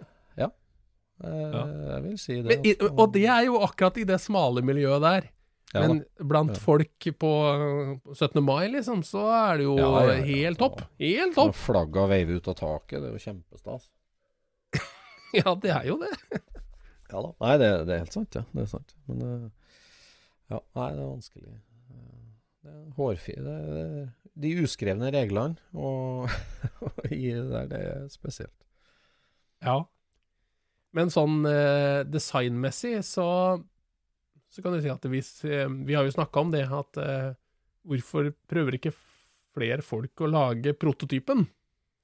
Eh, 1.24 1.30
ja. 1.30 1.62
Jeg 1.94 2.04
vil 2.04 2.18
si 2.20 2.36
det. 2.42 2.58
Men, 2.66 2.90
og 3.00 3.14
det 3.14 3.28
er 3.30 3.46
jo 3.48 3.60
akkurat 3.64 4.00
i 4.02 4.06
det 4.10 4.18
smale 4.20 4.64
miljøet 4.66 5.04
der. 5.06 5.28
Ja, 5.74 5.88
Men 5.88 6.02
blant 6.20 6.52
Ja. 6.58 6.60
folk 6.62 7.08
på 7.18 7.30
uh, 8.04 8.14
17. 8.14 8.44
mai, 8.44 8.68
liksom, 8.70 9.02
så 9.08 9.24
er 9.32 9.58
det 9.62 9.64
jo 9.64 9.78
Ja, 9.78 9.92
ja, 10.04 10.18
ja. 10.18 10.26
helt 10.28 10.60
topp. 10.60 10.82
Helt 11.00 11.34
topp! 11.38 11.56
Flagga 11.56 12.06
veiver 12.12 12.38
ut 12.42 12.48
av 12.52 12.58
taket, 12.60 13.00
det 13.00 13.10
er 13.10 13.16
jo 13.16 13.24
kjempestas. 13.24 13.88
Ja, 15.34 15.56
det 15.56 15.72
er 15.74 15.88
jo 15.88 15.96
det. 15.98 16.42
Ja 17.14 17.22
da. 17.22 17.30
Nei, 17.44 17.54
det, 17.62 17.70
det 17.88 17.94
er 17.96 18.02
helt 18.04 18.16
sant, 18.16 18.34
ja. 18.40 18.42
Det 18.56 18.64
er 18.66 18.70
sant. 18.72 18.96
Men 19.10 19.22
eh, 19.28 19.46
ja, 20.54 20.60
nei, 20.80 20.90
det 20.98 21.04
er 21.04 21.12
vanskelig. 21.14 21.54
Eh, 21.94 22.20
Det 22.64 22.72
er 22.74 22.84
hårfi... 22.98 23.34
Det 23.44 23.56
er 23.62 24.12
de 24.34 24.50
uskrevne 24.64 25.12
reglene 25.14 25.60
og 25.78 26.26
i 27.14 27.28
det 27.30 27.44
der, 27.52 27.68
det 27.70 27.82
er 27.86 28.08
spesielt. 28.10 28.56
Ja. 29.62 29.76
Men 30.98 31.12
sånn 31.14 31.44
eh, 31.46 32.02
designmessig 32.10 32.96
så, 33.06 33.28
så 34.50 34.64
kan 34.66 34.74
du 34.74 34.82
si 34.82 34.90
at 34.90 35.06
hvis 35.10 35.30
eh, 35.46 35.68
Vi 35.86 35.94
har 35.98 36.06
jo 36.08 36.16
snakka 36.16 36.42
om 36.48 36.52
det, 36.54 36.64
at 36.66 36.98
eh, 37.02 37.30
hvorfor 37.86 38.32
prøver 38.50 38.80
ikke 38.80 38.94
flere 39.54 39.86
folk 39.86 40.24
å 40.26 40.32
lage 40.34 40.74
prototypen? 40.74 41.46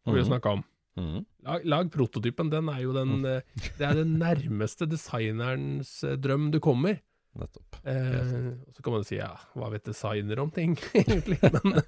Har 0.05 0.13
vi 0.13 0.21
jo 0.21 0.27
Mhm. 0.27 0.31
snakka 0.35 0.53
om. 0.59 0.63
Mhm. 0.97 1.25
Lag, 1.45 1.65
lag 1.65 1.91
prototypen. 1.93 2.49
Den 2.51 2.69
er 2.71 2.81
jo 2.83 2.95
den 2.95 3.19
eh, 3.25 3.43
Det 3.77 3.85
er 3.85 3.99
den 4.01 4.17
nærmeste 4.19 4.87
designerens 4.89 5.99
eh, 6.03 6.17
drøm 6.19 6.49
du 6.51 6.59
kommer. 6.63 6.99
Nettopp. 7.39 7.77
Eh, 7.85 8.55
så 8.73 8.83
kan 8.83 8.95
man 8.97 9.05
si 9.07 9.19
ja, 9.19 9.31
hva 9.55 9.69
vet 9.73 9.85
designer 9.87 10.41
om 10.41 10.49
ting, 10.51 10.75
egentlig? 10.97 11.37
Men, 11.43 11.79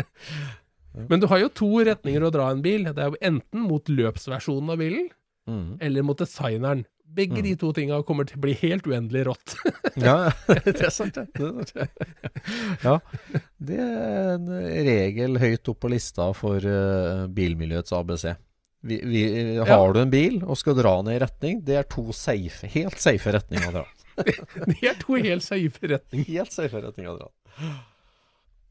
men 1.12 1.22
du 1.22 1.28
har 1.30 1.44
jo 1.44 1.52
to 1.54 1.70
retninger 1.86 2.26
å 2.26 2.32
dra 2.34 2.50
en 2.50 2.64
bil. 2.64 2.90
Det 2.90 3.04
er 3.04 3.14
jo 3.14 3.22
enten 3.30 3.64
mot 3.68 3.88
løpsversjonen 3.88 4.74
av 4.74 4.82
bilen, 4.82 5.08
Mhm. 5.50 5.76
eller 5.82 6.06
mot 6.06 6.18
designeren. 6.18 6.86
Begge 7.10 7.42
de 7.42 7.56
to 7.58 7.72
tinga 7.74 7.96
kommer 8.06 8.26
til 8.28 8.38
å 8.38 8.42
bli 8.44 8.52
helt 8.60 8.86
uendelig 8.86 9.24
rått. 9.26 9.56
Ja, 10.00 10.30
det 10.46 10.84
er 10.86 10.92
sant, 10.94 11.16
det. 11.16 11.86
Ja, 12.84 13.00
det 13.58 13.78
er 13.82 14.36
en 14.36 14.46
regel 14.86 15.40
høyt 15.42 15.66
opp 15.72 15.80
på 15.82 15.90
lista 15.90 16.28
for 16.38 16.62
eh, 16.62 17.24
bilmiljøets 17.34 17.92
ABC. 17.98 18.28
Vi, 18.86 19.00
vi, 19.04 19.22
har 19.66 19.92
du 19.92 19.98
en 20.00 20.12
bil 20.12 20.38
og 20.46 20.56
skal 20.56 20.78
dra 20.78 20.94
ned 21.04 21.18
i 21.18 21.22
retning, 21.24 21.58
det 21.66 21.80
er 21.82 21.88
to 21.90 22.06
safe, 22.16 22.70
helt 22.70 23.02
safe 23.02 23.34
retninger 23.34 23.72
å 23.72 23.80
dra. 23.80 23.88
Det 24.70 24.78
er 24.84 24.96
to 25.00 25.16
helt 25.16 25.44
safe 25.44 25.88
retninger. 25.88 26.26
Helt 26.28 26.52
safe 26.52 26.80
retninger 26.84 27.10
å 27.12 27.18
dra. 27.18 27.28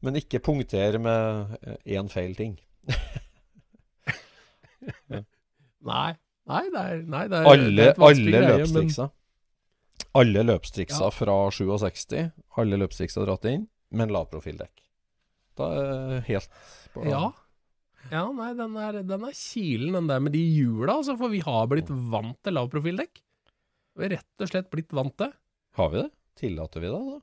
Men 0.06 0.18
ikke 0.20 0.40
punkter 0.46 0.96
med 1.02 1.56
én 1.84 2.10
feil 2.12 2.36
ting. 2.38 2.56
Nei. 5.84 6.12
Nei, 6.50 6.62
det 6.74 6.80
er, 6.82 7.02
nei, 7.14 7.24
det 7.30 7.38
er, 7.40 7.48
Alle, 7.54 7.88
alle 7.96 8.26
greie, 8.26 8.40
men- 8.42 8.60
løpstriksa. 8.64 9.10
Alle 10.20 10.42
løpstriksa 10.48 11.04
Ja. 11.06 11.10
fra 11.14 11.34
67, 11.54 12.32
alle 12.58 12.78
løpstriksa 12.80 13.22
dratt 13.26 13.44
inn, 13.46 13.68
men 13.94 14.10
lavprofildekk. 14.10 14.82
Da 15.60 15.68
er 15.76 16.20
helt 16.26 16.48
på 16.94 17.04
Ja. 17.06 17.28
Ja, 18.10 18.24
nei, 18.32 18.54
den 18.58 18.74
er, 18.80 19.02
den 19.06 19.22
er 19.28 19.34
kilen, 19.36 19.92
den 19.94 20.06
der 20.08 20.18
med 20.24 20.32
de 20.32 20.40
hjula, 20.42 20.96
altså, 20.98 21.16
for 21.20 21.28
vi 21.30 21.38
har 21.44 21.66
blitt 21.70 21.90
vant 21.90 22.38
til 22.42 22.56
lavprofildekk. 22.56 23.20
Vi 23.98 24.06
har 24.08 24.14
rett 24.16 24.40
og 24.42 24.48
slett 24.50 24.70
blitt 24.72 24.90
vant 24.96 25.14
til. 25.20 25.30
Har 25.76 25.90
vi 25.92 26.00
det? 26.02 26.10
Tillater 26.40 26.80
vi 26.80 26.88
det, 26.88 27.00
da? 27.10 27.20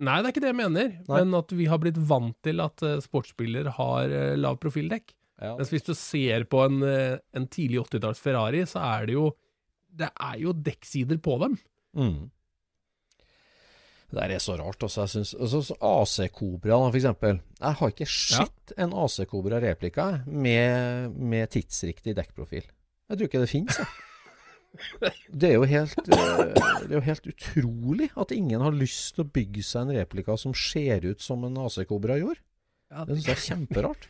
Nei, 0.00 0.16
det 0.22 0.26
er 0.26 0.32
ikke 0.32 0.42
det 0.46 0.50
jeg 0.54 0.56
mener, 0.56 0.88
Nei. 1.08 1.18
men 1.24 1.34
at 1.38 1.52
vi 1.52 1.66
har 1.66 1.78
blitt 1.82 1.98
vant 2.08 2.36
til 2.42 2.60
at 2.64 2.82
uh, 2.86 2.96
sportsbiler 3.04 3.68
har 3.76 4.08
uh, 4.10 4.36
lav 4.40 4.58
profildekk. 4.62 5.12
Ja. 5.40 5.54
Mens 5.56 5.70
hvis 5.72 5.86
du 5.86 5.94
ser 5.96 6.44
på 6.52 6.60
en, 6.66 6.82
eh, 6.84 7.16
en 7.36 7.46
tidlig 7.48 7.80
80-talls 7.86 8.20
Ferrari, 8.20 8.60
så 8.68 8.82
er 8.84 9.08
det 9.08 9.16
jo 9.16 9.30
Det 9.90 10.06
er 10.06 10.36
jo 10.38 10.52
dekksider 10.54 11.18
på 11.18 11.32
dem. 11.40 11.56
Mm. 11.98 12.30
Det 14.10 14.26
er 14.26 14.38
så 14.42 14.54
rart. 14.58 14.82
Også, 14.86 15.00
jeg 15.02 15.10
synes, 15.14 15.32
altså, 15.34 15.62
så 15.66 15.74
AC 15.82 16.30
Cobra, 16.34 16.76
for 16.78 16.98
eksempel. 16.98 17.40
Jeg 17.58 17.78
har 17.80 17.90
ikke 17.90 18.06
sett 18.06 18.72
en 18.78 18.94
AC 18.94 19.16
Cobra 19.30 19.58
replika 19.62 20.06
med, 20.26 21.16
med 21.18 21.50
tidsriktig 21.50 22.14
dekkprofil. 22.18 22.62
Jeg 23.10 23.18
tror 23.18 23.26
ikke 23.26 23.42
det 23.42 23.50
fins. 23.50 23.80
Det 25.34 25.48
er 25.50 25.64
helt 25.66 25.96
eh, 26.14 26.52
Det 26.86 26.92
er 26.92 26.94
jo 26.94 27.02
helt 27.02 27.24
utrolig 27.26 28.06
at 28.14 28.30
ingen 28.30 28.62
har 28.62 28.70
lyst 28.70 29.16
til 29.16 29.24
å 29.24 29.30
bygge 29.34 29.64
seg 29.66 29.88
en 29.88 29.96
replika 29.96 30.36
som 30.38 30.54
ser 30.54 31.02
ut 31.08 31.18
som 31.18 31.42
en 31.42 31.58
AC 31.64 31.80
Cobra 31.90 32.14
gjorde. 32.20 32.38
Ja, 32.90 33.02
Det 33.02 33.16
syns 33.16 33.26
jeg 33.26 33.34
er 33.34 33.42
kjemperart. 33.48 34.06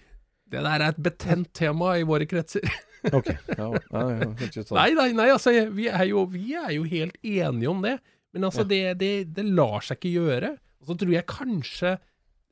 Det 0.51 0.63
der 0.67 0.83
er 0.83 0.89
et 0.93 0.99
betent 1.03 1.53
tema 1.57 1.95
i 2.01 2.07
våre 2.09 2.27
kretser. 2.31 2.65
Ok, 3.17 3.31
ja, 3.33 3.65
ja, 3.65 4.01
ja, 4.13 4.27
ta- 4.61 4.75
Nei, 4.77 4.91
nei, 4.93 5.07
nei, 5.17 5.31
altså, 5.33 5.55
vi 5.73 5.87
er 5.89 6.03
jo, 6.11 6.27
vi 6.29 6.51
er 6.53 6.75
jo 6.75 6.83
helt 6.85 7.15
enige 7.25 7.71
om 7.71 7.79
det. 7.81 7.95
Men 8.37 8.45
altså, 8.51 8.61
det, 8.69 8.81
det, 9.01 9.09
det 9.39 9.45
lar 9.57 9.81
seg 9.87 9.97
ikke 9.97 10.11
gjøre. 10.19 10.51
Og 10.83 10.91
så 10.91 10.97
tror 11.01 11.15
jeg 11.15 11.25
kanskje 11.31 11.95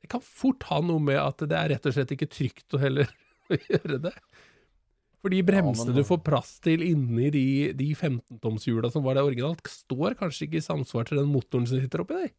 Det 0.01 0.09
kan 0.09 0.23
fort 0.25 0.65
ha 0.71 0.79
noe 0.81 0.97
med 1.05 1.19
at 1.21 1.43
det 1.45 1.53
er 1.59 1.69
rett 1.75 1.85
og 1.85 1.93
slett 1.93 2.15
ikke 2.15 2.27
trygt 2.33 2.73
å 2.73 2.81
heller 2.81 3.05
å 3.53 3.59
gjøre 3.61 3.99
det. 4.07 4.15
For 5.21 5.29
de 5.35 5.43
bremsene 5.45 5.91
men- 5.93 5.99
du 6.01 6.07
får 6.09 6.23
plass 6.25 6.55
til 6.65 6.81
inni 6.87 7.29
de, 7.35 7.45
de 7.77 7.91
15-tomshjula 7.93 8.89
som 8.89 9.05
var 9.05 9.19
der 9.19 9.29
originalt, 9.29 9.61
står 9.69 10.17
kanskje 10.17 10.47
ikke 10.47 10.63
i 10.63 10.65
samsvar 10.65 11.05
til 11.11 11.21
den 11.21 11.29
motoren 11.29 11.69
som 11.69 11.77
sitter 11.83 12.01
oppi 12.07 12.17
der. 12.23 12.33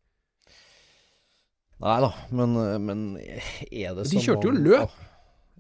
Nei 1.81 1.97
da, 2.05 2.11
men, 2.37 2.59
men 2.85 3.07
er 3.23 3.95
det 3.97 4.09
De 4.11 4.21
kjørte 4.27 4.51
jo 4.51 4.57
løp. 4.59 4.99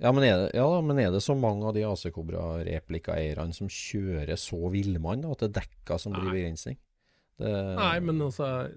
Ja 0.01 0.12
men, 0.16 0.24
er 0.24 0.36
det, 0.40 0.53
ja, 0.57 0.66
men 0.80 0.98
er 1.03 1.11
det 1.12 1.20
så 1.20 1.34
mange 1.36 1.66
av 1.68 1.74
de 1.76 1.82
AC 1.84 2.07
Cobra-replikaeierne 2.14 3.53
som 3.53 3.68
kjører 3.68 4.38
så 4.40 4.70
villmann 4.72 5.26
at 5.28 5.42
det 5.42 5.51
er 5.51 5.59
dekka 5.61 5.98
som 6.01 6.14
blir 6.16 6.30
begrensning? 6.30 6.78
Det, 7.40 7.51
Nei, 7.76 7.96
men 8.05 8.20
altså 8.20 8.68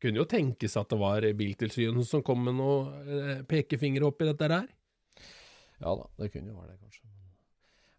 Kunne 0.00 0.22
jo 0.22 0.24
tenkes 0.28 0.76
at 0.80 0.88
det 0.88 0.96
var 1.00 1.24
Biltilsynet 1.36 2.08
som 2.08 2.22
kom 2.24 2.44
med 2.46 2.56
noe 2.56 3.40
pekefinger 3.48 4.06
opp 4.06 4.16
oppi 4.16 4.28
dette 4.30 4.48
der. 4.48 4.68
Ja 5.80 5.96
da, 5.96 6.06
det 6.20 6.30
kunne 6.32 6.52
jo 6.52 6.56
være 6.56 6.72
det, 6.72 6.78
kanskje. 6.80 7.04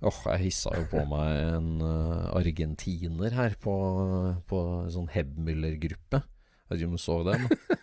Åh, 0.01 0.21
jeg 0.33 0.41
hissa 0.47 0.73
jo 0.79 0.87
på 0.89 1.03
meg 1.05 1.35
en 1.51 1.67
uh, 1.85 2.31
argentiner 2.33 3.37
her 3.37 3.53
på, 3.61 3.75
på 4.49 4.61
sånn 4.89 5.11
Hebmüller-gruppe. 5.13 6.23
Jeg 6.25 6.73
vet 6.73 6.81
ikke 6.81 6.89
om 6.89 6.97
du 6.97 7.03
så 7.05 7.19
det? 7.29 7.37
Men, 7.43 7.53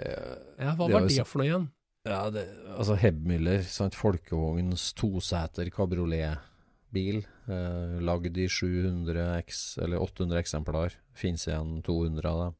Eh, 0.00 0.36
Ja, 0.60 0.74
hva 0.76 0.88
var 0.88 1.04
det 1.04 1.24
for 1.28 1.40
noe 1.42 1.48
igjen? 1.48 1.66
Ja, 2.08 2.30
det, 2.32 2.46
altså 2.78 2.94
Hebmüller, 2.96 3.60
sant, 3.68 3.96
folkevogns 3.98 4.86
toseter 4.96 5.68
kabrioletbil, 5.74 7.18
eh, 7.44 7.98
lagd 8.00 8.38
i 8.40 8.46
700 8.48 9.26
x, 9.42 9.76
eller 9.84 10.00
800 10.00 10.40
eksemplar, 10.40 10.96
finnes 11.12 11.44
igjen 11.50 11.82
200 11.84 12.24
av 12.30 12.40
dem. 12.46 12.56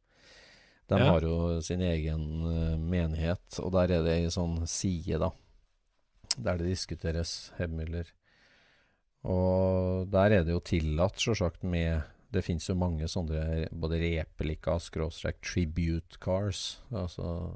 De 0.91 0.99
Ja. 0.99 1.05
har 1.13 1.21
jo 1.23 1.61
sin 1.63 1.81
egen 1.81 2.23
eh, 2.53 2.77
menighet, 2.77 3.61
og 3.61 3.73
der 3.73 3.93
er 3.97 4.03
det 4.05 4.13
ei 4.19 4.27
sånn 4.29 4.67
side, 4.69 5.19
da, 5.23 5.31
der 6.37 6.59
det 6.59 6.67
diskuteres 6.75 7.53
Hebmüller. 7.59 8.11
Og 9.25 10.11
der 10.11 10.33
er 10.33 10.45
det 10.45 10.53
jo 10.53 10.61
tillatt, 10.61 11.17
sjølsagt, 11.21 11.63
med 11.65 12.03
Det 12.33 12.45
finnes 12.45 12.63
jo 12.69 12.77
mange 12.79 13.09
sånne 13.11 13.67
både 13.75 13.99
replika, 13.99 14.77
skråstrek, 14.79 15.41
tribute 15.43 16.17
cars, 16.21 16.79
altså 16.93 17.51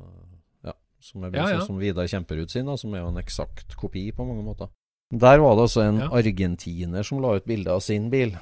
som 1.05 1.25
er 1.27 1.35
Ja, 1.37 1.51
ja. 1.59 1.61
som 1.67 1.79
Vidar 1.79 2.09
Kjemperud 2.09 2.51
sin, 2.51 2.67
da, 2.67 2.77
som 2.81 2.95
er 2.97 3.03
jo 3.05 3.13
en 3.13 3.21
eksakt 3.21 3.77
kopi 3.81 4.07
på 4.17 4.25
mange 4.27 4.45
måter. 4.47 4.73
Der 5.13 5.39
var 5.39 5.55
det 5.55 5.67
altså 5.69 5.83
en 5.85 6.01
Ja. 6.01 6.09
argentiner 6.11 7.05
som 7.05 7.21
la 7.23 7.35
ut 7.37 7.45
bilde 7.47 7.71
av 7.71 7.81
sin 7.85 8.09
bil, 8.11 8.39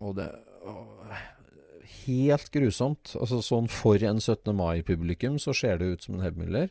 og 0.00 0.16
det 0.16 0.30
Helt 2.06 2.50
grusomt. 2.50 3.14
Altså 3.20 3.40
sånn 3.44 3.68
For 3.70 4.00
en 4.02 4.18
17. 4.20 4.54
mai-publikum 4.56 5.38
så 5.38 5.52
ser 5.54 5.78
det 5.78 5.86
ut 5.92 6.02
som 6.02 6.16
en 6.16 6.24
Hebmüller, 6.24 6.70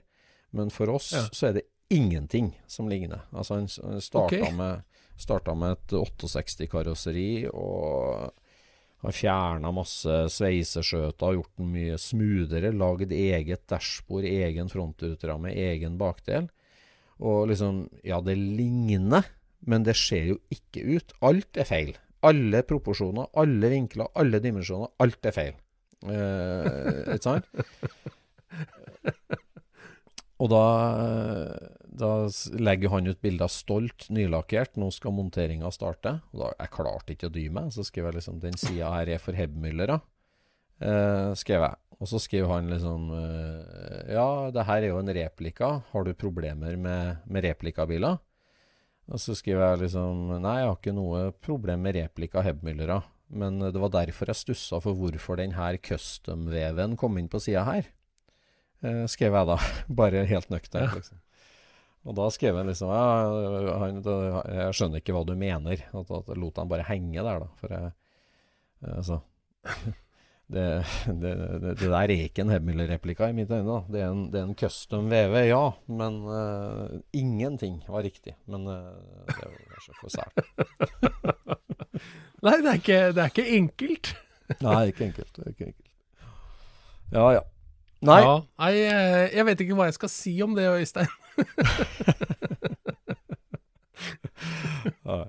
men 0.52 0.70
for 0.74 0.90
oss 0.90 1.14
så 1.32 1.50
er 1.50 1.54
det 1.60 1.66
ingenting 1.90 2.56
som 2.68 2.90
ligner. 2.90 3.22
Altså 3.32 3.56
Han 3.60 3.68
starta, 4.02 4.26
okay. 4.42 4.52
med, 4.58 4.84
starta 5.18 5.56
med 5.56 5.78
et 5.78 5.88
68-karosseri, 5.94 7.50
og 7.54 8.32
har 9.00 9.16
fjerna 9.16 9.72
masse 9.72 10.16
sveiseskjøter, 10.36 11.38
gjort 11.38 11.52
den 11.60 11.72
mye 11.74 11.98
smoothere, 12.02 12.74
lagd 12.76 13.14
eget 13.16 13.64
dashbord, 13.72 14.28
egen 14.28 14.72
frontutramme, 14.72 15.54
egen 15.56 15.98
bakdel. 16.02 16.50
Og 17.20 17.50
liksom 17.52 17.88
Ja, 18.04 18.20
det 18.24 18.38
ligner, 18.38 19.28
men 19.68 19.84
det 19.84 19.96
ser 20.00 20.26
jo 20.34 20.38
ikke 20.52 20.84
ut. 20.98 21.16
Alt 21.22 21.58
er 21.60 21.68
feil. 21.68 21.96
Alle 22.24 22.64
proporsjoner, 22.68 23.32
alle 23.40 23.72
vinkler, 23.72 24.12
alle 24.16 24.40
dimensjoner. 24.44 24.92
Alt 25.00 25.26
er 25.26 25.36
feil. 25.36 25.56
Eh, 26.04 27.16
ikke 27.16 27.24
sant? 27.24 27.46
Og 30.40 30.48
da, 30.48 30.64
da 32.00 32.12
legger 32.56 32.94
han 32.94 33.10
ut 33.10 33.20
bilder 33.22 33.52
Stolt 33.52 34.08
nylakkert. 34.14 34.78
Nå 34.80 34.90
skal 34.96 35.16
monteringa 35.16 35.72
starte. 35.76 36.20
Da, 36.32 36.54
jeg 36.56 36.74
klarte 36.76 37.16
ikke 37.16 37.30
å 37.30 37.36
dy 37.36 37.50
meg. 37.54 37.74
Så 37.76 37.86
skrev 37.88 38.10
jeg 38.10 38.20
liksom 38.20 38.40
Den 38.44 38.58
sida 38.60 38.94
her 38.96 39.12
er 39.16 39.22
for 39.22 39.38
hebmyllere. 39.38 40.00
Eh, 40.80 41.32
skrev 41.40 41.66
jeg. 41.68 41.80
Og 42.00 42.08
så 42.08 42.22
skriver 42.24 42.54
han 42.54 42.72
liksom 42.72 43.10
eh, 43.12 44.16
Ja, 44.16 44.48
det 44.56 44.66
her 44.70 44.82
er 44.82 44.94
jo 44.94 45.02
en 45.02 45.14
replika. 45.20 45.72
Har 45.92 46.08
du 46.08 46.14
problemer 46.16 46.80
med, 46.80 47.24
med 47.28 47.48
replikabiler? 47.50 48.20
Og 49.10 49.20
så 49.20 49.36
skriver 49.36 49.66
jeg 49.66 49.84
liksom 49.86 50.36
Nei, 50.40 50.60
jeg 50.62 50.70
har 50.70 50.78
ikke 50.78 50.96
noe 50.96 51.30
problem 51.44 51.84
med 51.88 51.98
replika 52.00 52.46
hebmyllere. 52.46 53.02
Men 53.30 53.60
det 53.62 53.78
var 53.78 53.92
derfor 53.94 54.32
jeg 54.32 54.40
stussa 54.40 54.80
for 54.82 54.98
hvorfor 54.98 55.38
den 55.38 55.54
her 55.54 55.78
custom-veven 55.78 56.96
kom 56.98 57.20
inn 57.20 57.30
på 57.30 57.42
sida 57.44 57.68
her. 57.68 57.90
Eh, 58.82 59.04
skrev 59.12 59.36
jeg 59.36 59.50
da. 59.52 59.58
Bare 60.02 60.24
helt 60.30 60.50
nøkternt, 60.54 60.96
liksom. 60.96 61.20
Og 62.08 62.16
da 62.16 62.28
skrev 62.32 62.56
han 62.56 62.70
liksom 62.70 62.92
ja, 62.94 63.08
han, 63.82 63.98
Jeg 64.00 64.76
skjønner 64.78 65.02
ikke 65.02 65.16
hva 65.16 65.26
du 65.28 65.34
mener. 65.40 65.82
At, 65.92 66.14
at 66.16 66.38
lot 66.40 66.62
han 66.62 66.70
bare 66.72 66.88
henge 66.88 67.20
der, 67.20 67.44
da. 67.44 67.50
For 67.60 67.76
jeg 67.76 67.90
eh, 67.90 68.94
Altså 68.96 69.20
det, 70.54 70.64
det, 71.06 71.34
det, 71.36 71.74
det 71.78 71.90
der 71.92 71.98
er 72.00 72.14
ikke 72.16 72.46
en 72.46 72.54
Hebmüller-replika 72.54 73.28
i 73.30 73.36
mine 73.38 73.60
øyne. 73.60 73.68
da. 73.68 73.82
Det 73.92 74.02
er 74.02 74.14
en, 74.14 74.24
det 74.32 74.40
er 74.40 74.48
en 74.48 74.56
custom 74.58 75.12
VV, 75.12 75.36
ja. 75.52 75.66
Men 75.92 76.24
uh, 76.26 76.96
ingenting 77.14 77.84
var 77.88 78.08
riktig. 78.08 78.34
Men 78.48 78.66
uh, 78.66 78.96
det 79.28 79.36
er 79.44 79.52
jo 79.52 79.68
kanskje 79.76 80.00
for 80.00 80.16
sært. 80.16 80.34
Nei, 82.46 82.56
det 82.64 82.72
er 82.72 82.80
ikke, 82.80 83.00
det 83.14 83.24
er 83.24 83.32
ikke 83.36 83.48
enkelt. 83.60 84.16
Nei, 84.66 84.82
ikke 84.94 85.10
enkelt. 85.12 85.32
Det 85.36 85.46
er 85.46 85.54
ikke 85.54 85.72
enkelt. 85.74 85.86
Ja, 87.12 87.30
ja. 87.36 87.46
Nei. 88.06 88.20
Ja, 88.24 88.36
eh, 88.70 89.26
jeg 89.36 89.46
vet 89.50 89.62
ikke 89.66 89.76
hva 89.76 89.90
jeg 89.90 89.98
skal 89.98 90.12
si 90.14 90.34
om 90.46 90.54
det, 90.56 90.70
Øystein. 90.72 91.10
Nei. 95.10 95.26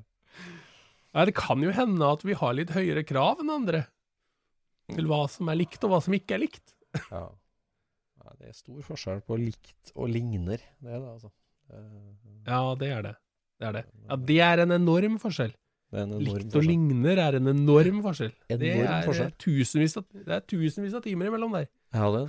Det 1.26 1.34
kan 1.34 1.62
jo 1.64 1.70
hende 1.74 2.06
at 2.06 2.22
vi 2.26 2.34
har 2.38 2.52
litt 2.56 2.70
høyere 2.74 3.02
krav 3.06 3.40
enn 3.42 3.50
andre. 3.52 3.80
Til 4.90 5.06
hva 5.10 5.20
som 5.30 5.48
er 5.50 5.56
likt, 5.60 5.82
og 5.86 5.90
hva 5.92 6.00
som 6.04 6.14
ikke 6.16 6.34
er 6.36 6.42
likt. 6.44 6.66
Ja. 7.10 7.22
ja. 7.30 7.32
Det 8.40 8.46
er 8.50 8.54
stor 8.56 8.80
forskjell 8.86 9.20
på 9.26 9.34
likt 9.40 9.86
og 9.94 10.06
ligner. 10.10 10.60
Det 10.80 10.90
er 10.90 10.98
det, 10.98 11.08
altså. 11.16 11.30
Det, 11.70 11.78
Ja, 12.46 12.60
det 12.78 12.88
er 12.94 13.02
det. 13.06 13.14
Det 13.60 13.66
er 13.68 13.72
det. 13.76 13.84
Ja, 14.08 14.14
det 14.30 14.38
er 14.46 14.56
en 14.64 14.72
enorm 14.74 15.14
forskjell. 15.20 15.52
det 15.92 15.96
er 15.98 16.02
en 16.06 16.14
enorm 16.16 16.26
Likt 16.40 16.54
og 16.56 16.62
ligner 16.64 17.16
er 17.26 17.32
en 17.38 17.48
enorm 17.52 17.98
forskjell. 18.06 18.32
det, 18.48 18.58
er 18.80 19.04
forskjell. 19.06 19.32
Tusenvis 19.44 19.94
av, 20.00 20.04
det 20.14 20.32
er 20.38 20.42
tusenvis 20.48 20.94
av 20.96 21.02
timer 21.04 21.24
imellom 21.30 21.52
der. 21.58 21.66
Ja, 21.94 22.04
det 22.14 22.22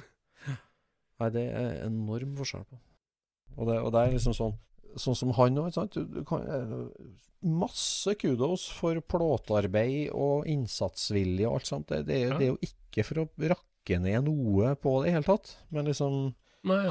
Nei, 1.21 1.29
det 1.29 1.41
er 1.53 1.69
enorm 1.85 2.31
forskjell 2.39 2.63
på. 2.65 2.75
Og 3.57 3.67
det, 3.67 3.79
og 3.81 3.91
det 3.93 4.03
er 4.05 4.13
liksom 4.17 4.37
sånn 4.37 4.59
Sånn 4.99 5.15
som 5.15 5.29
han 5.37 5.55
òg, 5.55 5.71
eh, 5.71 6.71
masse 7.47 8.11
kudos 8.19 8.65
for 8.75 8.97
plåtarbeid 8.99 10.09
og 10.11 10.49
innsatsvilje 10.51 11.47
og 11.47 11.61
alt 11.61 11.69
sånt. 11.69 11.87
Det, 11.87 12.01
det, 12.09 12.17
Ja. 12.25 12.37
det 12.37 12.43
er 12.43 12.51
jo 12.51 12.57
ikke 12.67 13.05
for 13.07 13.21
å 13.21 13.29
rakke 13.53 14.01
ned 14.03 14.25
noe 14.27 14.75
på 14.75 14.97
det 14.99 15.07
i 15.09 15.13
hele 15.15 15.23
tatt. 15.23 15.53
Men 15.71 15.87
liksom 15.87 16.33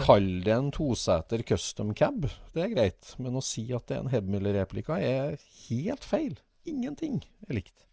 Kall 0.03 0.41
det 0.43 0.55
en 0.55 0.71
toseter 0.73 1.45
custom 1.47 1.93
cab, 1.95 2.25
det 2.55 2.65
er 2.65 2.73
greit. 2.73 3.13
Men 3.21 3.37
å 3.39 3.43
si 3.45 3.67
at 3.77 3.85
det 3.87 3.99
er 3.99 4.01
en 4.01 4.11
Hebmüller-replika, 4.11 4.97
er 4.99 5.37
helt 5.69 6.03
feil. 6.03 6.39
Ingenting 6.67 7.21
er 7.49 7.55
likt. 7.61 7.85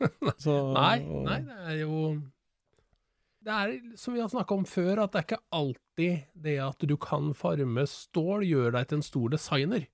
Så, 0.42 0.56
nei, 0.74 0.98
nei, 1.04 1.38
det 1.44 1.60
er 1.70 1.78
jo 1.84 2.00
Det 3.46 3.54
er 3.54 3.74
som 3.94 4.14
vi 4.16 4.20
har 4.20 4.30
snakka 4.30 4.56
om 4.58 4.64
før, 4.66 5.04
at 5.04 5.12
det 5.14 5.20
er 5.20 5.26
ikke 5.28 5.44
alltid 5.54 6.22
det 6.46 6.56
at 6.64 6.86
du 6.90 6.96
kan 6.98 7.28
farme 7.38 7.84
stål, 7.86 8.42
gjør 8.42 8.72
deg 8.74 8.88
til 8.90 8.98
en 8.98 9.06
stor 9.06 9.34
designer. 9.36 9.84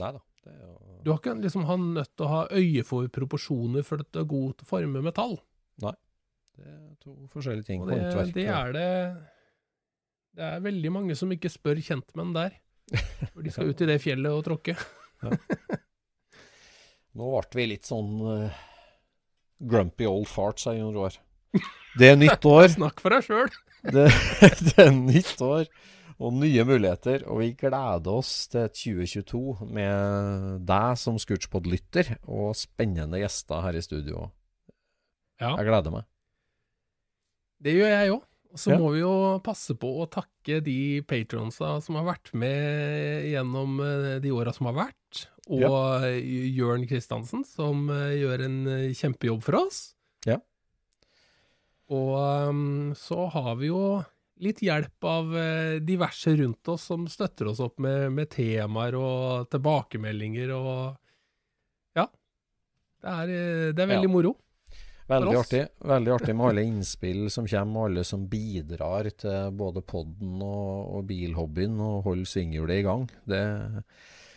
Nei 0.00 0.12
da. 0.16 0.22
Det 0.42 0.54
jo 0.56 0.70
Du 1.04 1.10
har 1.10 1.18
ikke 1.20 1.34
liksom 1.42 1.66
han 1.68 1.84
nødt 1.98 2.10
til 2.16 2.24
å 2.24 2.30
ha 2.30 2.40
øye 2.56 2.84
for 2.86 3.10
proporsjoner 3.12 3.84
for 3.86 4.02
at 4.02 4.08
du 4.14 4.22
er 4.22 4.30
god 4.30 4.56
til 4.56 4.66
å 4.66 4.70
forme 4.70 5.02
metall. 5.04 5.36
Nei. 5.84 5.92
det 6.56 6.70
er 6.72 6.94
to 7.02 7.12
forskjellige 7.34 7.68
ting. 7.68 7.84
Og 7.84 7.90
det, 7.90 7.98
Håndverk 8.00 8.34
det 8.36 8.46
er 8.48 8.74
det 8.76 8.88
Det 10.38 10.48
er 10.48 10.64
veldig 10.64 10.92
mange 10.94 11.16
som 11.18 11.32
ikke 11.34 11.52
spør 11.52 11.82
kjentmenn 11.84 12.32
der. 12.36 12.56
For 13.34 13.44
de 13.44 13.52
skal 13.52 13.68
ut 13.68 13.84
i 13.84 13.90
det 13.92 13.98
fjellet 14.02 14.32
og 14.32 14.46
tråkke. 14.48 14.76
Nå 17.12 17.28
ble 17.28 17.60
vi 17.60 17.68
litt 17.74 17.84
sånn 17.84 18.14
uh, 18.24 18.62
grumpy 19.60 20.08
old 20.08 20.30
fart, 20.32 20.62
sa 20.64 20.72
Jon 20.72 20.96
Roar. 20.96 21.18
Det 21.98 22.08
er 22.12 22.16
nytt 22.20 22.44
år. 22.48 22.68
Snakk 22.78 23.00
for 23.04 23.14
deg 23.16 23.26
sjøl! 23.26 23.50
Det, 23.92 24.04
det 24.62 24.76
er 24.78 24.92
nytt 24.94 25.40
år 25.42 25.64
og 26.22 26.36
nye 26.38 26.62
muligheter. 26.68 27.24
Og 27.26 27.40
vi 27.42 27.48
gleder 27.58 28.12
oss 28.14 28.46
til 28.52 28.68
2022 28.70 29.66
med 29.74 30.60
deg 30.68 30.92
som 31.00 31.16
Scootspod-lytter 31.18 32.12
og 32.30 32.52
spennende 32.54 33.18
gjester 33.24 33.64
her 33.64 33.74
i 33.74 33.82
studio. 33.82 34.28
Ja, 35.42 35.56
Jeg 35.58 35.66
gleder 35.66 35.90
meg. 35.96 36.04
det 37.62 37.74
gjør 37.74 37.90
jeg 37.96 38.12
òg. 38.14 38.22
Og 38.52 38.60
så 38.60 38.70
Ja. 38.70 38.78
må 38.78 38.92
vi 38.92 39.00
jo 39.00 39.12
passe 39.42 39.74
på 39.74 39.88
å 40.04 40.06
takke 40.12 40.60
de 40.62 41.00
patronsa 41.08 41.80
som 41.82 41.96
har 41.96 42.04
vært 42.04 42.30
med 42.36 43.24
gjennom 43.32 43.80
eh, 43.80 44.18
de 44.20 44.30
åra 44.30 44.52
som 44.54 44.66
har 44.68 44.76
vært. 44.76 45.22
Og 45.48 45.62
ja. 45.64 46.10
Jørn 46.52 46.86
Kristiansen, 46.86 47.42
som 47.48 47.88
eh, 47.90 48.12
gjør 48.20 48.44
en 48.44 48.58
eh, 48.68 48.92
kjempejobb 48.94 49.42
for 49.42 49.56
oss. 49.64 49.80
Ja. 50.28 50.36
Og 51.92 52.48
um, 52.48 52.92
så 52.96 53.26
har 53.34 53.54
vi 53.60 53.68
jo 53.68 53.84
litt 54.42 54.62
hjelp 54.64 55.06
av 55.06 55.34
eh, 55.38 55.76
diverse 55.84 56.32
rundt 56.38 56.68
oss 56.72 56.88
som 56.90 57.04
støtter 57.10 57.52
oss 57.52 57.60
opp 57.62 57.78
med, 57.82 58.08
med 58.16 58.30
temaer 58.32 58.96
og 58.98 59.50
tilbakemeldinger 59.52 60.54
og 60.56 60.72
Ja. 61.98 62.08
Det 63.02 63.12
er, 63.12 63.34
eh, 63.36 63.68
det 63.76 63.84
er 63.84 63.92
veldig 63.92 64.08
Ja. 64.10 64.14
moro. 64.16 64.36
Veldig 65.12 65.36
artig. 65.36 65.62
Veldig 65.84 66.12
artig 66.14 66.34
med 66.34 66.46
alle 66.48 66.64
innspill 66.64 67.30
som 67.30 67.46
kommer, 67.46 67.80
og 67.80 67.90
alle 67.90 68.04
som 68.04 68.26
bidrar 68.30 69.10
til 69.18 69.50
både 69.58 69.82
podden 69.82 70.40
og, 70.40 70.94
og 70.96 71.06
bilhobbyen, 71.10 71.74
og 71.82 72.04
holder 72.06 72.30
svinghjulet 72.30 72.78
i 72.78 72.86
gang. 72.86 73.08
Det 73.28 73.42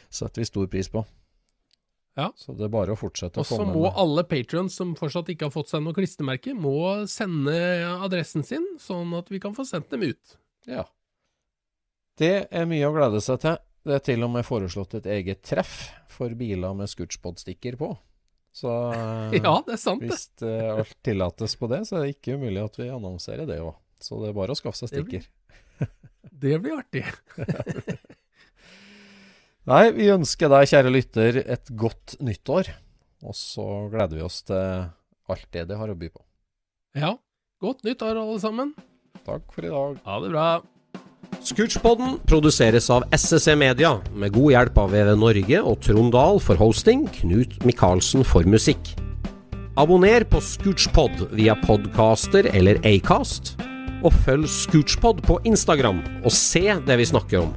setter 0.10 0.42
vi 0.42 0.50
stor 0.50 0.68
pris 0.68 0.90
på. 0.92 1.06
Ja. 2.16 2.30
Så 2.40 2.54
det 2.56 2.64
er 2.70 2.72
bare 2.72 2.94
å 2.96 3.00
fortsette 3.00 3.42
Og 3.42 3.44
å 3.44 3.48
så 3.50 3.58
komme 3.60 3.74
må 3.76 3.82
med. 3.90 3.94
alle 4.00 4.24
patrons 4.24 4.76
som 4.80 4.94
fortsatt 4.96 5.28
ikke 5.34 5.50
har 5.50 5.52
fått 5.52 5.68
seg 5.74 5.84
noe 5.84 5.94
klistremerke, 5.98 6.54
må 6.56 7.04
sende 7.12 7.56
adressen 8.06 8.44
sin, 8.48 8.64
sånn 8.80 9.12
at 9.18 9.28
vi 9.34 9.42
kan 9.44 9.54
få 9.58 9.66
sendt 9.68 9.90
dem 9.92 10.06
ut. 10.08 10.38
Ja. 10.70 10.86
Det 12.18 12.48
er 12.56 12.66
mye 12.72 12.88
å 12.88 12.94
glede 12.96 13.20
seg 13.22 13.42
til. 13.44 13.58
Det 13.86 13.98
er 14.00 14.04
til 14.08 14.24
og 14.26 14.32
med 14.34 14.48
foreslått 14.48 14.96
et 14.98 15.06
eget 15.12 15.44
treff 15.46 15.76
for 16.10 16.32
biler 16.40 16.74
med 16.74 16.88
Scootspod-stikker 16.90 17.76
på. 17.78 17.92
Så 18.56 18.72
eh, 18.96 19.36
Ja, 19.44 19.58
det 19.68 19.76
er 19.76 19.82
sant, 19.84 20.02
hvis 20.08 20.30
det 20.40 20.54
alt 20.72 20.96
tillates 21.04 21.58
på 21.60 21.68
det, 21.68 21.82
så 21.90 21.98
er 22.00 22.06
det 22.08 22.16
ikke 22.16 22.40
umulig 22.40 22.64
at 22.64 22.80
vi 22.80 22.88
annonserer 22.96 23.46
det 23.50 23.60
òg. 23.60 23.76
Så 24.00 24.22
det 24.24 24.32
er 24.32 24.38
bare 24.40 24.56
å 24.56 24.60
skaffe 24.60 24.80
seg 24.80 24.96
Det 24.96 25.04
blir- 25.10 25.28
stikker. 25.28 25.92
Det 26.32 26.56
blir 26.64 26.80
artig. 26.80 27.04
Nei, 29.66 29.90
vi 29.98 30.12
ønsker 30.14 30.52
deg, 30.52 30.68
kjære 30.70 30.92
lytter, 30.94 31.38
et 31.42 31.72
godt 31.74 32.20
nyttår. 32.22 32.68
Og 33.26 33.34
så 33.34 33.66
gleder 33.90 34.20
vi 34.20 34.26
oss 34.26 34.44
til 34.46 34.86
alt 35.26 35.48
det 35.56 35.64
det 35.72 35.80
har 35.80 35.90
å 35.90 35.98
by 35.98 36.10
på. 36.14 36.22
Ja. 37.02 37.16
Godt 37.64 37.82
nyttår, 37.88 38.20
alle 38.20 38.38
sammen. 38.44 38.76
Takk 39.26 39.50
for 39.56 39.66
i 39.66 39.72
dag. 39.74 39.98
Ha 40.06 40.20
det 40.22 40.30
bra. 40.36 40.46
Scootchpoden 41.46 42.20
produseres 42.30 42.92
av 42.94 43.08
SSC 43.16 43.56
Media, 43.58 43.96
med 44.14 44.36
god 44.38 44.54
hjelp 44.54 44.78
av 44.84 44.94
VV 44.94 45.12
Norge 45.18 45.64
og 45.66 45.82
Trond 45.82 46.14
Dahl 46.14 46.38
for 46.44 46.62
hosting, 46.62 47.08
Knut 47.18 47.58
Micaelsen 47.66 48.22
for 48.28 48.46
musikk. 48.46 48.94
Abonner 49.82 50.28
på 50.30 50.44
Scootchpod 50.46 51.32
via 51.34 51.58
podcaster 51.66 52.52
eller 52.54 52.78
Acast, 52.86 53.56
og 54.06 54.14
følg 54.28 54.46
Scootchpod 54.46 55.26
på 55.26 55.42
Instagram 55.50 56.06
og 56.22 56.34
se 56.34 56.68
det 56.86 57.02
vi 57.02 57.14
snakker 57.16 57.48
om. 57.48 57.56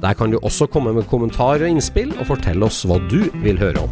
Der 0.00 0.12
kan 0.14 0.30
du 0.30 0.38
også 0.42 0.66
komme 0.66 0.92
med 0.92 1.02
kommentarer 1.02 1.66
og 1.66 1.68
innspill, 1.68 2.14
og 2.18 2.26
fortelle 2.26 2.64
oss 2.64 2.84
hva 2.88 2.96
du 3.10 3.26
vil 3.44 3.60
høre 3.60 3.84
om. 3.84 3.90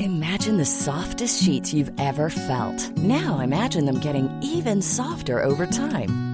Imagine 0.00 0.58
the 0.58 0.64
softest 0.64 1.42
sheets 1.42 1.72
you've 1.72 1.92
ever 1.98 2.28
felt. 2.28 2.98
Now 2.98 3.38
imagine 3.38 3.86
them 3.86 4.00
getting 4.00 4.28
even 4.42 4.82
softer 4.82 5.42
over 5.42 5.64
time. 5.66 6.33